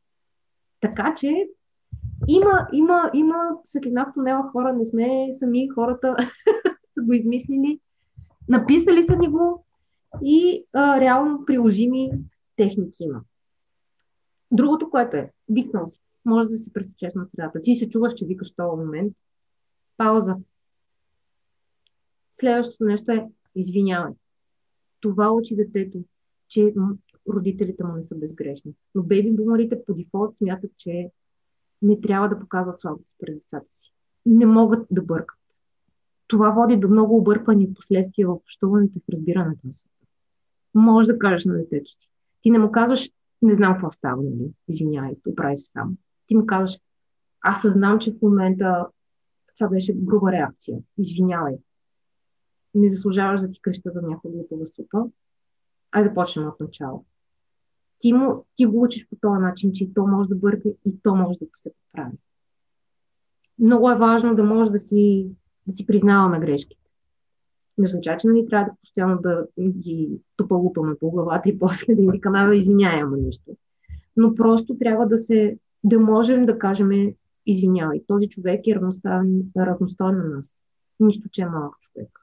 Така 0.80 1.14
че 1.18 1.48
има, 2.28 2.68
има, 2.74 3.12
има 3.14 3.36
светлина 3.64 4.06
в 4.06 4.14
тунела 4.14 4.50
хора, 4.52 4.74
не 4.74 4.86
сме 4.86 5.28
сами, 5.32 5.70
хората 5.70 6.16
са 6.94 7.02
го 7.02 7.14
измислили, 7.14 7.80
написали 8.48 9.04
са 9.04 9.16
ни 9.16 9.28
го 9.28 9.66
и 10.24 10.66
а, 10.74 11.00
реално 11.00 11.46
приложими 11.46 12.12
техники 12.56 13.04
има. 13.04 13.22
Другото, 14.52 14.90
което 14.90 15.18
е, 15.18 15.32
викнал 15.50 15.86
си 15.86 16.00
може 16.26 16.48
да 16.48 16.56
се 16.56 16.74
пресечеш 16.74 17.14
на 17.16 17.26
средата. 17.26 17.62
Ти 17.62 17.76
се 17.76 17.90
чуваш, 17.90 18.14
че 18.14 18.26
викаш 18.26 18.52
този 18.52 18.80
момент. 18.80 19.14
Пауза. 19.98 20.36
Следващото 22.32 22.84
нещо 22.84 23.12
е 23.12 23.28
извинявай. 23.56 24.14
Това 25.00 25.32
учи 25.32 25.56
детето, 25.56 26.04
че 26.48 26.74
родителите 27.34 27.84
му 27.84 27.94
не 27.94 28.04
са 28.04 28.16
безгрешни. 28.16 28.74
Но 28.96 29.04
бейби 29.04 29.32
бумарите 29.32 29.84
по 29.88 29.94
дефолт 29.94 30.38
смятат, 30.38 30.72
че 30.78 31.12
не 31.82 32.02
трябва 32.02 32.30
да 32.30 32.40
показват 32.40 32.80
слабост 32.80 33.16
пред 33.20 33.36
децата 33.36 33.66
си. 33.70 33.94
Не 34.26 34.46
могат 34.46 34.88
да 34.92 35.02
бъркат. 35.02 35.40
Това 36.28 36.50
води 36.50 36.78
до 36.78 36.88
много 36.88 37.18
обърквани 37.18 37.74
последствия 37.74 38.28
в 38.28 38.32
общуването 38.32 38.98
и 38.98 39.02
в 39.02 39.14
разбирането 39.14 39.68
на 39.68 39.74
света. 39.74 39.94
Може 40.74 41.08
да 41.08 41.20
кажеш 41.20 41.46
на 41.46 41.54
детето 41.54 41.92
си. 42.00 42.10
Ти 42.42 42.52
не 42.52 42.60
му 42.60 42.72
казваш, 42.72 43.10
не 43.42 43.54
знам 43.54 43.74
какво 43.74 43.92
става, 43.92 44.24
нали? 44.24 44.52
Извинявай, 44.68 45.16
оправи 45.28 45.56
се 45.56 45.72
само 45.72 45.98
ти 46.30 46.36
му 46.36 46.46
казваш, 46.46 46.80
аз 47.42 47.62
съзнам, 47.62 48.00
че 48.00 48.12
в 48.12 48.22
момента 48.22 48.88
това 49.58 49.70
беше 49.70 49.94
груба 49.96 50.32
реакция. 50.32 50.78
Извинявай. 50.98 51.56
Не 52.76 52.90
заслужаваш 52.90 53.42
да 53.42 53.52
ти 53.52 53.62
креща 53.62 53.92
за 53.94 54.02
някаква 54.02 54.30
глупава 54.30 54.68
супа. 54.68 55.06
Айде 55.92 56.10
да 56.10 56.16
почнем 56.16 56.48
от 56.48 56.60
начало. 56.60 57.06
Ти, 58.00 58.14
му, 58.14 58.46
ти 58.56 58.66
го 58.66 58.82
учиш 58.84 59.08
по 59.10 59.16
този 59.22 59.42
начин, 59.42 59.72
че 59.74 59.84
и 59.84 59.94
то 59.94 60.08
може 60.08 60.30
да 60.30 60.36
бърка, 60.36 60.70
и 60.86 61.02
то 61.04 61.16
може 61.16 61.40
да 61.40 61.46
се 61.56 61.72
поправи. 61.74 62.18
Много 63.60 63.92
е 63.92 63.98
важно 63.98 64.36
да 64.36 64.44
може 64.44 64.72
да 64.72 64.78
си, 64.78 65.28
да 65.68 65.74
си 65.74 65.86
признаваме 65.86 66.40
грешките. 66.40 66.90
Не 67.78 67.86
означава, 67.86 68.18
че 68.18 68.28
нали, 68.28 68.46
трябва 68.50 68.70
да 68.70 68.76
постоянно 68.82 69.22
да 69.22 69.48
ги 69.60 70.10
тупалупаме 70.36 70.96
по 71.00 71.12
главата 71.12 71.50
и 71.50 71.60
после 71.60 71.96
да 71.96 72.02
им 72.02 72.12
викаме, 72.12 72.48
да 72.48 72.56
извиняем 72.56 73.12
нещо. 73.12 73.52
Но 74.18 74.36
просто 74.36 74.78
трябва 74.78 75.08
да 75.08 75.18
се, 75.18 75.58
да 75.84 76.00
можем 76.00 76.46
да 76.46 76.60
кажем, 76.60 77.14
извинявай, 77.46 78.04
този 78.08 78.30
човек 78.30 78.68
е 78.68 78.76
равностоен, 78.76 79.44
равностоен 79.58 80.18
на 80.18 80.24
нас. 80.24 80.56
Нищо, 81.00 81.30
че 81.30 81.42
е 81.42 81.46
малък 81.46 81.80
човек. 81.80 82.19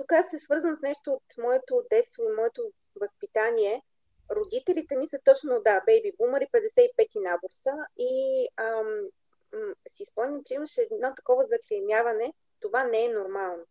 Тук 0.00 0.12
аз 0.12 0.30
се 0.30 0.38
свързвам 0.38 0.76
с 0.76 0.82
нещо 0.82 1.12
от 1.12 1.38
моето 1.38 1.82
детство 1.90 2.22
и 2.22 2.36
моето 2.36 2.72
възпитание. 3.00 3.82
Родителите 4.30 4.96
ми 4.96 5.06
са 5.06 5.18
точно, 5.24 5.60
да, 5.64 5.82
бейби 5.86 6.12
бумъри, 6.18 6.46
55-ти 6.54 7.18
набор 7.20 7.48
са 7.50 7.74
и 7.98 8.48
ам, 8.56 9.08
си 9.88 10.04
спомням, 10.04 10.42
че 10.44 10.54
имаше 10.54 10.80
едно 10.80 11.14
такова 11.14 11.44
заклеймяване. 11.44 12.32
Това 12.60 12.84
не 12.84 13.04
е 13.04 13.08
нормално. 13.08 13.64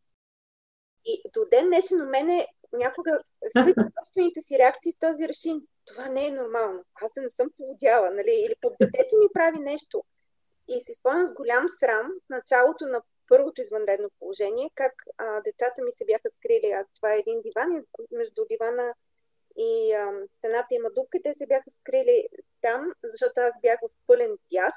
И 1.05 1.21
до 1.33 1.45
ден 1.51 1.65
днешен 1.67 2.01
у 2.01 2.05
мене 2.05 2.47
някога 2.73 3.19
след 3.47 3.75
собствените 3.99 4.41
си 4.41 4.57
реакции 4.57 4.91
с 4.91 4.99
този 4.99 5.27
решин. 5.27 5.67
Това 5.85 6.09
не 6.09 6.27
е 6.27 6.31
нормално. 6.31 6.83
Аз 7.01 7.11
не 7.17 7.29
съм 7.29 7.49
поводяла, 7.57 8.11
нали? 8.11 8.43
Или 8.45 8.55
под 8.61 8.73
детето 8.79 9.17
ми 9.17 9.27
прави 9.33 9.59
нещо. 9.59 10.03
И 10.67 10.79
си 10.79 10.93
спомням 10.93 11.27
с 11.27 11.33
голям 11.33 11.65
срам 11.79 12.11
в 12.25 12.29
началото 12.29 12.85
на 12.85 13.01
първото 13.29 13.61
извънредно 13.61 14.09
положение, 14.19 14.71
как 14.75 14.93
а, 15.17 15.41
децата 15.41 15.81
ми 15.83 15.91
се 15.91 16.05
бяха 16.05 16.31
скрили. 16.31 16.71
Аз, 16.71 16.85
това 16.95 17.13
е 17.13 17.19
един 17.19 17.41
диван, 17.41 17.85
между 18.11 18.45
дивана 18.49 18.93
и 19.57 19.93
а, 19.93 20.11
стената 20.31 20.75
има 20.75 20.89
дупка, 20.89 21.17
те 21.23 21.33
се 21.33 21.47
бяха 21.47 21.71
скрили 21.71 22.27
там, 22.61 22.93
защото 23.03 23.41
аз 23.41 23.61
бях 23.61 23.79
в 23.81 23.89
пълен 24.07 24.37
пяс. 24.51 24.73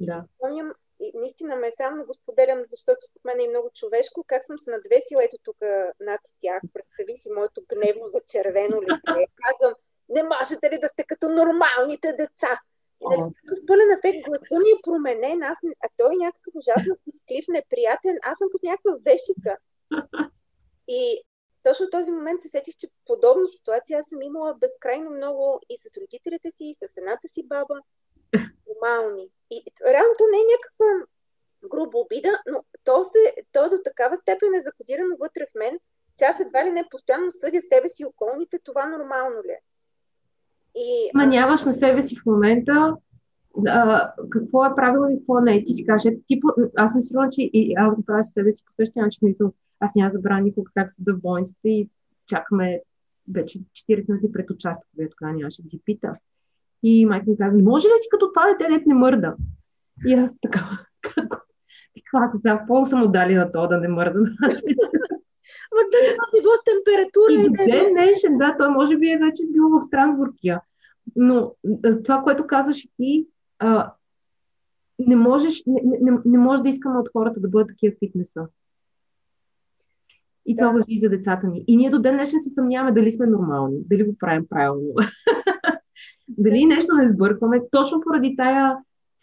Да. 0.00 0.24
Спомням, 0.36 0.72
и 1.00 1.12
наистина 1.14 1.56
ме 1.56 1.68
е 1.68 1.72
срам 1.76 1.98
да 1.98 2.04
го 2.04 2.14
споделям, 2.14 2.64
защото 2.70 3.06
според 3.06 3.24
мен 3.24 3.40
е 3.40 3.48
много 3.48 3.70
човешко, 3.74 4.24
как 4.26 4.44
съм 4.44 4.58
се 4.58 4.70
надвесила 4.70 5.24
ето 5.24 5.36
тук 5.42 5.56
над 6.00 6.20
тях. 6.40 6.62
Представи 6.74 7.18
си 7.18 7.28
моето 7.30 7.62
гневно 7.68 8.08
за 8.08 8.20
червено 8.26 8.82
лице. 8.82 9.26
Казвам, 9.44 9.74
не 10.08 10.22
можете 10.22 10.70
ли 10.70 10.78
да 10.80 10.88
сте 10.88 11.04
като 11.04 11.28
нормалните 11.28 12.12
деца? 12.12 12.60
И 13.02 13.08
нали, 13.08 13.22
в 13.48 13.66
пълен 13.66 13.90
ефект 13.90 14.18
гласа 14.26 14.58
ми 14.60 14.70
е 14.70 14.82
променен, 14.82 15.42
аз 15.42 15.58
а 15.84 15.88
той 15.96 16.14
е 16.14 16.22
някакъв 16.24 16.54
ужасно 16.54 16.96
писклив, 17.04 17.44
неприятен, 17.48 18.16
аз 18.22 18.38
съм 18.38 18.48
като 18.52 18.66
някаква 18.66 18.92
вещица. 19.04 19.56
И 20.88 21.22
точно 21.62 21.90
този 21.90 22.10
момент 22.12 22.40
се 22.40 22.48
сетих, 22.48 22.74
че 22.76 22.88
подобна 23.06 23.46
ситуация 23.46 24.00
аз 24.00 24.08
съм 24.08 24.22
имала 24.22 24.54
безкрайно 24.54 25.10
много 25.10 25.60
и 25.68 25.78
с 25.78 25.96
родителите 26.00 26.50
си, 26.50 26.64
и 26.64 26.74
с 26.74 26.96
едната 26.96 27.28
си 27.28 27.42
баба. 27.46 27.76
Нормални. 28.68 29.28
И 29.50 29.64
реално 29.86 30.14
то 30.18 30.24
не 30.32 30.38
е 30.38 30.50
някаква 30.54 31.06
груба 31.70 31.98
обида, 31.98 32.42
но 32.46 32.64
то, 32.84 33.04
се, 33.04 33.34
то 33.52 33.70
до 33.70 33.78
такава 33.84 34.16
степен 34.16 34.54
е 34.54 34.62
закодирано 34.62 35.16
вътре 35.20 35.46
в 35.46 35.54
мен, 35.54 35.78
че 36.18 36.24
аз 36.24 36.40
едва 36.40 36.64
ли 36.64 36.70
не 36.70 36.88
постоянно 36.90 37.30
съдя 37.30 37.60
себе 37.62 37.88
си 37.88 38.02
и 38.02 38.06
околните, 38.06 38.58
това 38.64 38.86
нормално 38.86 39.42
ли 39.42 39.50
е. 39.50 39.60
И, 40.74 41.10
Ма 41.14 41.26
нямаш 41.26 41.64
на 41.64 41.72
себе 41.72 42.02
си 42.02 42.16
в 42.16 42.26
момента 42.26 42.96
а, 43.68 44.12
какво 44.30 44.64
е 44.64 44.74
правилно 44.76 45.10
и 45.10 45.18
какво 45.18 45.40
не 45.40 45.56
е. 45.56 45.64
Ти 45.64 45.72
си 45.72 45.86
кажеш, 45.86 46.12
ти, 46.26 46.40
аз 46.76 46.92
съм 46.92 47.00
сигурна, 47.00 47.28
че 47.30 47.42
и 47.42 47.74
аз 47.76 47.96
го 47.96 48.04
правя 48.04 48.22
с 48.22 48.32
себе 48.32 48.52
си 48.52 48.64
по 48.66 48.72
същия 48.72 49.04
начин. 49.04 49.34
Аз 49.80 49.94
няма 49.94 50.10
да 50.10 50.16
забравя 50.16 50.40
никога 50.40 50.70
как 50.74 50.90
се 50.90 51.02
да 51.02 51.14
в 51.14 51.20
болницата 51.20 51.68
и 51.68 51.88
чакаме 52.26 52.80
вече 53.32 53.58
40 53.58 54.08
минути 54.08 54.32
пред 54.32 54.50
участък, 54.50 54.88
когато 54.94 55.10
тогава 55.18 55.36
нямаше 55.36 55.62
да 55.62 55.68
ги 55.68 55.80
пита. 55.84 56.14
И 56.82 57.06
майка 57.06 57.30
ми 57.30 57.36
каза, 57.36 57.58
може 57.58 57.88
ли 57.88 57.92
си 58.02 58.08
като 58.10 58.32
това 58.32 58.46
дете, 58.46 58.70
дете 58.70 58.84
не 58.86 58.94
мърда? 58.94 59.34
И 60.06 60.14
аз 60.14 60.30
така, 60.42 60.60
какво? 61.00 61.36
И 61.96 62.02
аз 62.12 62.30
сега, 62.36 62.64
по 62.66 62.86
съм 62.86 63.02
отдали 63.02 63.34
на 63.34 63.52
то 63.52 63.68
да 63.68 63.78
не 63.78 63.88
мърда. 63.88 64.18
Ама 65.72 65.82
да 65.92 65.98
няма 66.08 66.24
тегло 66.34 66.52
с 66.56 66.64
температура. 66.70 67.32
И 67.32 67.44
до 67.44 67.64
ден 67.72 67.92
днешен, 67.92 68.38
да, 68.38 68.56
той 68.58 68.68
може 68.68 68.96
би 68.96 69.10
е 69.10 69.18
вече 69.18 69.42
бил 69.52 69.68
в 69.68 69.90
Трансбургия. 69.90 70.60
Но 71.16 71.54
това, 72.04 72.22
което 72.22 72.46
казваш 72.46 72.84
и 72.84 72.90
ти, 72.96 73.26
а, 73.58 73.92
не, 74.98 75.16
можеш, 75.16 75.62
не, 75.66 75.80
не, 76.00 76.18
не 76.24 76.38
може 76.38 76.62
да 76.62 76.68
искаме 76.68 76.98
от 76.98 77.08
хората 77.12 77.40
да 77.40 77.48
бъдат 77.48 77.68
такива 77.68 77.96
фитнеса. 77.98 78.46
И 80.46 80.54
да. 80.54 80.62
това 80.62 80.72
въжи 80.72 80.98
за 80.98 81.08
децата 81.08 81.46
ни. 81.46 81.64
И 81.66 81.76
ние 81.76 81.90
до 81.90 81.98
ден 81.98 82.14
днешен 82.14 82.40
се 82.40 82.50
съмняваме 82.50 82.92
дали 82.92 83.10
сме 83.10 83.26
нормални, 83.26 83.78
дали 83.90 84.04
го 84.04 84.18
правим 84.18 84.46
правилно. 84.48 84.94
дали 86.28 86.64
нещо 86.64 86.94
не 86.94 87.08
сбъркваме. 87.08 87.62
Точно 87.70 88.00
поради 88.00 88.36
тая 88.36 88.76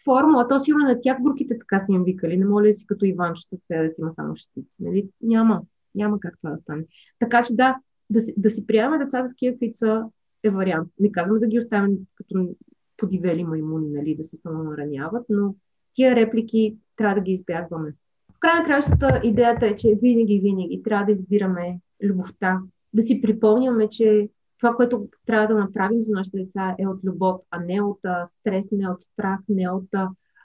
формула, 0.04 0.48
то 0.48 0.58
сигурно 0.58 0.86
на 0.86 1.00
тях 1.00 1.22
бурките 1.22 1.58
така 1.58 1.78
си 1.78 1.92
им 1.92 2.04
викали. 2.04 2.36
Не 2.36 2.44
моля 2.44 2.72
си 2.72 2.86
като 2.86 3.04
Иван, 3.04 3.34
че 3.34 3.42
се 3.42 3.58
да 3.68 3.90
има 3.98 4.10
само 4.10 4.36
шестици. 4.36 4.82
Нали? 4.82 5.08
Няма. 5.22 5.62
Няма 5.98 6.20
как 6.20 6.34
това 6.38 6.50
да 6.50 6.58
стане. 6.58 6.84
Така 7.18 7.42
че 7.42 7.54
да, 7.54 7.76
да 8.10 8.20
си, 8.20 8.34
да 8.36 8.50
си 8.50 8.66
приемаме 8.66 9.04
децата 9.04 9.28
такива, 9.28 9.52
каквито 9.52 10.10
е 10.42 10.50
вариант. 10.50 10.88
Не 10.98 11.12
казваме 11.12 11.40
да 11.40 11.46
ги 11.46 11.58
оставим 11.58 11.96
като 12.14 12.54
подивели 12.96 13.44
маймуни, 13.44 13.88
нали, 13.90 14.16
да 14.16 14.24
се 14.24 14.36
самонараняват, 14.36 15.26
но 15.28 15.54
тия 15.94 16.16
реплики 16.16 16.76
трябва 16.96 17.14
да 17.14 17.20
ги 17.20 17.32
избягваме. 17.32 17.94
В 18.32 18.38
край 18.38 18.58
на 18.58 18.64
кращата 18.64 19.20
идеята 19.24 19.66
е, 19.66 19.76
че 19.76 19.98
винаги, 20.02 20.40
винаги 20.40 20.82
трябва 20.82 21.06
да 21.06 21.12
избираме 21.12 21.80
любовта, 22.02 22.60
да 22.94 23.02
си 23.02 23.20
припомняме, 23.22 23.88
че 23.88 24.28
това, 24.58 24.74
което 24.74 25.08
трябва 25.26 25.46
да 25.46 25.60
направим 25.60 26.02
за 26.02 26.12
нашите 26.12 26.38
деца 26.38 26.74
е 26.78 26.86
от 26.86 27.04
любов, 27.04 27.40
а 27.50 27.60
не 27.60 27.82
от 27.82 27.98
а, 28.04 28.26
стрес, 28.26 28.68
не 28.72 28.90
от 28.90 29.00
страх, 29.00 29.40
не 29.48 29.70
от 29.70 29.88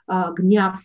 а, 0.06 0.32
гняв, 0.32 0.78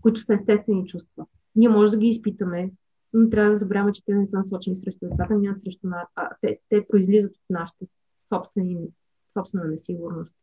които 0.00 0.20
са 0.20 0.34
естествени 0.34 0.86
чувства. 0.86 1.26
Ние 1.56 1.68
може 1.68 1.92
да 1.92 1.98
ги 1.98 2.06
изпитаме, 2.06 2.70
но 3.16 3.30
трябва 3.30 3.50
да 3.50 3.58
забравяме, 3.58 3.92
че 3.92 4.04
те 4.04 4.14
не 4.14 4.26
са 4.26 4.38
насочени 4.38 4.76
срещу 4.76 4.98
децата, 5.02 5.34
няма 5.34 5.54
срещу 5.54 5.86
на... 5.86 6.08
а, 6.14 6.30
те, 6.40 6.60
те 6.68 6.86
произлизат 6.88 7.32
от 7.32 7.50
нашата 7.50 7.84
собствена 8.28 9.64
несигурност. 9.64 10.34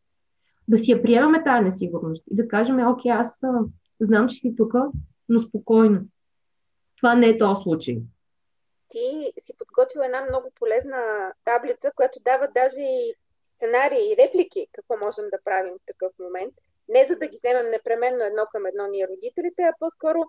Да 0.67 0.77
си 0.77 0.91
я 0.91 1.01
приемаме 1.01 1.43
тази 1.43 1.63
несигурност 1.63 2.23
и 2.31 2.35
да 2.35 2.47
кажем, 2.47 2.87
окей, 2.87 3.11
аз 3.11 3.41
знам, 3.99 4.27
че 4.27 4.35
си 4.35 4.55
тук, 4.57 4.73
но 5.29 5.39
спокойно. 5.39 6.01
Това 6.97 7.15
не 7.15 7.29
е 7.29 7.37
този 7.37 7.63
случай. 7.63 8.01
Ти 8.89 9.31
си 9.43 9.53
подготвил 9.57 10.01
една 10.01 10.21
много 10.29 10.51
полезна 10.55 11.33
таблица, 11.45 11.91
която 11.95 12.19
дава 12.23 12.47
даже 12.55 12.81
и 12.81 13.13
сценарии 13.55 14.11
и 14.11 14.17
реплики, 14.17 14.67
какво 14.71 15.05
можем 15.05 15.25
да 15.31 15.43
правим 15.43 15.73
в 15.73 15.85
такъв 15.85 16.11
момент. 16.19 16.53
Не 16.89 17.05
за 17.09 17.15
да 17.15 17.27
ги 17.27 17.37
вземем 17.37 17.71
непременно 17.71 18.23
едно 18.23 18.43
към 18.51 18.65
едно 18.65 18.87
ние 18.87 19.07
родителите, 19.07 19.61
а 19.61 19.73
по-скоро 19.79 20.19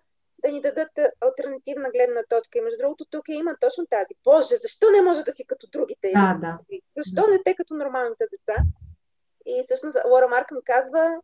да 0.42 0.52
ни 0.52 0.60
дадат 0.60 0.90
альтернативна 1.20 1.90
гледна 1.90 2.22
точка. 2.28 2.58
И 2.58 2.62
между 2.62 2.78
другото, 2.78 3.04
тук 3.10 3.24
има 3.28 3.56
точно 3.60 3.86
тази. 3.86 4.14
Боже, 4.24 4.54
защо 4.56 4.86
не 4.90 5.02
може 5.02 5.22
да 5.22 5.32
си 5.32 5.46
като 5.46 5.66
другите? 5.72 6.10
Да, 6.14 6.38
да. 6.40 6.58
Защо 6.96 7.22
да. 7.22 7.28
не 7.28 7.38
сте 7.38 7.54
като 7.54 7.74
нормалните 7.74 8.24
деца? 8.32 8.62
И 9.46 9.62
всъщност 9.64 9.96
Лора 10.10 10.28
Маркън 10.28 10.58
казва, 10.64 11.20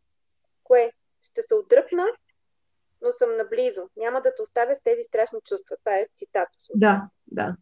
кое? 0.63 0.91
Ще 1.21 1.41
се 1.41 1.55
отдръпна, 1.55 2.05
но 3.01 3.11
съм 3.11 3.37
наблизо. 3.37 3.89
Няма 3.97 4.21
да 4.21 4.35
те 4.35 4.41
оставя 4.41 4.75
с 4.75 4.83
тези 4.83 5.03
страшни 5.03 5.39
чувства. 5.45 5.75
Това 5.83 5.97
е 5.97 6.07
цитат. 6.15 6.49
Да, 6.75 7.09
да. 7.27 7.55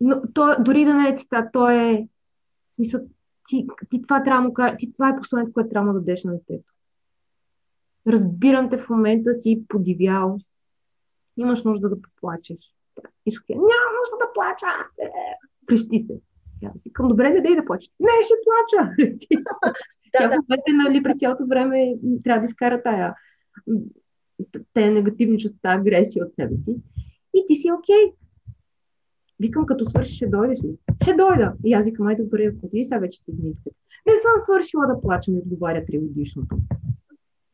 Но 0.00 0.22
то, 0.34 0.56
дори 0.60 0.84
да 0.84 0.94
не 0.94 1.08
е 1.08 1.16
цитат, 1.16 1.48
то 1.52 1.70
е 1.70 2.08
в 2.70 2.74
смисъл, 2.74 3.00
ти, 3.48 3.66
ти 3.90 4.02
това 4.02 4.22
трябва 4.22 4.76
ти, 4.78 4.92
това 4.92 5.08
е 5.08 5.16
посланието, 5.16 5.52
което 5.52 5.70
трябва 5.70 5.92
да 5.92 5.98
дадеш 5.98 6.24
на 6.24 6.32
детето. 6.32 6.72
Разбирам 8.06 8.70
те 8.70 8.78
в 8.78 8.88
момента 8.88 9.34
си 9.34 9.64
подивял, 9.68 10.38
имаш 11.36 11.64
нужда 11.64 11.88
да 11.88 12.02
поплачеш. 12.02 12.74
И 13.26 13.30
София, 13.30 13.56
няма 13.56 13.88
нужда 13.98 14.16
да 14.20 14.32
плача! 14.34 14.66
Е, 14.98 15.08
крещи 15.66 16.00
се. 16.00 16.20
Аз 16.64 16.84
викам, 16.84 17.08
добре, 17.08 17.30
не 17.30 17.40
дай 17.40 17.56
да 17.56 17.64
плачеш. 17.64 17.90
Не, 18.00 18.08
ще 18.24 18.34
плача! 18.44 18.90
Тя 20.12 20.28
да, 20.28 20.36
да. 20.48 20.56
нали, 20.84 21.02
през 21.02 21.14
цялото 21.18 21.46
време 21.46 21.94
трябва 22.24 22.40
да 22.40 22.44
изкара 22.44 22.82
тая 22.82 23.14
те 24.74 24.90
негативни 24.90 25.38
чувства, 25.38 25.58
агресия 25.62 26.26
от 26.26 26.34
себе 26.34 26.56
си. 26.56 26.76
И 27.34 27.44
ти 27.48 27.54
си 27.54 27.70
окей. 27.72 27.96
Okay. 27.96 28.12
Викам, 29.40 29.66
като 29.66 29.86
свършиш, 29.86 30.16
ще 30.16 30.26
дойдеш 30.26 30.64
ли? 30.64 30.76
Ще 31.02 31.14
дойда. 31.14 31.54
И 31.64 31.74
аз 31.74 31.84
викам, 31.84 32.06
айде 32.06 32.22
добре, 32.22 32.46
ако 32.46 32.68
ти 32.68 32.84
сега 32.84 32.98
вече 32.98 33.20
седмица. 33.20 33.70
Не 34.06 34.12
съм 34.12 34.44
свършила 34.44 34.86
да 34.86 35.00
плача, 35.00 35.30
ми 35.30 35.38
отговаря 35.38 35.84
три 35.84 35.98
годишното. 35.98 36.56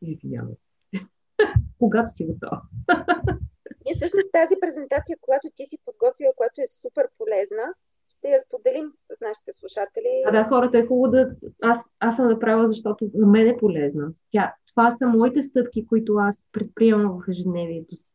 Извинявай. 0.01 0.55
Когато 1.79 2.13
си 2.13 2.25
готова. 2.25 2.61
Ние 3.91 3.95
всъщност 3.95 4.31
тази 4.31 4.55
презентация, 4.61 5.17
която 5.21 5.47
ти 5.55 5.65
си 5.65 5.77
подготвила, 5.85 6.31
която 6.35 6.61
е 6.61 6.67
супер 6.67 7.05
полезна, 7.17 7.65
ще 8.13 8.27
я 8.27 8.39
споделим 8.39 8.87
с 9.03 9.21
нашите 9.21 9.51
слушатели. 9.53 10.13
А 10.27 10.31
да, 10.31 10.43
хората 10.49 10.77
е 10.77 10.85
хубаво 10.87 11.11
да... 11.11 11.35
Аз, 11.61 11.77
аз 11.99 12.15
съм 12.15 12.27
направила, 12.27 12.67
защото 12.67 13.11
за 13.13 13.27
мен 13.27 13.47
е 13.47 13.57
полезна. 13.57 14.11
Тя, 14.31 14.53
това 14.67 14.91
са 14.91 15.07
моите 15.07 15.41
стъпки, 15.41 15.87
които 15.87 16.13
аз 16.13 16.47
предприемам 16.51 17.19
в 17.19 17.29
ежедневието 17.29 17.97
си. 17.97 18.11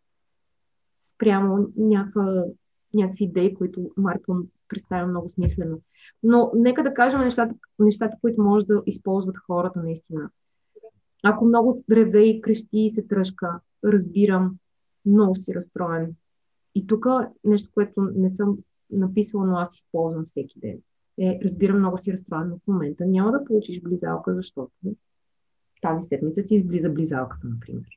Спрямо 1.03 1.68
някаква 1.77 2.45
някакви 2.95 3.24
идеи, 3.24 3.55
които 3.55 3.91
Маркъм 3.97 4.47
представя 4.68 5.07
много 5.07 5.29
смислено. 5.29 5.81
Но 6.22 6.51
нека 6.55 6.83
да 6.83 6.95
кажем 6.95 7.20
нещата, 7.20 7.55
нещата, 7.79 8.16
които 8.20 8.43
може 8.43 8.66
да 8.66 8.83
използват 8.87 9.37
хората 9.47 9.81
наистина. 9.81 10.31
Ако 11.24 11.45
много 11.45 11.85
реве 11.91 12.22
и 12.22 12.41
крещи 12.41 12.79
и 12.79 12.91
се 12.91 13.03
тръжка, 13.03 13.61
разбирам, 13.85 14.57
много 15.07 15.34
си 15.34 15.54
разстроен. 15.54 16.14
И 16.74 16.86
тук 16.86 17.07
нещо, 17.44 17.70
което 17.74 18.00
не 18.14 18.30
съм 18.30 18.59
написала, 18.90 19.46
но 19.46 19.57
аз 19.57 19.76
използвам 19.76 20.24
всеки 20.24 20.61
ден. 20.61 20.78
Е, 21.18 21.40
разбирам, 21.44 21.78
много 21.78 21.98
си 21.98 22.12
разстроен, 22.12 22.48
но 22.48 22.57
в 22.57 22.66
момента 22.66 23.07
няма 23.07 23.32
да 23.32 23.44
получиш 23.44 23.82
близалка, 23.82 24.34
защото 24.34 24.72
тази 25.82 26.09
седмица 26.09 26.42
ти 26.44 26.54
изблиза 26.54 26.90
близалката, 26.90 27.46
например. 27.46 27.88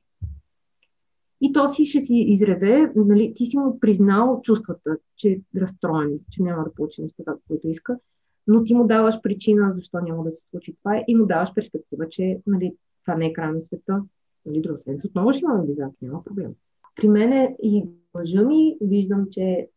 И 1.42 1.54
то 1.54 1.68
си 1.68 1.86
ще 1.86 2.00
си 2.00 2.16
изреве, 2.16 2.92
нали, 2.96 3.34
ти 3.36 3.46
си 3.46 3.58
му 3.58 3.80
признал 3.80 4.42
чувствата, 4.44 4.98
че 5.16 5.30
е 5.30 5.42
разстроен, 5.56 6.20
че 6.32 6.44
няма 6.44 6.64
да 6.64 6.74
получи 6.74 7.02
нещата, 7.02 7.38
които 7.48 7.68
иска, 7.68 8.00
но 8.48 8.64
ти 8.64 8.76
му 8.76 8.88
даваш 8.88 9.22
причина 9.22 9.74
защо 9.74 10.00
няма 10.02 10.24
да 10.24 10.32
се 10.32 10.48
случи 10.50 10.76
това 10.76 11.04
и 11.08 11.16
му 11.16 11.26
даваш 11.26 11.54
перспектива, 11.54 12.10
че 12.10 12.42
нали, 12.48 12.76
това 13.02 13.16
не 13.16 13.26
е 13.26 13.34
край 13.34 13.52
на 13.52 13.62
света. 13.62 14.04
Нали, 14.46 14.62
друга 14.62 14.78
седмица 14.78 15.08
отново 15.08 15.34
ще 15.34 15.46
имаме 15.46 15.66
близак, 15.66 15.92
няма 16.02 16.24
проблем. 16.24 16.52
При 17.00 17.10
мен 17.10 17.34
е 17.34 17.56
и 17.64 17.86
мъжа 18.16 18.42
ми 18.42 18.78
виждам, 18.82 19.28
че 19.32 19.68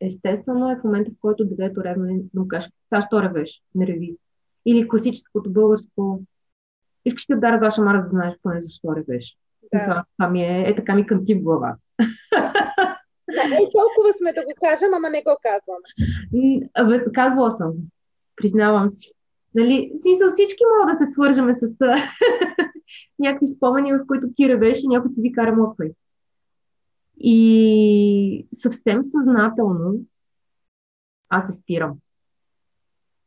естествено 0.00 0.70
е 0.70 0.76
в 0.76 0.84
момента, 0.84 1.10
в 1.10 1.20
който 1.20 1.44
детето 1.44 1.84
ревне, 1.84 2.20
да 2.34 2.40
му 2.40 2.48
кажеш, 2.48 2.70
сега 2.88 3.00
що 3.00 3.22
ревеш, 3.22 3.62
не 3.74 3.86
реви. 3.86 4.16
Или 4.66 4.88
класическото 4.88 5.50
българско, 5.50 6.20
искаш 7.04 7.26
да 7.26 7.36
дара 7.36 7.58
ваша 7.58 7.82
мара 7.82 8.02
да 8.02 8.08
знаеш 8.08 8.34
поне 8.42 8.60
защо 8.60 8.96
ревеш. 8.96 9.38
Да. 9.74 10.04
Това 10.18 10.30
ми 10.30 10.42
е, 10.42 10.64
е 10.68 10.76
така 10.76 10.94
ми 10.94 11.06
кънти 11.06 11.34
в 11.34 11.42
глава. 11.42 11.76
Да, 13.36 13.44
е, 13.44 13.58
толкова 13.58 14.12
сме 14.18 14.32
да 14.32 14.42
го 14.42 14.52
кажем, 14.64 14.94
ама 14.94 15.10
не 15.10 15.22
го 15.22 15.36
казвам. 15.42 15.80
Абе, 16.74 17.12
казвала 17.14 17.50
съм. 17.50 17.72
Признавам 18.36 18.90
си. 18.90 19.12
Нали, 19.54 19.92
смисъл, 20.02 20.28
всички 20.28 20.62
могат 20.72 20.98
да 20.98 21.04
се 21.04 21.12
свържаме 21.12 21.54
с 21.54 21.66
някакви 23.18 23.46
спомени, 23.46 23.92
в 23.92 24.06
които 24.08 24.28
ти 24.36 24.48
ревеш 24.48 24.82
и 24.82 24.88
някой 24.88 25.10
ти 25.14 25.20
ви 25.20 25.32
кара 25.32 25.56
моквай. 25.56 25.90
И 27.20 28.48
съвсем 28.54 29.02
съзнателно 29.02 30.00
аз 31.28 31.46
се 31.46 31.52
спирам. 31.52 31.98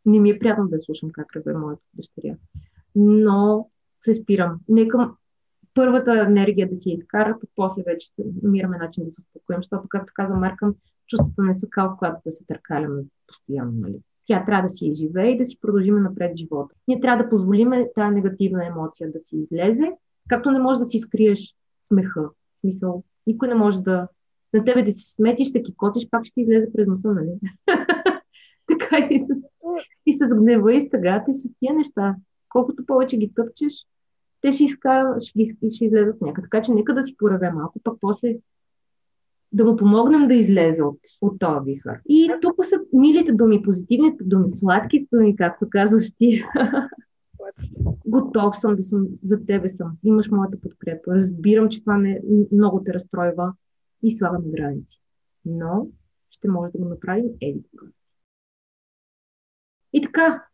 Не 0.05 0.19
ми 0.19 0.29
е 0.29 0.39
приятно 0.39 0.67
да 0.67 0.79
слушам 0.79 1.09
как 1.13 1.35
реве 1.35 1.53
моята 1.53 1.81
дъщеря. 1.93 2.35
Но 2.95 3.69
се 4.01 4.13
спирам. 4.13 4.59
Нека 4.69 5.11
първата 5.73 6.25
енергия 6.27 6.69
да 6.69 6.75
си 6.75 6.89
я 6.89 6.95
изкарат, 6.95 7.41
после 7.55 7.83
вече 7.85 8.07
намираме 8.43 8.77
начин 8.77 9.05
да 9.05 9.11
се 9.11 9.21
успокоим, 9.21 9.57
защото, 9.57 9.87
както 9.89 10.13
каза 10.15 10.35
Маркъм, 10.35 10.75
чувствата 11.07 11.41
не 11.41 11.53
са 11.53 11.67
кал, 11.69 11.95
когато 11.97 12.21
да 12.25 12.31
се 12.31 12.45
търкаляме 12.45 13.03
постоянно. 13.27 13.71
Нали? 13.75 13.99
Тя 14.27 14.45
трябва 14.45 14.63
да 14.63 14.69
си 14.69 14.87
изживее 14.87 15.31
и 15.31 15.37
да 15.37 15.45
си 15.45 15.57
продължиме 15.61 15.99
напред 15.99 16.37
живота. 16.37 16.75
Ние 16.87 16.99
трябва 16.99 17.23
да 17.23 17.29
позволиме 17.29 17.89
тази 17.95 18.15
негативна 18.15 18.65
емоция 18.65 19.11
да 19.11 19.19
си 19.19 19.37
излезе, 19.37 19.91
както 20.29 20.51
не 20.51 20.59
може 20.59 20.79
да 20.79 20.85
си 20.85 20.99
скриеш 20.99 21.55
смеха. 21.87 22.21
В 22.21 22.59
смисъл, 22.61 23.03
никой 23.27 23.47
не 23.47 23.55
може 23.55 23.81
да 23.81 24.07
на 24.53 24.65
тебе 24.65 24.83
да 24.83 24.91
си 24.91 25.11
сметиш, 25.11 25.47
ще 25.47 25.63
кикотиш, 25.63 26.09
пак 26.09 26.25
ще 26.25 26.41
излезе 26.41 26.73
през 26.73 26.87
носа, 26.87 27.13
нали? 27.13 27.29
така 28.67 29.07
и 29.09 29.19
с, 29.19 29.27
и 30.05 30.13
с 30.13 30.27
гнева 30.27 30.73
и 30.73 30.81
с 30.81 30.89
тъгата 30.89 31.31
и 31.31 31.35
с 31.35 31.47
тия 31.59 31.73
неща. 31.73 32.15
Колкото 32.49 32.85
повече 32.85 33.17
ги 33.17 33.33
тъпчеш, 33.35 33.73
те 34.41 34.51
ще, 34.51 34.63
изкарат, 34.63 35.23
ще, 35.23 35.43
ще 35.75 35.85
излезат 35.85 36.21
някъде. 36.21 36.45
Така 36.45 36.61
че 36.61 36.73
нека 36.73 36.93
да 36.93 37.03
си 37.03 37.17
пораве 37.17 37.51
малко, 37.51 37.79
пък 37.83 37.97
после 38.01 38.35
да 39.51 39.65
му 39.65 39.75
помогнем 39.75 40.27
да 40.27 40.33
излезе 40.33 40.83
от, 40.83 40.99
от 41.21 41.39
този 41.39 41.65
вихър. 41.65 41.99
И 42.09 42.31
тук 42.41 42.65
са 42.65 42.75
милите 42.93 43.31
думи, 43.31 43.61
позитивните 43.61 44.23
думи, 44.23 44.51
сладките 44.51 45.07
думи, 45.13 45.35
както 45.35 45.67
казваш 45.69 46.11
ти. 46.11 46.43
Готов 48.05 48.57
съм 48.57 48.75
да 48.75 48.83
съм, 48.83 49.07
за 49.23 49.45
тебе 49.45 49.69
съм. 49.69 49.97
Имаш 50.03 50.31
моята 50.31 50.61
подкрепа. 50.61 51.15
Разбирам, 51.15 51.69
че 51.69 51.79
това 51.79 51.97
не, 51.97 52.21
много 52.51 52.83
те 52.83 52.93
разстройва 52.93 53.53
и 54.03 54.17
слагам 54.17 54.43
граници. 54.45 54.99
Но 55.45 55.87
ще 56.29 56.47
може 56.47 56.71
да 56.71 56.77
го 56.77 56.85
направим 56.85 57.25
еди 57.41 57.63
И 59.93 60.01
така, 60.01 60.45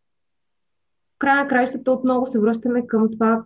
в 1.15 1.19
края 1.19 1.43
на 1.43 1.47
краищата 1.47 1.91
отново 1.91 2.25
се 2.25 2.39
връщаме 2.39 2.87
към 2.87 3.11
това, 3.11 3.45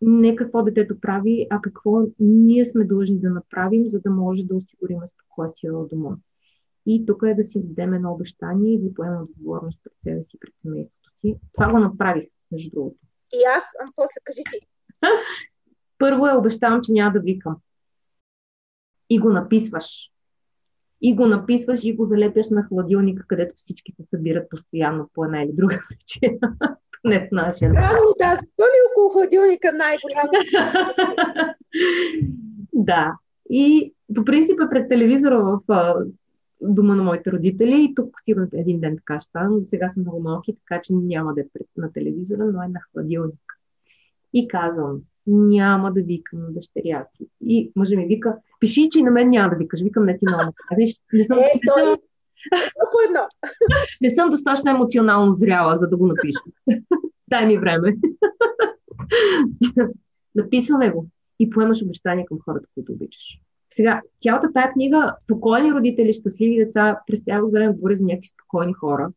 не 0.00 0.36
какво 0.36 0.62
детето 0.62 1.00
прави, 1.00 1.46
а 1.50 1.60
какво 1.60 2.02
ние 2.18 2.64
сме 2.64 2.84
длъжни 2.84 3.20
да 3.20 3.30
направим, 3.30 3.88
за 3.88 4.00
да 4.00 4.10
може 4.10 4.44
да 4.44 4.56
осигурим 4.56 4.98
спокойствие 5.06 5.70
в 5.70 5.88
дома. 5.88 6.16
И 6.86 7.06
тук 7.06 7.22
е 7.26 7.34
да 7.34 7.44
си 7.44 7.62
дадем 7.62 7.94
едно 7.94 8.12
обещание 8.12 8.74
и 8.74 8.82
да 8.82 8.94
поемем 8.94 9.22
отговорност 9.22 9.80
пред 9.84 9.92
себе 10.02 10.22
си, 10.22 10.38
пред 10.40 10.54
семейството 10.58 11.10
си. 11.14 11.36
Това 11.52 11.72
го 11.72 11.78
направих, 11.78 12.24
между 12.52 12.70
другото. 12.70 12.96
И 13.34 13.44
аз, 13.56 13.64
а 13.80 13.92
после 13.96 14.20
кажи 14.24 14.42
ти. 14.50 14.66
Първо 15.98 16.26
е 16.26 16.36
обещавам, 16.36 16.80
че 16.82 16.92
няма 16.92 17.12
да 17.12 17.20
викам. 17.20 17.56
И 19.10 19.18
го 19.18 19.30
написваш. 19.30 20.10
И 21.00 21.16
го 21.16 21.26
написваш 21.26 21.84
и 21.84 21.96
го 21.96 22.06
залепяш 22.06 22.48
на 22.50 22.64
хладилника, 22.64 23.24
където 23.28 23.52
всички 23.56 23.92
се 23.92 24.02
събират 24.02 24.50
постоянно 24.50 25.10
по 25.14 25.24
една 25.24 25.42
или 25.42 25.52
друга 25.52 25.80
причина 25.88 26.56
не 27.04 27.20
в 27.20 27.28
нашия. 27.32 27.72
Рано, 27.72 28.14
да, 28.18 28.40
то 28.56 28.64
ли 28.64 28.78
около 28.90 29.10
хладилника 29.12 29.72
най-голямо? 29.72 30.32
да. 32.72 33.12
И 33.50 33.94
по 34.14 34.24
принцип 34.24 34.60
е 34.60 34.70
пред 34.70 34.88
телевизора 34.88 35.38
в 35.38 35.58
дома 36.68 36.94
на 36.94 37.02
моите 37.02 37.32
родители 37.32 37.84
и 37.84 37.94
тук 37.94 38.20
сигурно 38.24 38.48
един 38.52 38.80
ден 38.80 38.96
така 38.96 39.20
ще 39.20 39.28
стане, 39.28 39.48
но 39.48 39.62
сега 39.62 39.88
са 39.88 40.00
много 40.00 40.20
малки, 40.20 40.56
така 40.56 40.82
че 40.82 40.92
няма 40.92 41.34
да 41.34 41.40
е 41.40 41.44
пред, 41.52 41.66
на 41.76 41.92
телевизора, 41.92 42.44
но 42.44 42.62
е 42.62 42.68
на 42.68 42.80
хладилник. 42.92 43.58
И 44.32 44.48
казвам, 44.48 45.00
няма 45.26 45.92
да 45.92 46.02
викам 46.02 46.40
на 46.40 46.52
дъщеря 46.52 47.06
си. 47.12 47.26
И 47.40 47.72
мъжа 47.76 47.96
ми 47.96 48.06
вика, 48.06 48.36
пиши, 48.60 48.88
че 48.92 49.02
на 49.02 49.10
мен 49.10 49.30
няма 49.30 49.50
да 49.50 49.56
викаш. 49.56 49.82
Викам, 49.82 50.04
не 50.04 50.18
ти 50.18 50.26
много. 50.28 50.54
Не 51.12 51.24
съм, 51.24 51.38
е, 51.38 51.60
той, 51.66 51.96
по 52.92 52.98
едно. 53.08 53.20
Не 54.00 54.10
съм 54.10 54.30
достатъчно 54.30 54.70
емоционално 54.70 55.32
зряла, 55.32 55.76
за 55.76 55.88
да 55.88 55.96
го 55.96 56.06
напиша. 56.06 56.40
Дай 57.28 57.46
ми 57.46 57.58
време. 57.58 57.92
Написваме 60.34 60.90
го 60.90 61.06
и 61.38 61.50
поемаш 61.50 61.82
обещания 61.82 62.26
към 62.26 62.38
хората, 62.44 62.66
които 62.74 62.92
обичаш. 62.92 63.40
Сега, 63.76 64.02
цялата 64.20 64.52
тая 64.52 64.72
книга, 64.72 65.16
спокойни 65.24 65.72
родители, 65.72 66.12
щастливи 66.12 66.64
деца, 66.64 67.00
през 67.06 67.24
цялото 67.24 67.52
време 67.52 67.72
говори 67.72 67.94
за 67.94 68.04
някакви 68.04 68.28
спокойни 68.28 68.72
хора. 68.72 69.08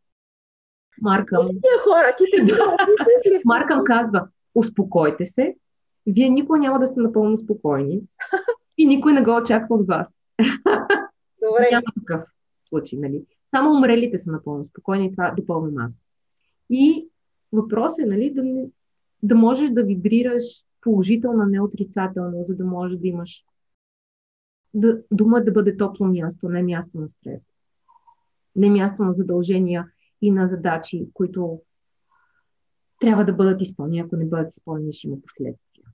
Маркъм... 1.02 1.48
Тия 1.48 1.80
хора, 1.84 2.16
ти 2.18 2.24
те 2.32 3.42
Маркъм 3.46 3.84
казва, 3.86 4.28
успокойте 4.56 5.26
се, 5.26 5.56
вие 6.08 6.30
никога 6.30 6.60
няма 6.60 6.80
да 6.80 6.88
сте 6.88 7.00
напълно 7.00 7.38
спокойни 7.38 8.02
и 8.78 8.86
никой 8.86 9.14
не 9.14 9.24
го 9.24 9.38
очаква 9.38 9.76
от 9.76 9.88
вас. 9.88 10.16
Добре. 11.42 11.70
Няма 11.72 11.86
такъв 12.00 12.24
случай, 12.64 13.00
нали? 13.00 13.26
Само 13.56 13.72
умрелите 13.72 14.18
са 14.18 14.32
напълно 14.32 14.66
спокойни, 14.66 15.12
това 15.12 15.34
допълвам 15.38 15.78
аз. 15.78 16.00
И 16.70 17.10
въпросът 17.52 18.00
е, 18.00 18.06
нали, 18.06 18.34
да, 18.34 18.44
да 19.24 19.36
можеш 19.36 19.70
да 19.70 19.84
вибрираш 19.84 20.44
положително, 20.82 21.46
не 21.46 21.62
отрицателно, 21.62 22.44
за 22.44 22.56
да 22.56 22.66
можеш 22.66 22.98
да 22.98 23.08
имаш 23.08 23.44
да, 24.74 25.02
дума 25.12 25.44
да 25.44 25.52
бъде 25.52 25.78
топло 25.78 26.08
място, 26.08 26.50
не 26.50 26.64
място 26.64 26.98
на 27.00 27.10
стрес. 27.10 27.50
Не 28.56 28.70
място 28.70 29.04
на 29.04 29.14
задължения 29.14 29.88
и 30.22 30.32
на 30.32 30.48
задачи, 30.48 31.10
които 31.14 31.62
трябва 33.00 33.26
да 33.26 33.34
бъдат 33.34 33.62
изпълнени. 33.62 34.00
Ако 34.00 34.16
не 34.16 34.26
бъдат 34.26 34.52
изпълнени, 34.52 34.94
ще 34.94 35.08
има 35.08 35.18
последствия. 35.22 35.86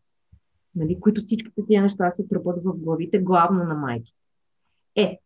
Нали, 0.76 1.00
които 1.00 1.22
всичките 1.22 1.62
тези 1.68 1.80
неща 1.80 2.10
се 2.10 2.28
тръбват 2.28 2.64
в 2.64 2.74
главите, 2.78 3.20
главно 3.20 3.64
на 3.64 3.76
майки. 3.76 4.14
Е, 4.96 5.20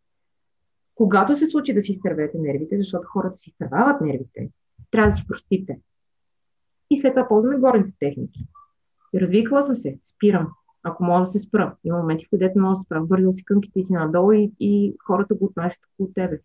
когато 0.95 1.36
се 1.36 1.45
случи 1.45 1.74
да 1.74 1.82
си 1.82 1.91
изтървете 1.91 2.38
нервите, 2.38 2.78
защото 2.78 3.08
хората 3.08 3.38
си 3.38 3.50
изтървават 3.50 4.02
нервите, 4.02 4.50
трябва 4.91 5.10
да 5.10 5.16
си 5.16 5.28
простите. 5.28 5.80
И 6.89 6.98
след 6.98 7.14
това 7.14 7.28
ползваме 7.28 7.58
горните 7.58 7.93
техники. 8.00 8.39
И 9.14 9.48
съм 9.64 9.76
се, 9.76 10.00
спирам. 10.04 10.48
Ако 10.84 11.03
мога 11.03 11.19
да 11.19 11.25
се 11.25 11.39
спра. 11.39 11.75
Има 11.84 11.97
моменти, 11.97 12.25
в 12.25 12.30
където 12.30 12.59
мога 12.59 12.71
да 12.71 12.75
се 12.75 12.82
спра. 12.82 13.03
Вързал 13.03 13.32
си 13.32 13.45
кънките 13.45 13.82
си 13.82 13.93
надолу 13.93 14.32
и, 14.32 14.51
и 14.59 14.95
хората 15.05 15.36
го 15.36 15.45
отнасят 15.45 15.82
от 15.99 16.13
тебе. 16.13 16.39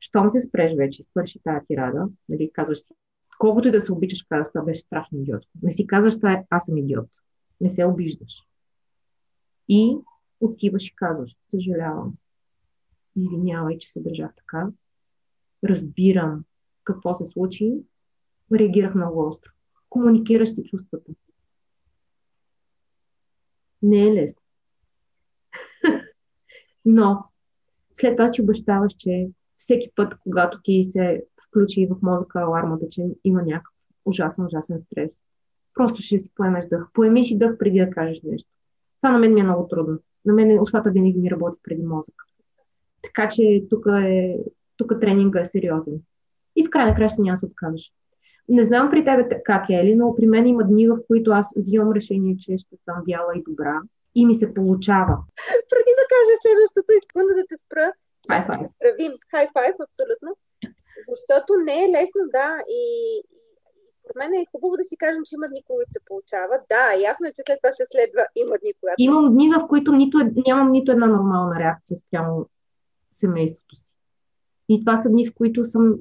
Щом 0.00 0.30
се 0.30 0.40
спреш 0.40 0.76
вече, 0.76 1.02
свърши 1.02 1.40
тази 1.44 1.66
тирада, 1.66 2.08
нали, 2.28 2.50
казваш 2.52 2.78
си, 2.78 2.94
колкото 3.38 3.68
и 3.68 3.70
да 3.70 3.80
се 3.80 3.92
обичаш, 3.92 4.22
казваш, 4.28 4.48
това 4.48 4.64
беше 4.64 4.80
страшно 4.80 5.18
идиотко. 5.18 5.50
Не 5.62 5.72
си 5.72 5.86
казваш, 5.86 6.16
това 6.16 6.32
е, 6.32 6.44
аз 6.50 6.64
съм 6.64 6.76
идиот. 6.76 7.08
Не 7.60 7.70
се 7.70 7.84
обиждаш. 7.84 8.42
И 9.68 9.96
отиваш 10.40 10.88
и 10.88 10.94
казваш, 10.96 11.36
съжалявам 11.42 12.14
извинявай, 13.16 13.78
че 13.78 13.90
се 13.90 14.00
държах 14.00 14.30
така, 14.36 14.68
разбирам 15.64 16.44
какво 16.84 17.14
се 17.14 17.24
случи, 17.24 17.74
реагирах 18.52 18.94
много 18.94 19.28
остро. 19.28 19.52
Комуникираш 19.90 20.48
си 20.48 20.62
чувствата. 20.64 21.12
Не 23.84 24.08
е 24.08 24.14
лесно. 24.14 24.42
Но 26.84 27.24
след 27.94 28.16
това 28.16 28.28
си 28.28 28.42
обещаваш, 28.42 28.92
че 28.98 29.28
всеки 29.56 29.90
път, 29.96 30.14
когато 30.20 30.58
ти 30.62 30.84
се 30.84 31.24
включи 31.48 31.86
в 31.90 31.96
мозъка 32.02 32.40
алармата, 32.40 32.86
че 32.90 33.02
има 33.24 33.42
някакъв 33.42 33.74
ужасен, 34.04 34.44
ужасен 34.44 34.82
стрес, 34.86 35.20
просто 35.74 36.02
ще 36.02 36.18
си 36.18 36.30
поемеш 36.34 36.66
дъх. 36.66 36.86
Поеми 36.92 37.24
си 37.24 37.38
дъх 37.38 37.58
преди 37.58 37.78
да 37.78 37.90
кажеш 37.90 38.22
нещо. 38.22 38.50
Това 39.00 39.12
на 39.12 39.18
мен 39.18 39.34
ми 39.34 39.40
е 39.40 39.44
много 39.44 39.68
трудно. 39.68 39.98
На 40.24 40.32
мен 40.32 40.60
устата 40.60 40.90
винаги 40.90 41.18
ми 41.18 41.30
работи 41.30 41.58
преди 41.62 41.82
мозък. 41.82 42.14
Така 43.02 43.28
че 43.28 43.64
тук 43.70 43.86
е, 43.86 44.38
тук 44.76 45.00
тренинга 45.00 45.40
е 45.40 45.44
сериозен. 45.44 46.00
И 46.56 46.66
в 46.66 46.70
край 46.70 46.86
на 46.86 46.94
краща 46.94 47.22
няма 47.22 47.34
да 47.34 47.36
се 47.36 47.46
отказваш. 47.46 47.92
Не 48.48 48.62
знам 48.62 48.90
при 48.90 49.04
тебе 49.04 49.42
как 49.44 49.70
е, 49.70 49.74
Ели, 49.74 49.94
но 49.94 50.16
при 50.16 50.26
мен 50.26 50.46
има 50.46 50.64
дни, 50.64 50.88
в 50.88 50.96
които 51.06 51.30
аз 51.30 51.54
взимам 51.56 51.92
решение, 51.92 52.36
че 52.38 52.58
ще 52.58 52.76
съм 52.84 52.96
бяла 53.04 53.32
и 53.36 53.42
добра 53.48 53.80
и 54.14 54.26
ми 54.26 54.34
се 54.34 54.54
получава. 54.54 55.16
Преди 55.70 55.92
да 56.00 56.04
кажа 56.14 56.34
следващото, 56.42 56.90
искам 56.98 57.26
да 57.26 57.44
те 57.48 57.56
спра. 57.56 57.92
Хай 58.28 58.44
файв. 58.44 58.66
Равин, 58.84 59.12
хай 59.30 59.46
файв, 59.56 59.74
абсолютно. 59.88 60.30
Защото 61.08 61.50
не 61.66 61.76
е 61.84 61.88
лесно, 61.94 62.22
да, 62.36 62.48
и, 62.68 62.82
според 63.98 64.16
мен 64.20 64.32
е 64.40 64.50
хубаво 64.52 64.76
да 64.76 64.84
си 64.84 64.96
кажем, 64.96 65.22
че 65.26 65.34
има 65.34 65.48
дни, 65.48 65.62
които 65.66 65.92
се 65.92 66.06
получават. 66.08 66.62
Да, 66.74 66.84
ясно 67.08 67.24
е, 67.26 67.34
че 67.36 67.42
след 67.46 67.58
това 67.62 67.72
ще 67.72 67.84
следва 67.92 68.22
има 68.42 68.54
дни, 68.60 68.72
когато... 68.80 68.96
Имам 68.98 69.26
дни, 69.34 69.46
в 69.54 69.66
които 69.68 69.92
нито, 69.92 70.16
нямам 70.46 70.68
нито 70.72 70.92
една 70.92 71.06
нормална 71.06 71.54
реакция 71.62 71.96
спрямо 71.96 72.48
семейството 73.12 73.76
си. 73.76 73.92
И 74.68 74.80
това 74.80 74.94
са 75.02 75.08
дни, 75.10 75.26
в 75.26 75.34
които 75.34 75.64
съм 75.64 75.94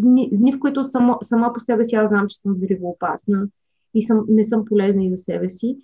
дни, 0.00 0.30
дни 0.32 0.52
в 0.52 0.58
които 0.58 0.84
само, 0.84 1.18
сама 1.22 1.52
по 1.52 1.60
себе 1.60 1.84
си 1.84 1.94
аз 1.94 2.08
знам, 2.08 2.26
че 2.28 2.36
съм 2.36 2.54
взривоопасна 2.54 3.48
и 3.94 4.02
съм, 4.02 4.24
не 4.28 4.44
съм 4.44 4.64
полезна 4.64 5.04
и 5.04 5.10
за 5.10 5.16
себе 5.16 5.48
си. 5.48 5.76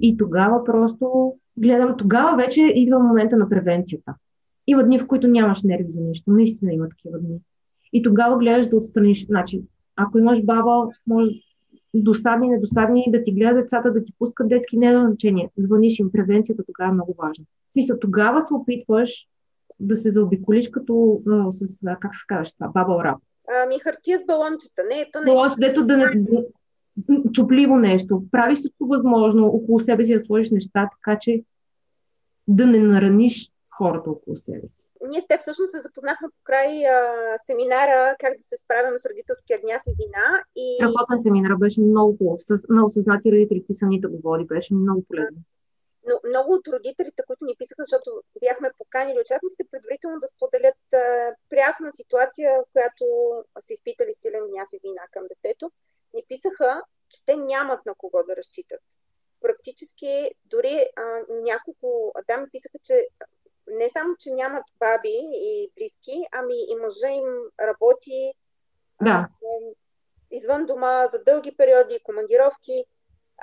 И 0.00 0.16
тогава 0.16 0.64
просто 0.64 1.34
гледам, 1.56 1.96
тогава 1.98 2.36
вече 2.36 2.72
идва 2.74 2.98
момента 2.98 3.36
на 3.36 3.48
превенцията. 3.48 4.14
Има 4.66 4.84
дни, 4.84 4.98
в 4.98 5.06
които 5.06 5.28
нямаш 5.28 5.62
нерви 5.62 5.88
за 5.88 6.00
нищо. 6.00 6.30
Наистина 6.30 6.72
има 6.72 6.88
такива 6.88 7.18
дни. 7.18 7.38
И 7.92 8.02
тогава 8.02 8.38
гледаш 8.38 8.68
да 8.68 8.76
отстраниш. 8.76 9.26
Значи, 9.26 9.62
ако 9.96 10.18
имаш 10.18 10.44
баба, 10.44 10.88
може 11.06 11.30
досадни, 11.94 12.48
недосадни, 12.48 13.04
да 13.08 13.24
ти 13.24 13.32
гледат 13.32 13.62
децата, 13.62 13.92
да 13.92 14.04
ти 14.04 14.12
пускат 14.18 14.48
детски, 14.48 14.78
не 14.78 14.86
е 14.86 15.06
значение. 15.06 15.50
Звъниш 15.58 15.98
им, 15.98 16.12
превенцията 16.12 16.62
тогава 16.66 16.90
е 16.90 16.94
много 16.94 17.14
важна. 17.18 17.44
В 17.68 17.72
смисъл, 17.72 17.98
тогава 17.98 18.40
се 18.40 18.54
опитваш 18.54 19.26
да 19.80 19.96
се 19.96 20.12
заобиколиш 20.12 20.70
като 20.70 21.22
с, 21.50 21.78
как 22.00 22.14
се 22.14 22.24
казваш 22.28 22.52
това, 22.52 22.68
баба 22.68 23.04
рап. 23.04 23.18
Ами 23.54 23.78
хартия 23.78 24.20
с 24.20 24.24
балончета. 24.24 24.82
Не, 24.88 25.00
ето 25.00 25.20
не. 25.20 25.24
Балонче, 25.24 25.56
дето 25.58 25.86
да 25.86 25.96
не... 25.96 26.06
Чупливо 27.32 27.76
нещо. 27.76 28.22
Прави 28.32 28.54
всичко 28.54 28.86
възможно 28.86 29.46
около 29.46 29.80
себе 29.80 30.04
си 30.04 30.14
да 30.14 30.20
сложиш 30.20 30.50
неща, 30.50 30.88
така 30.96 31.18
че 31.18 31.42
да 32.48 32.66
не 32.66 32.78
нараниш 32.78 33.50
хората 33.78 34.10
около 34.10 34.36
себе 34.36 34.68
си. 34.68 34.86
Ние 35.08 35.20
с 35.20 35.26
теб 35.26 35.40
всъщност 35.40 35.70
се 35.70 35.80
запознахме 35.80 36.28
по 36.28 36.40
край 36.44 36.86
а, 36.86 36.98
семинара 37.46 38.16
как 38.20 38.36
да 38.36 38.42
се 38.42 38.56
справяме 38.64 38.98
с 38.98 39.06
родителския 39.10 39.58
гняв 39.64 39.82
и 39.86 39.92
вина. 40.00 40.26
И... 40.56 40.76
Страхотен 40.76 41.22
семинар 41.22 41.56
беше 41.56 41.80
много 41.80 42.16
хубав. 42.18 42.40
С 42.42 42.58
много 42.68 42.90
съзнати 42.90 43.32
родители 43.32 43.64
ти 43.66 43.74
самите 43.74 44.06
го 44.06 44.20
води. 44.24 44.44
Беше 44.44 44.74
много 44.74 45.04
полезно. 45.08 45.38
Но 46.04 46.20
много 46.28 46.52
от 46.52 46.68
родителите, 46.68 47.22
които 47.26 47.44
ни 47.44 47.56
писаха, 47.58 47.82
защото 47.84 48.22
бяхме 48.40 48.70
поканили 48.78 49.20
участниците 49.20 49.64
предварително 49.70 50.20
да 50.20 50.28
споделят 50.28 50.94
а, 50.94 51.34
прясна 51.50 51.92
ситуация, 51.92 52.60
в 52.60 52.64
която 52.72 53.04
са 53.60 53.72
изпитали 53.74 54.14
силен 54.14 54.46
гняв 54.48 54.68
и 54.72 54.80
вина 54.82 55.02
към 55.10 55.24
детето, 55.26 55.72
ни 56.14 56.24
писаха, 56.28 56.82
че 57.08 57.24
те 57.26 57.36
нямат 57.36 57.86
на 57.86 57.94
кого 57.94 58.22
да 58.22 58.36
разчитат. 58.36 58.82
Практически, 59.40 60.30
дори 60.44 60.86
а, 60.96 61.02
няколко 61.30 62.12
дами 62.28 62.46
писаха, 62.52 62.78
че 62.82 63.06
не 63.66 63.90
само, 63.98 64.16
че 64.18 64.30
нямат 64.30 64.64
баби 64.78 65.18
и 65.32 65.72
близки, 65.76 66.26
ами 66.32 66.54
и 66.68 66.74
мъжа 66.76 67.08
им 67.08 67.28
работи 67.60 68.34
да. 69.02 69.10
а, 69.10 69.28
извън 70.30 70.66
дома 70.66 71.06
за 71.12 71.24
дълги 71.24 71.56
периоди, 71.56 72.02
командировки. 72.02 72.84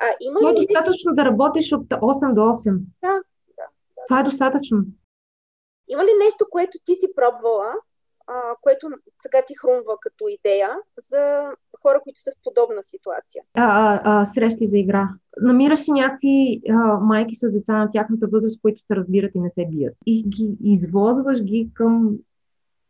А, 0.02 0.06
има 0.22 0.40
Това 0.40 0.52
е 0.52 0.54
достатъчно 0.54 1.16
да 1.16 1.26
работиш 1.26 1.74
от 1.74 1.88
8 1.88 2.34
до 2.34 2.42
8. 2.42 2.80
Да, 3.02 3.08
да, 3.08 3.14
да. 3.58 3.64
Това 4.08 4.20
е 4.20 4.24
достатъчно. 4.24 4.86
Има 5.88 6.04
ли 6.04 6.12
нещо, 6.26 6.46
което 6.52 6.78
ти 6.86 6.96
си 6.96 7.08
пробвала, 7.16 7.74
а, 8.28 8.56
което 8.62 8.88
сега 9.22 9.38
ти 9.48 9.54
хрумва 9.58 9.98
като 10.02 10.28
идея 10.28 10.70
за 11.12 11.52
хора, 11.82 12.00
които 12.04 12.20
са 12.20 12.32
в 12.32 12.44
подобна 12.44 12.84
ситуация? 12.84 13.44
А, 13.54 14.02
а, 14.04 14.26
срещи 14.26 14.68
за 14.68 14.78
игра. 14.78 15.10
Намираш 15.42 15.80
си 15.80 15.92
някакви 15.92 16.62
а, 16.70 16.74
майки 17.00 17.36
с 17.36 17.52
деца 17.52 17.78
на 17.78 17.92
тяхната 17.92 18.28
възраст, 18.28 18.62
които 18.62 18.82
се 18.88 18.96
разбират 18.96 19.32
и 19.36 19.40
не 19.40 19.50
се 19.50 19.66
бият. 19.66 19.96
И 20.06 20.24
ги 20.30 20.58
извозваш 20.64 21.44
ги 21.44 21.70
към 21.74 22.18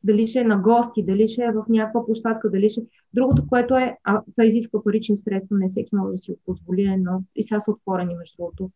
дали 0.04 0.28
ще 0.28 0.40
е 0.40 0.44
на 0.44 0.58
гости, 0.58 1.04
дали 1.04 1.28
ще 1.28 1.44
е 1.44 1.52
в 1.52 1.66
някаква 1.70 2.06
площадка, 2.06 2.52
дали 2.52 2.70
ще... 2.70 2.82
Другото, 3.14 3.48
което 3.48 3.76
е, 3.76 3.98
а 4.04 4.22
това 4.32 4.46
изисква 4.46 4.84
парични 4.84 5.18
средства, 5.18 5.58
не 5.58 5.68
всеки 5.68 5.96
може 5.96 6.12
да 6.12 6.18
си 6.18 6.32
го 6.32 6.38
позволи, 6.46 6.98
но 6.98 7.24
и 7.36 7.44
сега 7.44 7.60
са 7.60 7.72
отворени, 7.72 8.16
между 8.16 8.36
другото. 8.38 8.72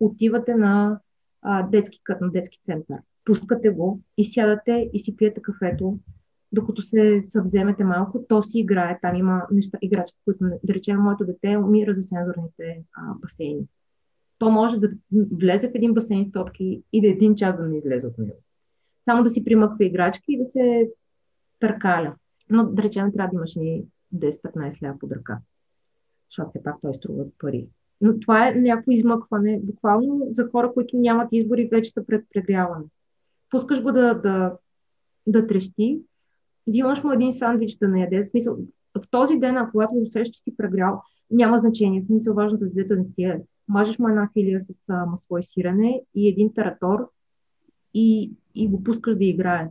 Отивате 0.00 0.54
на 0.54 1.00
а, 1.42 1.62
детски 1.62 2.00
кът, 2.04 2.20
на 2.20 2.30
детски 2.30 2.60
център. 2.64 2.96
Пускате 3.24 3.70
го 3.70 4.00
и 4.16 4.24
сядате 4.24 4.90
и 4.92 4.98
си 4.98 5.16
пиете 5.16 5.42
кафето, 5.42 5.98
докато 6.52 6.82
се 6.82 7.22
съвземете 7.28 7.84
малко, 7.84 8.24
то 8.28 8.42
си 8.42 8.58
играе. 8.58 8.98
Там 9.02 9.16
има 9.16 9.42
неща, 9.50 9.78
играчки, 9.82 10.18
които, 10.24 10.44
да 10.64 10.74
речем, 10.74 11.00
моето 11.00 11.24
дете 11.24 11.56
умира 11.56 11.92
за 11.92 12.02
сензорните 12.02 12.82
а, 12.92 13.14
басейни. 13.20 13.66
То 14.38 14.50
може 14.50 14.80
да 14.80 14.90
влезе 15.32 15.68
в 15.68 15.74
един 15.74 15.94
басейн 15.94 16.24
с 16.24 16.32
топки 16.32 16.82
и 16.92 17.00
да 17.00 17.06
е 17.06 17.10
един 17.10 17.34
час 17.34 17.56
да 17.56 17.66
не 17.66 17.76
излезе 17.76 18.06
от 18.06 18.18
него 18.18 18.42
само 19.10 19.22
да 19.22 19.28
си 19.28 19.44
примъква 19.44 19.84
играчки 19.84 20.24
и 20.28 20.38
да 20.38 20.44
се 20.44 20.90
търкаля. 21.60 22.14
Но, 22.50 22.64
да 22.64 22.82
речем, 22.82 23.12
трябва 23.12 23.30
да 23.30 23.36
имаш 23.36 23.54
ни 23.56 23.84
10-15 24.14 24.82
лева 24.82 24.98
под 24.98 25.12
ръка, 25.12 25.38
защото 26.30 26.50
все 26.50 26.62
пак 26.62 26.76
той 26.82 26.94
струва 26.94 27.24
пари. 27.38 27.68
Но 28.00 28.20
това 28.20 28.48
е 28.48 28.54
някакво 28.54 28.90
измъкване, 28.90 29.60
буквално 29.62 30.26
за 30.30 30.48
хора, 30.50 30.72
които 30.74 30.96
нямат 30.96 31.28
избори, 31.32 31.68
вече 31.72 31.90
са 31.90 32.06
пред 32.06 32.24
прегряване. 32.34 32.84
Пускаш 33.50 33.82
го 33.82 33.92
да, 33.92 34.14
да, 34.14 34.56
да 35.26 35.46
трещи, 35.46 36.00
взимаш 36.66 37.04
му 37.04 37.12
един 37.12 37.32
сандвич 37.32 37.76
да 37.76 37.88
не 37.88 38.00
яде. 38.00 38.22
В 38.22 38.28
смисъл, 38.28 38.56
в 38.98 39.10
този 39.10 39.38
ден, 39.38 39.56
ако 39.56 39.70
когато 39.70 39.92
усещаш, 39.94 40.42
си 40.42 40.56
прегрял, 40.56 41.02
няма 41.30 41.58
значение. 41.58 42.00
В 42.00 42.04
смисъл, 42.04 42.34
важното 42.34 42.64
е 42.64 42.84
да 42.84 42.96
не 42.96 43.04
ти 43.16 43.24
е. 43.24 43.42
Мажеш 43.68 43.98
му 43.98 44.08
една 44.08 44.30
филия 44.32 44.60
с 44.60 44.80
а, 44.88 45.06
масло 45.06 45.38
и 45.38 45.42
сирене 45.42 46.02
и 46.14 46.28
един 46.28 46.54
таратор 46.54 47.10
и, 47.94 48.32
и 48.54 48.68
го 48.68 48.82
пускаш 48.82 49.16
да 49.16 49.24
играе. 49.24 49.68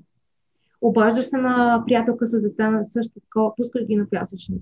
Обаждаш 0.82 1.26
се 1.26 1.38
на 1.38 1.84
приятелка 1.88 2.26
с 2.26 2.42
дете 2.42 2.64
на 2.64 2.84
също 2.84 3.20
такова, 3.20 3.56
пускаш 3.56 3.86
ги 3.86 3.96
на 3.96 4.10
пясъчник. 4.10 4.62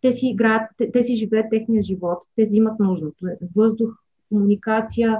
Те 0.00 0.12
си 0.12 0.28
играят, 0.28 0.70
те, 0.78 0.92
те 0.92 1.02
си 1.02 1.14
живеят 1.14 1.46
техния 1.50 1.82
живот, 1.82 2.18
те 2.36 2.42
взимат 2.42 2.80
нужното. 2.80 3.26
Въздух, 3.56 3.90
комуникация, 4.28 5.18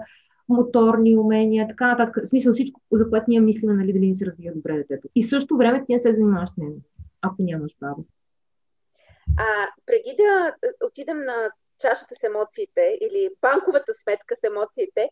моторни 0.48 1.16
умения, 1.16 1.68
така 1.68 1.86
нататък. 1.86 2.24
В 2.24 2.28
смисъл 2.28 2.52
всичко, 2.52 2.80
за 2.92 3.10
което 3.10 3.24
ние 3.28 3.40
мислиме, 3.40 3.74
нали, 3.74 3.92
дали 3.92 4.06
ни 4.06 4.14
се 4.14 4.26
развива 4.26 4.54
добре 4.54 4.76
детето. 4.76 5.08
И 5.14 5.22
също 5.22 5.56
време 5.56 5.84
ти 5.84 5.92
не 5.92 5.98
се 5.98 6.14
занимаваш 6.14 6.50
с 6.50 6.56
него, 6.56 6.76
ако 7.22 7.42
нямаш 7.42 7.76
баба. 7.80 8.02
А 9.38 9.66
преди 9.86 10.16
да 10.18 10.54
отидем 10.86 11.18
на 11.18 11.50
чашата 11.80 12.14
с 12.14 12.24
емоциите 12.24 12.98
или 13.00 13.28
банковата 13.42 13.92
сметка 14.02 14.34
с 14.36 14.44
емоциите, 14.44 15.10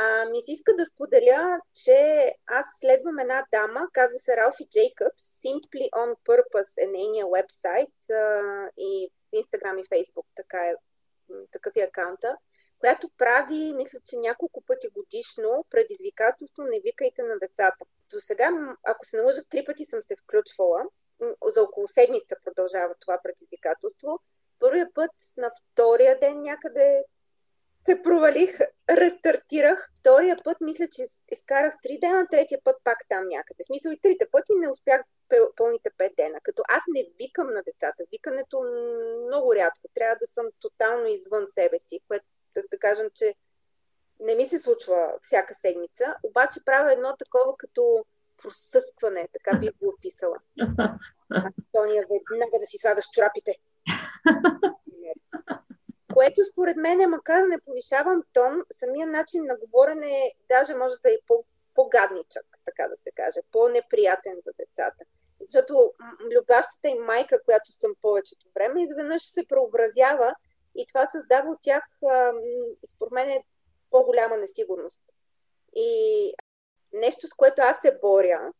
а, 0.00 0.24
ми 0.30 0.40
се 0.40 0.52
иска 0.52 0.72
да 0.76 0.86
споделя, 0.86 1.60
че 1.84 2.32
аз 2.46 2.66
следвам 2.80 3.18
една 3.18 3.46
дама, 3.52 3.88
казва 3.92 4.18
се 4.18 4.36
Ралфи 4.36 4.68
Джейкъбс, 4.70 5.24
Simply 5.44 5.90
on 5.90 6.16
Purpose 6.26 6.84
е 6.84 6.86
нейния 6.86 7.26
вебсайт 7.34 7.94
и 8.76 9.10
Instagram 9.36 9.80
и 9.80 9.88
Facebook, 9.88 10.26
така 10.36 10.66
е, 10.66 10.74
такъв 11.52 11.72
е 11.76 11.80
акаунта, 11.80 12.36
която 12.78 13.10
прави, 13.18 13.72
мисля, 13.72 13.98
че 14.04 14.16
няколко 14.16 14.60
пъти 14.60 14.88
годишно 14.88 15.64
предизвикателство 15.70 16.62
Не 16.62 16.80
викайте 16.80 17.22
на 17.22 17.38
децата. 17.38 17.84
До 18.10 18.20
сега, 18.20 18.50
ако 18.82 19.04
се 19.04 19.16
наложа, 19.16 19.40
три 19.50 19.64
пъти 19.64 19.84
съм 19.84 20.02
се 20.02 20.16
включвала. 20.16 20.82
За 21.46 21.62
около 21.62 21.88
седмица 21.88 22.36
продължава 22.44 22.94
това 23.00 23.18
предизвикателство. 23.22 24.20
Първия 24.58 24.88
път 24.94 25.10
на 25.36 25.50
втория 25.72 26.18
ден 26.20 26.42
някъде 26.42 27.04
се 27.88 28.02
провалих, 28.02 28.58
рестартирах. 28.90 29.90
Втория 30.00 30.36
път 30.44 30.56
мисля, 30.60 30.88
че 30.92 31.02
изкарах 31.32 31.74
три 31.82 31.98
дена, 32.00 32.26
третия 32.30 32.60
път 32.64 32.76
пак 32.84 32.98
там 33.08 33.28
някъде. 33.28 33.64
Смисъл 33.64 33.90
и 33.90 34.00
трите 34.00 34.26
пъти 34.32 34.52
не 34.56 34.70
успях 34.70 35.02
пълните 35.56 35.90
пет 35.98 36.12
дена. 36.16 36.38
Като 36.42 36.62
аз 36.68 36.82
не 36.88 37.06
викам 37.20 37.46
на 37.46 37.62
децата. 37.62 38.04
Викането 38.12 38.60
много 39.26 39.54
рядко. 39.54 39.88
Трябва 39.94 40.16
да 40.20 40.26
съм 40.26 40.46
тотално 40.60 41.06
извън 41.06 41.46
себе 41.54 41.78
си, 41.78 42.00
което 42.08 42.24
да, 42.54 42.62
да 42.70 42.78
кажем, 42.78 43.06
че 43.14 43.34
не 44.20 44.34
ми 44.34 44.44
се 44.48 44.58
случва 44.58 45.14
всяка 45.22 45.54
седмица. 45.54 46.14
Обаче 46.22 46.64
правя 46.64 46.92
едно 46.92 47.16
такова 47.16 47.56
като 47.56 48.04
просъскване, 48.42 49.28
така 49.32 49.58
бих 49.58 49.70
го 49.70 49.88
описала. 49.88 50.36
Тония, 51.72 52.04
веднага 52.10 52.58
да 52.60 52.66
си 52.66 52.78
слагаш 52.78 53.04
чорапите 53.12 53.54
което 56.18 56.44
според 56.44 56.76
мен, 56.76 57.10
макар 57.10 57.42
не 57.42 57.60
повишавам 57.60 58.22
тон, 58.32 58.62
самия 58.72 59.06
начин 59.06 59.44
на 59.44 59.56
говорене 59.56 60.34
даже 60.48 60.74
може 60.74 60.94
да 61.04 61.10
е 61.10 61.18
по, 61.26 61.44
по-гадничък. 61.74 62.46
така 62.64 62.88
да 62.88 62.96
се 62.96 63.10
каже, 63.10 63.40
по-неприятен 63.52 64.36
за 64.46 64.52
децата. 64.58 65.04
Защото 65.40 65.92
любащата 66.36 66.88
им 66.88 67.04
майка, 67.04 67.42
която 67.44 67.72
съм 67.72 67.92
повечето 68.02 68.46
време, 68.54 68.82
изведнъж 68.82 69.22
се 69.22 69.46
преобразява 69.46 70.34
и 70.74 70.86
това 70.86 71.06
създава 71.06 71.50
от 71.50 71.58
тях, 71.62 71.84
според 72.94 73.12
мен, 73.12 73.28
е 73.30 73.44
по-голяма 73.90 74.36
несигурност. 74.36 75.00
И 75.76 76.34
нещо, 76.92 77.26
с 77.26 77.34
което 77.34 77.62
аз 77.62 77.76
се 77.80 77.98
боря, 78.02 78.52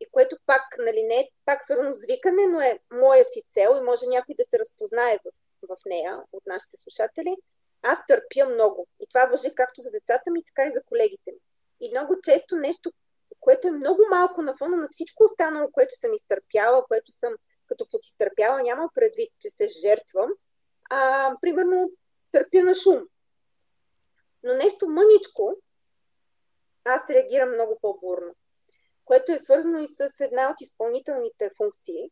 и 0.00 0.06
което 0.10 0.36
пак, 0.46 0.62
нали, 0.78 1.02
не 1.02 1.14
е 1.14 1.30
пак 1.44 1.62
свързано 1.62 1.92
с 1.92 2.06
викане, 2.06 2.46
но 2.46 2.60
е 2.60 2.78
моя 2.92 3.24
си 3.24 3.42
цел 3.52 3.76
и 3.78 3.84
може 3.84 4.06
някой 4.06 4.34
да 4.34 4.44
се 4.44 4.58
разпознае 4.58 5.18
в, 5.24 5.43
в 5.68 5.76
нея 5.86 6.22
от 6.32 6.46
нашите 6.46 6.76
слушатели, 6.76 7.36
аз 7.82 7.98
търпя 8.08 8.46
много. 8.46 8.86
И 9.00 9.06
това 9.06 9.26
въжи 9.26 9.54
както 9.54 9.80
за 9.80 9.90
децата 9.90 10.30
ми, 10.30 10.44
така 10.44 10.68
и 10.68 10.72
за 10.72 10.82
колегите 10.82 11.32
ми. 11.32 11.38
И 11.80 11.90
много 11.90 12.20
често 12.22 12.56
нещо, 12.56 12.92
което 13.40 13.68
е 13.68 13.70
много 13.70 14.02
малко 14.10 14.42
на 14.42 14.56
фона 14.56 14.76
на 14.76 14.88
всичко 14.90 15.24
останало, 15.24 15.70
което 15.72 15.94
съм 15.94 16.14
изтърпяла, 16.14 16.84
което 16.86 17.12
съм 17.12 17.34
като 17.66 17.90
подизтърпяла, 17.90 18.62
няма 18.62 18.90
предвид, 18.94 19.32
че 19.40 19.50
се 19.50 19.68
жертвам. 19.68 20.30
А, 20.90 21.30
примерно, 21.40 21.90
търпя 22.30 22.62
на 22.62 22.74
шум. 22.74 23.08
Но 24.42 24.54
нещо 24.54 24.88
мъничко, 24.88 25.56
аз 26.84 27.10
реагирам 27.10 27.54
много 27.54 27.78
по-бурно 27.82 28.34
което 29.04 29.32
е 29.32 29.38
свързано 29.38 29.78
и 29.78 29.88
с 29.88 30.20
една 30.20 30.50
от 30.50 30.60
изпълнителните 30.60 31.50
функции 31.56 32.10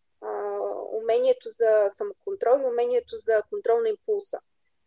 умението 0.93 1.49
за 1.49 1.90
самоконтрол 1.97 2.61
и 2.61 2.66
умението 2.66 3.16
за 3.16 3.43
контрол 3.51 3.80
на 3.80 3.88
импулса. 3.88 4.38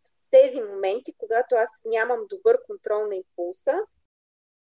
В 0.04 0.30
тези 0.30 0.60
моменти, 0.60 1.14
когато 1.18 1.54
аз 1.54 1.70
нямам 1.84 2.26
добър 2.28 2.62
контрол 2.66 3.06
на 3.06 3.16
импулса, 3.16 3.78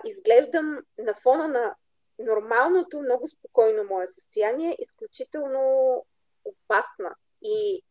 изглеждам 0.05 0.83
на 0.97 1.13
фона 1.13 1.47
на 1.47 1.75
нормалното, 2.19 3.01
много 3.01 3.27
спокойно 3.27 3.83
мое 3.83 4.07
състояние, 4.07 4.75
изключително 4.79 6.05
опасна. 6.45 7.15
И 7.41 7.83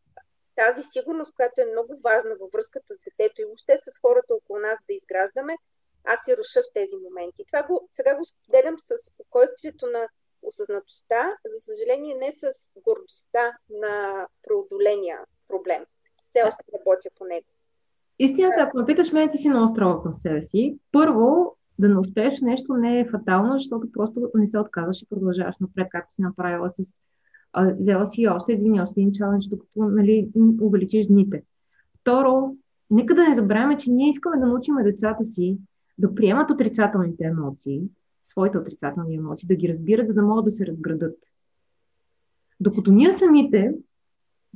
тази 0.55 0.83
сигурност, 0.83 1.35
която 1.35 1.61
е 1.61 1.65
много 1.65 1.99
важна 2.03 2.35
във 2.35 2.51
връзката 2.51 2.93
с 2.93 2.97
детето 3.05 3.41
и 3.41 3.45
въобще 3.45 3.79
с 3.83 3.99
хората 3.99 4.33
около 4.33 4.59
нас 4.59 4.79
да 4.87 4.93
изграждаме, 4.93 5.57
аз 6.03 6.19
се 6.25 6.37
руша 6.37 6.61
в 6.61 6.73
тези 6.73 6.95
моменти. 6.95 7.45
Това 7.45 7.63
го, 7.63 7.87
сега 7.91 8.17
го 8.17 8.25
споделям 8.25 8.79
с 8.79 8.97
спокойствието 9.11 9.87
на 9.87 10.09
осъзнатостта, 10.47 11.23
за 11.45 11.59
съжаление 11.59 12.15
не 12.15 12.31
с 12.31 12.43
гордостта 12.85 13.57
на 13.69 14.27
преодоления 14.47 15.19
проблем. 15.47 15.83
Все 16.23 16.39
още 16.47 16.63
работя 16.73 17.09
по 17.17 17.25
него. 17.25 17.47
Истината, 18.19 18.55
ако 18.59 18.77
ме 18.77 18.85
питаш 18.85 19.11
мен, 19.11 19.31
ти 19.31 19.37
си 19.37 19.49
много 19.49 19.67
строга 19.67 20.03
към 20.03 20.15
себе 20.15 20.41
си. 20.41 20.77
Първо, 20.91 21.55
да 21.79 21.89
не 21.89 21.97
успееш 21.97 22.41
нещо 22.41 22.73
не 22.73 22.99
е 22.99 23.09
фатално, 23.09 23.53
защото 23.53 23.91
просто 23.91 24.31
не 24.35 24.47
се 24.47 24.59
отказваш 24.59 25.01
и 25.01 25.09
продължаваш 25.09 25.55
напред, 25.61 25.87
както 25.91 26.13
си 26.13 26.21
направила 26.21 26.69
с... 26.69 26.93
А, 27.53 27.73
взела 27.79 28.05
си 28.05 28.27
още 28.27 28.53
един 28.53 28.75
и 28.75 28.81
още 28.81 29.01
един 29.01 29.11
чалендж, 29.11 29.47
докато 29.47 29.71
нали, 29.75 30.29
увеличиш 30.61 31.07
дните. 31.07 31.43
Второ, 32.01 32.55
нека 32.89 33.15
да 33.15 33.29
не 33.29 33.35
забравяме, 33.35 33.77
че 33.77 33.91
ние 33.91 34.09
искаме 34.09 34.37
да 34.37 34.45
научим 34.45 34.75
децата 34.83 35.25
си 35.25 35.57
да 35.97 36.15
приемат 36.15 36.51
отрицателните 36.51 37.23
емоции, 37.23 37.81
своите 38.27 38.57
отрицателни 38.57 39.15
емоции, 39.15 39.47
да 39.47 39.55
ги 39.55 39.69
разбират, 39.69 40.07
за 40.07 40.13
да 40.13 40.21
могат 40.21 40.45
да 40.45 40.51
се 40.51 40.67
разградат. 40.67 41.17
Докато 42.59 42.91
ние 42.91 43.11
самите 43.11 43.73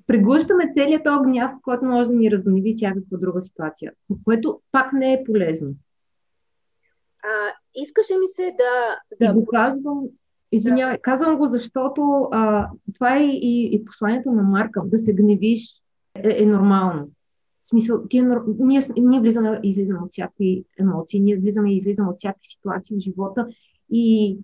преглъщаме 0.07 0.73
целият 0.77 1.03
този 1.03 1.23
гняв, 1.23 1.51
който 1.61 1.85
може 1.85 2.09
да 2.09 2.15
ни 2.15 2.31
разгневи 2.31 2.73
всякаква 2.73 3.17
друга 3.17 3.41
ситуация, 3.41 3.91
което 4.25 4.61
пак 4.71 4.93
не 4.93 5.13
е 5.13 5.23
полезно. 5.23 5.69
А, 7.23 7.53
искаше 7.75 8.13
ми 8.13 8.27
се 8.27 8.55
да... 8.57 9.25
да... 9.25 9.31
И 9.31 9.33
го 9.33 9.45
казвам, 9.45 10.03
извинявай, 10.51 10.95
да. 10.95 11.01
казвам 11.01 11.37
го, 11.37 11.47
защото 11.47 12.27
а, 12.31 12.69
това 12.93 13.15
е 13.17 13.23
и, 13.23 13.75
и 13.75 13.85
посланието 13.85 14.31
на 14.31 14.43
Марка, 14.43 14.81
да 14.85 14.97
се 14.97 15.13
гневиш 15.13 15.81
е, 16.15 16.43
е 16.43 16.45
нормално. 16.45 17.09
В 17.63 17.67
смисъл, 17.67 18.07
тия, 18.07 18.41
ние, 18.59 18.81
ние 18.97 19.19
влизаме 19.19 19.59
и 19.63 19.69
излизаме 19.69 19.99
от 19.99 20.11
всякакви 20.11 20.63
емоции, 20.79 21.19
ние 21.19 21.37
влизаме 21.37 21.73
и 21.73 21.77
излизаме 21.77 22.09
от 22.09 22.17
всякакви 22.17 22.47
ситуации 22.47 22.97
в 22.97 22.99
живота 22.99 23.47
и 23.91 24.37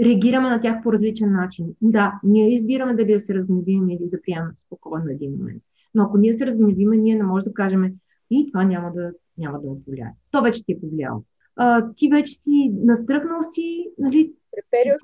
реагираме 0.00 0.50
на 0.50 0.60
тях 0.60 0.82
по 0.82 0.92
различен 0.92 1.32
начин. 1.32 1.66
Да, 1.80 2.20
ние 2.24 2.52
избираме 2.52 2.94
дали 2.94 3.12
да 3.12 3.20
се 3.20 3.34
разгневим 3.34 3.90
или 3.90 4.08
да 4.12 4.22
приемем 4.22 4.52
спокойно 4.56 5.10
един 5.10 5.32
момент. 5.32 5.62
Но 5.94 6.02
ако 6.02 6.18
ние 6.18 6.32
се 6.32 6.46
разгневиме, 6.46 6.96
ние 6.96 7.16
не 7.16 7.24
можем 7.24 7.44
да 7.44 7.54
кажем 7.54 7.94
и 8.30 8.50
това 8.52 8.64
няма 8.64 8.92
да, 8.92 9.12
няма 9.38 9.60
да 9.60 9.84
повлияе. 9.84 10.10
То 10.30 10.42
вече 10.42 10.64
ти 10.64 10.72
е 10.72 10.80
повлияло. 10.80 11.24
А, 11.56 11.92
ти 11.94 12.08
вече 12.08 12.32
си 12.32 12.70
настръхнал 12.74 13.38
си, 13.42 13.90
нали, 13.98 14.32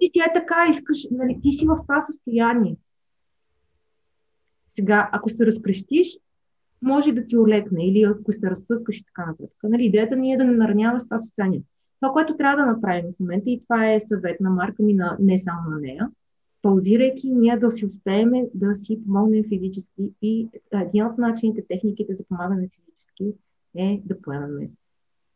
ти, 0.00 0.10
ти 0.12 0.20
е 0.20 0.32
така, 0.34 0.66
искаш, 0.70 1.06
нали, 1.10 1.38
ти 1.42 1.50
си 1.50 1.66
в 1.66 1.76
това 1.82 2.00
състояние. 2.00 2.76
Сега, 4.68 5.10
ако 5.12 5.28
се 5.28 5.46
разкрещиш, 5.46 6.18
може 6.86 7.12
да 7.12 7.26
ти 7.26 7.36
олекне 7.36 7.88
или 7.88 8.02
ако 8.02 8.32
се 8.32 8.50
разсъскаш 8.50 8.98
и 8.98 9.04
така 9.04 9.26
нататък. 9.26 9.56
Нали, 9.62 9.84
идеята 9.84 10.16
ни 10.16 10.32
е 10.32 10.36
да 10.36 10.44
не 10.44 10.52
наранява 10.52 11.00
с 11.00 11.04
това 11.04 11.18
състояние. 11.18 11.62
Това, 12.00 12.12
което 12.12 12.36
трябва 12.36 12.62
да 12.64 12.66
направим 12.66 13.04
в 13.12 13.20
момента, 13.20 13.50
и 13.50 13.60
това 13.60 13.92
е 13.92 14.00
съвет 14.00 14.40
на 14.40 14.50
Марка 14.50 14.82
ми, 14.82 14.94
на, 14.94 15.16
не 15.20 15.38
само 15.38 15.70
на 15.70 15.80
нея, 15.80 16.10
паузирайки, 16.62 17.30
ние 17.30 17.56
да 17.56 17.70
си 17.70 17.86
успеем 17.86 18.30
да 18.54 18.74
си 18.74 19.04
помогнем 19.04 19.44
физически 19.48 20.10
и 20.22 20.48
един 20.72 21.06
от 21.06 21.18
начините, 21.18 21.64
техниките 21.68 22.14
за 22.14 22.24
помагане 22.24 22.68
физически 22.68 23.34
е 23.76 24.02
да 24.04 24.20
поемаме 24.20 24.70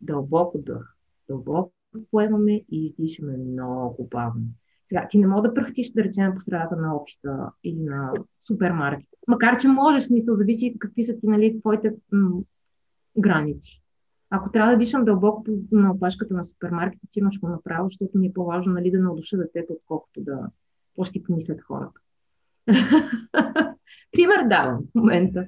дълбоко 0.00 0.58
дъх. 0.58 0.96
Дълбоко 1.28 1.72
поемаме 2.10 2.64
и 2.70 2.84
издишаме 2.84 3.36
много 3.36 4.08
бавно. 4.10 4.46
Сега, 4.90 5.06
ти 5.10 5.18
не 5.18 5.26
мога 5.26 5.48
да 5.48 5.54
пръхтиш, 5.54 5.90
да 5.90 6.04
речем, 6.04 6.34
по 6.34 6.40
средата 6.40 6.76
на 6.76 6.96
офиса 6.96 7.50
или 7.64 7.80
на 7.80 8.12
супермаркет. 8.46 9.08
Макар, 9.28 9.56
че 9.56 9.68
можеш, 9.68 10.02
смисъл, 10.02 10.36
зависи 10.36 10.76
какви 10.78 11.04
са 11.04 11.20
ти, 11.20 11.26
нали, 11.26 11.60
твоите 11.60 11.94
м- 12.12 12.40
граници. 13.18 13.82
Ако 14.30 14.50
трябва 14.50 14.72
да 14.72 14.78
дишам 14.78 15.04
дълбоко 15.04 15.44
на 15.72 15.90
опашката 15.90 16.34
на 16.34 16.44
супермаркета, 16.44 17.06
ти 17.10 17.18
имаш 17.18 17.40
го 17.40 17.48
направо, 17.48 17.88
защото 17.88 18.18
ми 18.18 18.26
е 18.26 18.32
по-важно 18.32 18.72
нали, 18.72 18.90
да 18.90 18.98
не 18.98 19.08
удуша 19.08 19.36
детето, 19.36 19.72
отколкото 19.72 20.20
да 20.20 20.38
какво 20.88 21.04
ще 21.04 21.22
помислят 21.22 21.60
хората. 21.60 22.00
Пример 24.12 24.48
давам 24.48 24.78
в 24.90 24.94
момента. 24.94 25.46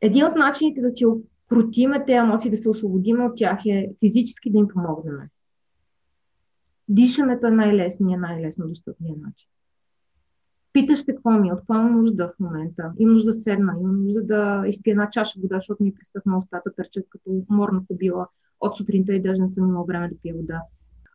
Един 0.00 0.24
от 0.24 0.36
начините 0.36 0.80
да 0.80 0.90
си 0.90 1.04
крутиме 1.48 2.04
тези 2.04 2.16
емоции, 2.16 2.50
да 2.50 2.56
се 2.56 2.70
освободим 2.70 3.24
от 3.24 3.32
тях 3.36 3.66
е 3.66 3.90
физически 4.00 4.52
да 4.52 4.58
им 4.58 4.68
помогнем. 4.68 5.18
Дишането 6.92 7.46
е 7.46 7.50
най-лесният, 7.50 8.20
най-лесно 8.20 8.68
достъпният 8.68 9.18
начин. 9.18 9.48
Питаш 10.72 10.98
се 10.98 11.14
какво 11.14 11.30
ми 11.30 11.48
е, 11.48 11.52
от 11.52 11.58
какво 11.58 11.74
имам 11.74 11.96
нужда 11.96 12.28
в 12.28 12.40
момента. 12.40 12.92
Имам 12.98 13.14
нужда 13.14 13.30
да 13.30 13.32
седна, 13.32 13.74
имам 13.80 14.04
нужда 14.04 14.22
да 14.22 14.64
изпия 14.66 14.92
една 14.92 15.10
чаша 15.10 15.40
вода, 15.40 15.56
защото 15.56 15.82
ми 15.82 15.88
е 15.88 15.94
пресъхна 15.94 16.38
устата, 16.38 16.74
търчат 16.76 17.06
като 17.08 17.44
морна 17.50 17.82
кобила 17.88 18.28
от 18.60 18.76
сутринта 18.76 19.14
и 19.14 19.22
даже 19.22 19.42
не 19.42 19.48
съм 19.48 19.68
имала 19.68 19.84
време 19.84 20.08
да 20.08 20.14
пия 20.22 20.34
вода. 20.34 20.62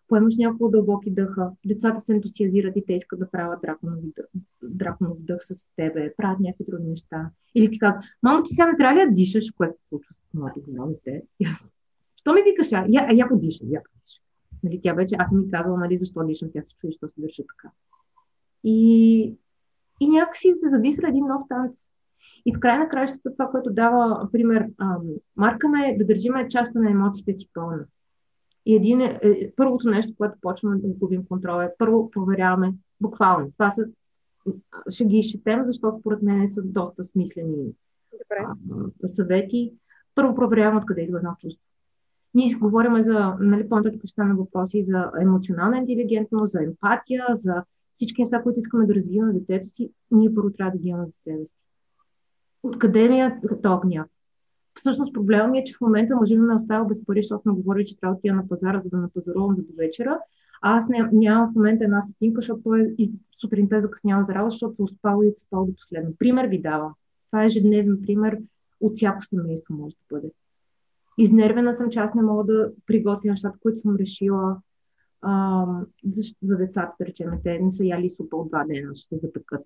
Поемаш 0.08 0.38
няколко 0.38 0.72
дълбоки 0.72 1.12
дъха, 1.12 1.52
децата 1.66 2.02
се 2.02 2.14
ентусиазират 2.14 2.76
и 2.76 2.84
те 2.88 2.94
искат 2.94 3.20
да 3.20 3.32
правят 3.32 3.60
драконов 3.62 4.00
дъх, 4.64 4.98
дъх 5.20 5.38
с 5.40 5.66
тебе, 5.76 6.14
правят 6.18 6.40
някакви 6.40 6.66
други 6.68 6.84
неща. 6.84 7.30
Или 7.56 7.72
ти 7.72 7.80
казват, 7.80 8.04
мамо, 8.24 8.44
ти 8.44 8.54
сега 8.54 8.68
не 8.72 8.78
трябва 8.78 9.02
ли 9.02 9.06
да 9.06 9.14
дишаш, 9.14 9.52
което 9.52 9.80
се 9.80 9.88
случва 9.88 10.14
с 10.14 10.24
младите 10.34 10.72
гномите? 10.72 11.22
Що 12.16 12.34
ми 12.34 12.42
викаш? 12.44 12.72
Я, 12.72 13.12
я 13.14 13.28
подиша, 13.30 13.64
я 13.66 13.82
подиша. 13.84 14.25
Нали, 14.66 14.80
тя 14.84 14.94
вече, 14.94 15.16
аз 15.20 15.30
съм 15.30 15.40
ми 15.40 15.52
казала, 15.52 15.78
нали, 15.78 15.98
защо 15.98 16.24
дишам, 16.24 16.50
тя 16.54 16.64
се 16.64 16.76
чуи, 16.76 16.90
защо 16.92 17.08
се 17.08 17.22
държа 17.22 17.44
така. 17.44 17.74
И, 18.64 19.36
и 20.00 20.10
някакси 20.10 20.54
се 20.56 20.70
завихра 20.70 21.08
един 21.08 21.26
нов 21.26 21.42
танц. 21.50 21.90
И 22.46 22.56
в 22.56 22.60
край 22.60 22.78
на 22.78 22.90
краищата 22.90 23.32
това, 23.32 23.48
което 23.52 23.74
дава, 23.74 24.30
пример, 24.32 24.68
ам, 24.78 25.02
марка 25.36 25.68
ме 25.68 25.98
да 25.98 26.06
държиме 26.06 26.48
частта 26.50 26.80
на 26.80 26.92
емоциите 26.92 27.38
си 27.38 27.50
пълна. 27.54 27.86
И 28.66 28.76
един 28.76 29.02
е, 29.02 29.20
е, 29.24 29.52
първото 29.56 29.90
нещо, 29.90 30.14
което 30.18 30.38
почваме 30.42 30.78
да 30.78 30.88
губим 30.88 31.26
контрол 31.26 31.62
е 31.62 31.74
първо 31.78 32.12
проверяваме 32.12 32.74
буквално. 33.02 33.52
Това 33.52 33.70
са, 33.70 33.86
ще 34.90 35.06
ги 35.06 35.18
изчетем, 35.18 35.66
защото 35.66 36.00
според 36.00 36.22
мен 36.22 36.48
са 36.48 36.62
доста 36.64 37.04
смислени 37.04 37.74
а, 38.40 39.08
съвети. 39.08 39.74
Първо 40.16 40.36
проверяваме 40.36 40.78
откъде 40.78 41.02
идва 41.02 41.18
едно 41.18 41.36
чувство. 41.40 41.64
Ние 42.36 42.48
си 42.48 42.56
говорим 42.56 43.02
за, 43.02 43.34
нали, 43.40 43.70
по-нататък 43.70 44.00
ще 44.00 44.08
стане 44.08 44.34
въпроси 44.34 44.84
за 44.84 45.12
емоционална 45.22 45.78
интелигентност, 45.78 46.52
за 46.52 46.64
емпатия, 46.64 47.26
за 47.34 47.64
всички 47.94 48.22
неща, 48.22 48.42
които 48.42 48.60
искаме 48.60 48.86
да 48.86 48.96
развием 48.96 49.28
на 49.28 49.34
детето 49.34 49.70
си, 49.70 49.92
ние 50.12 50.34
първо 50.36 50.50
трябва 50.50 50.72
да 50.72 50.78
ги 50.78 50.90
имаме 50.90 51.06
за 51.06 51.12
себе 51.12 51.46
си. 51.46 51.56
Откъде 52.64 53.10
ми 53.10 53.22
е 53.22 53.40
този 53.64 53.82
гняв? 53.84 54.08
Всъщност 54.74 55.14
проблемът 55.14 55.52
ми 55.52 55.60
е, 55.60 55.64
че 55.64 55.74
в 55.78 55.82
момента 55.82 56.16
мъжът 56.16 56.40
ме 56.40 56.56
оставя 56.56 56.86
без 56.86 57.06
пари, 57.06 57.22
защото 57.22 57.42
сме 57.42 57.52
говорили, 57.52 57.86
че 57.86 57.98
трябва 57.98 58.14
да 58.14 58.18
отида 58.18 58.36
на 58.36 58.48
пазара, 58.48 58.80
за 58.80 58.90
да 58.90 58.98
напазарувам 58.98 59.56
за 59.56 59.64
до 59.64 59.74
вечера. 59.78 60.20
А 60.62 60.78
аз 60.78 60.90
не, 60.90 61.10
нямам 61.12 61.52
в 61.52 61.56
момента 61.56 61.84
една 61.84 62.02
стотинка, 62.02 62.42
защото 62.42 62.62
той 62.64 62.96
из, 62.98 63.10
сутринта 63.42 63.76
е 63.76 63.80
закъснява 63.80 64.24
за 64.24 64.34
работа, 64.34 64.52
защото 64.52 64.76
е 64.80 64.84
успал 64.84 65.22
и 65.24 65.28
е 65.28 65.34
спал 65.38 65.66
до 65.66 65.74
последно. 65.76 66.14
Пример 66.20 66.48
ви 66.48 66.62
давам. 66.62 66.94
Това 67.32 67.42
е 67.42 67.46
ежедневен 67.46 68.00
пример 68.02 68.38
от 68.82 68.96
всяко 68.96 69.24
семейство 69.24 69.74
може 69.74 69.96
да 69.96 70.16
бъде. 70.16 70.32
Изнервена 71.18 71.74
съм, 71.74 71.90
че 71.90 72.00
аз 72.00 72.14
не 72.14 72.22
мога 72.22 72.44
да 72.44 72.72
приготвя 72.86 73.30
нещата, 73.30 73.58
които 73.62 73.78
съм 73.78 73.96
решила. 73.96 74.58
а, 75.22 75.66
за, 76.42 76.58
децата, 76.58 76.92
да 77.00 77.06
речем, 77.06 77.30
те 77.44 77.60
не 77.60 77.72
са 77.72 77.86
яли 77.86 78.10
супа 78.10 78.38
от 78.38 78.50
два 78.50 78.64
дена, 78.64 78.96
ще 78.96 79.16
се 79.16 79.18
запекат. 79.18 79.66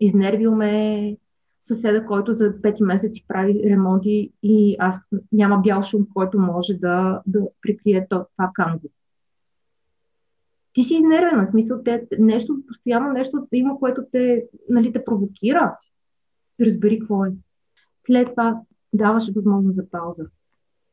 Изнервил 0.00 0.54
ме 0.54 1.16
съседа, 1.60 2.06
който 2.06 2.32
за 2.32 2.62
пети 2.62 2.82
месеци 2.82 3.24
прави 3.28 3.62
ремонти 3.64 4.32
и 4.42 4.76
аз 4.78 5.00
няма 5.32 5.58
бял 5.58 5.82
шум, 5.82 6.06
който 6.14 6.38
може 6.38 6.74
да, 6.74 7.22
да 7.26 7.40
прикрие 7.62 8.06
това 8.08 8.50
канго. 8.54 8.90
Ти 10.72 10.82
си 10.82 10.94
изнервена, 10.94 11.46
в 11.46 11.50
смисъл, 11.50 11.82
те, 11.84 12.06
нещо, 12.18 12.62
постоянно 12.68 13.12
нещо 13.12 13.48
има, 13.52 13.78
което 13.78 14.02
те, 14.12 14.46
нали, 14.68 14.92
те 14.92 15.04
провокира. 15.04 15.76
Разбери 16.60 16.98
какво 16.98 17.24
е. 17.24 17.32
След 17.98 18.30
това 18.30 18.60
даваше 18.92 19.32
възможност 19.32 19.76
за 19.76 19.90
пауза. 19.90 20.24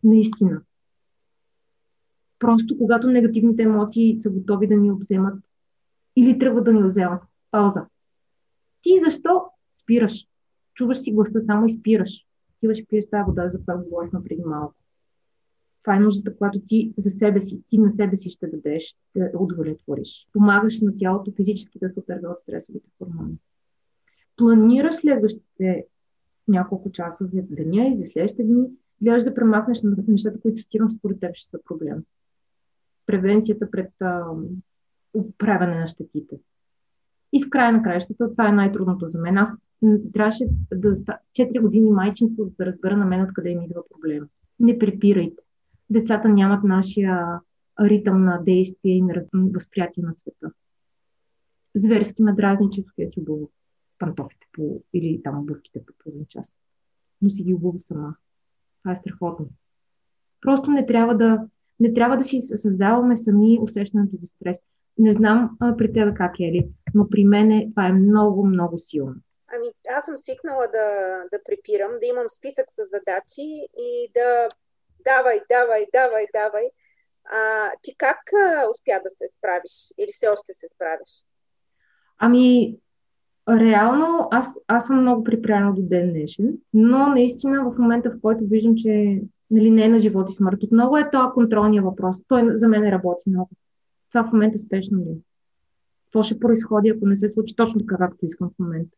Наистина. 0.03 0.61
Просто 2.39 2.77
когато 2.77 3.07
негативните 3.07 3.63
емоции 3.63 4.19
са 4.19 4.29
готови 4.29 4.67
да 4.67 4.75
ни 4.75 4.91
обземат 4.91 5.43
или 6.15 6.39
трябва 6.39 6.63
да 6.63 6.73
ни 6.73 6.89
вземат. 6.89 7.21
Пауза. 7.51 7.85
Ти 8.81 8.89
защо 9.05 9.41
спираш? 9.81 10.27
Чуваш 10.73 10.97
си 10.97 11.11
гласа, 11.11 11.41
само 11.45 11.65
и 11.65 11.69
спираш. 11.69 12.25
Отиваш 12.57 12.87
пиеш 12.87 13.09
тази 13.09 13.23
вода, 13.27 13.49
за 13.49 13.65
която 13.65 13.89
говорихме 13.89 14.23
преди 14.23 14.41
малко. 14.45 14.75
Това 15.83 15.95
е 15.95 15.99
нуждата, 15.99 16.37
която 16.37 16.59
ти 16.67 16.93
за 16.97 17.09
себе 17.09 17.41
си, 17.41 17.61
ти 17.69 17.77
на 17.77 17.91
себе 17.91 18.17
си 18.17 18.29
ще 18.29 18.47
дадеш, 18.47 18.95
да 19.15 19.31
удовлетвориш. 19.39 20.27
Помагаш 20.33 20.81
на 20.81 20.97
тялото 20.97 21.31
физически 21.31 21.79
да 21.79 21.89
се 21.89 21.99
от 22.27 22.39
стресовите 22.39 22.89
хормони. 22.97 23.37
Планираш 24.37 24.93
следващите 24.93 25.85
няколко 26.47 26.91
часа 26.91 27.25
за 27.25 27.41
деня 27.41 27.87
и 27.87 27.99
за 27.99 28.05
следващите 28.05 28.43
дни, 28.43 28.67
гледаш 29.01 29.23
да 29.23 29.33
премахнеш 29.33 29.81
нещата, 30.07 30.39
които 30.41 30.61
стирам 30.61 30.91
според 30.91 31.19
теб 31.19 31.35
ще 31.35 31.49
са 31.49 31.59
проблем. 31.65 32.03
Превенцията 33.05 33.71
пред 33.71 33.91
а, 34.01 34.25
управяне 35.13 35.79
на 35.79 35.87
щетите. 35.87 36.39
И 37.33 37.43
в 37.43 37.49
края 37.49 37.71
на 37.71 37.83
краищата, 37.83 38.31
това 38.31 38.49
е 38.49 38.51
най-трудното 38.51 39.07
за 39.07 39.19
мен. 39.19 39.37
Аз 39.37 39.57
трябваше 40.13 40.45
да 40.73 40.95
4 40.95 41.61
години 41.61 41.91
майчинство, 41.91 42.43
за 42.43 42.51
да 42.59 42.65
разбера 42.65 42.97
на 42.97 43.05
мен 43.05 43.21
откъде 43.21 43.55
ми 43.55 43.65
идва 43.65 43.81
проблем. 43.89 44.27
Не 44.59 44.79
препирайте. 44.79 45.43
Децата 45.89 46.29
нямат 46.29 46.63
нашия 46.63 47.39
ритъм 47.81 48.23
на 48.23 48.43
действие 48.43 48.97
и 48.97 49.01
на 49.01 49.13
възприятие 49.33 50.03
на 50.03 50.13
света. 50.13 50.51
Зверски 51.75 52.23
ме 52.23 52.33
дразни, 52.33 52.69
че 52.71 52.83
е 52.97 53.07
си 53.07 53.19
обува 53.19 53.47
пантофите 53.99 54.47
по, 54.53 54.83
или 54.93 55.21
там 55.23 55.39
обувките 55.39 55.85
по 55.85 55.93
половин 56.03 56.25
час. 56.29 56.57
Но 57.21 57.29
си 57.29 57.43
ги 57.43 57.53
обува 57.53 57.79
сама. 57.79 58.15
Това 58.83 58.93
е 58.93 58.95
страхотно. 58.95 59.45
Просто 60.41 60.71
не 60.71 60.85
трябва 60.85 61.17
да, 61.17 61.39
не 61.79 61.93
трябва 61.93 62.17
да 62.17 62.23
си 62.23 62.41
създаваме 62.41 63.17
сами 63.17 63.59
усещането 63.61 64.15
за 64.21 64.27
стрес. 64.27 64.57
Не 64.97 65.11
знам 65.11 65.57
а, 65.59 65.77
при 65.77 65.93
тебе 65.93 66.13
как 66.13 66.39
е 66.39 66.43
ли, 66.43 66.69
но 66.93 67.09
при 67.09 67.25
мен 67.25 67.69
това 67.69 67.87
е 67.87 67.93
много, 67.93 68.45
много 68.45 68.79
силно. 68.79 69.15
Ами, 69.55 69.67
аз 69.97 70.05
съм 70.05 70.17
свикнала 70.17 70.67
да, 70.67 70.87
да 71.31 71.43
препирам, 71.43 71.91
да 72.01 72.07
имам 72.07 72.29
списък 72.29 72.65
с 72.71 72.89
задачи 72.91 73.67
и 73.77 74.11
да 74.15 74.49
давай, 75.05 75.39
давай, 75.49 75.85
давай, 75.93 76.25
давай. 76.33 76.69
А, 77.25 77.71
ти 77.81 77.95
как 77.97 78.19
а, 78.33 78.69
успя 78.69 78.99
да 79.03 79.09
се 79.09 79.25
справиш 79.37 79.93
или 79.97 80.11
все 80.11 80.27
още 80.27 80.53
се 80.53 80.67
справиш? 80.75 81.25
Ами, 82.17 82.77
реално 83.49 84.27
аз, 84.31 84.55
аз 84.67 84.87
съм 84.87 85.01
много 85.01 85.23
припряна 85.23 85.73
до 85.73 85.81
ден 85.81 86.09
днешен, 86.09 86.57
но 86.73 87.07
наистина 87.07 87.71
в 87.71 87.77
момента, 87.77 88.09
в 88.09 88.21
който 88.21 88.43
виждам, 88.45 88.75
че 88.75 89.21
нали, 89.51 89.69
не 89.69 89.85
е 89.85 89.89
на 89.89 89.99
живот 89.99 90.29
и 90.29 90.33
смърт, 90.33 90.63
отново 90.63 90.97
е 90.97 91.09
това 91.11 91.31
контролния 91.33 91.83
въпрос. 91.83 92.17
Той 92.27 92.49
за 92.53 92.67
мен 92.67 92.89
работи 92.89 93.23
много. 93.27 93.49
Това 94.09 94.23
в 94.23 94.31
момента 94.31 94.57
спешно 94.57 94.97
ли? 94.97 95.17
Какво 96.05 96.23
ще 96.23 96.39
произходи, 96.39 96.89
ако 96.89 97.05
не 97.05 97.15
се 97.15 97.29
случи 97.29 97.55
точно 97.55 97.79
така, 97.79 97.97
както 97.97 98.25
искам 98.25 98.49
в 98.49 98.59
момента? 98.59 98.97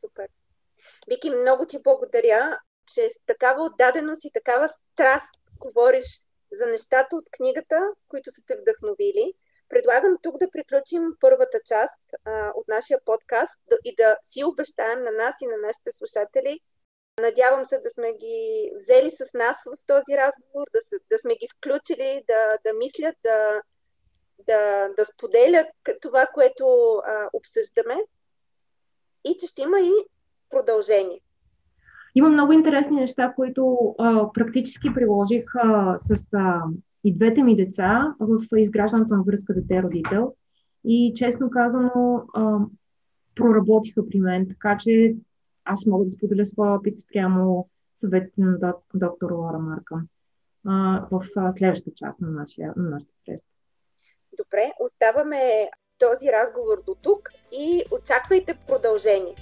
Супер. 0.00 0.28
Вики, 1.08 1.30
много 1.30 1.66
ти 1.66 1.78
благодаря, 1.84 2.58
че 2.94 3.00
с 3.10 3.26
такава 3.26 3.64
отдаденост 3.64 4.24
и 4.24 4.30
такава 4.34 4.68
страст 4.68 5.30
говориш 5.60 6.06
за 6.58 6.66
нещата 6.66 7.16
от 7.16 7.24
книгата, 7.30 7.76
които 8.08 8.30
са 8.30 8.42
те 8.46 8.56
вдъхновили. 8.60 9.32
Предлагам 9.70 10.16
тук 10.22 10.38
да 10.38 10.50
приключим 10.50 11.02
първата 11.20 11.58
част 11.66 12.00
а, 12.24 12.52
от 12.54 12.68
нашия 12.68 12.98
подкаст 13.04 13.60
и 13.84 13.94
да 13.96 14.16
си 14.22 14.44
обещаем 14.44 15.04
на 15.04 15.10
нас 15.10 15.34
и 15.42 15.46
на 15.46 15.56
нашите 15.66 15.90
слушатели. 15.92 16.60
Надявам 17.20 17.64
се 17.66 17.78
да 17.78 17.90
сме 17.90 18.12
ги 18.12 18.70
взели 18.76 19.10
с 19.10 19.34
нас 19.34 19.56
в 19.66 19.86
този 19.86 20.16
разговор, 20.16 20.66
да, 20.72 20.80
се, 20.88 20.96
да 21.10 21.18
сме 21.18 21.34
ги 21.34 21.48
включили, 21.56 22.24
да, 22.28 22.58
да 22.64 22.78
мислят, 22.78 23.16
да, 23.24 23.62
да, 24.46 24.88
да 24.98 25.04
споделят 25.04 25.66
това, 26.00 26.26
което 26.34 26.94
а, 27.06 27.30
обсъждаме 27.32 27.96
и 29.24 29.36
че 29.40 29.46
ще 29.46 29.62
има 29.62 29.80
и 29.80 29.92
продължение. 30.50 31.20
Има 32.14 32.28
много 32.28 32.52
интересни 32.52 32.96
неща, 32.96 33.32
които 33.36 33.94
а, 33.98 34.32
практически 34.32 34.94
приложих 34.94 35.44
а, 35.56 35.98
с 35.98 36.28
а, 36.32 36.62
и 37.04 37.14
двете 37.14 37.42
ми 37.42 37.56
деца 37.56 38.14
в 38.20 38.58
изграждането 38.58 39.14
на 39.14 39.22
връзка 39.22 39.54
дете-родител. 39.54 40.34
И 40.84 41.12
честно 41.16 41.50
казано, 41.50 42.24
а, 42.34 42.58
проработиха 43.34 44.08
при 44.08 44.20
мен, 44.20 44.48
така 44.48 44.76
че 44.76 45.16
аз 45.64 45.86
мога 45.86 46.04
да 46.04 46.10
споделя 46.10 46.46
своя 46.46 46.72
опит 46.72 46.98
спрямо 46.98 47.68
съветите 47.96 48.40
на 48.40 48.74
доктор 48.94 49.30
Лора 49.30 49.58
Марка 49.58 50.02
а, 50.66 51.06
в 51.10 51.24
следващата 51.52 51.90
част 51.96 52.20
на, 52.20 52.30
нашия, 52.30 52.72
на 52.76 52.90
нашата 52.90 53.12
среща. 53.24 53.46
Добре, 54.36 54.72
оставаме 54.80 55.70
този 55.98 56.26
разговор 56.32 56.82
до 56.86 56.94
тук 57.02 57.30
и 57.52 57.82
очаквайте 57.90 58.58
продължение. 58.66 59.34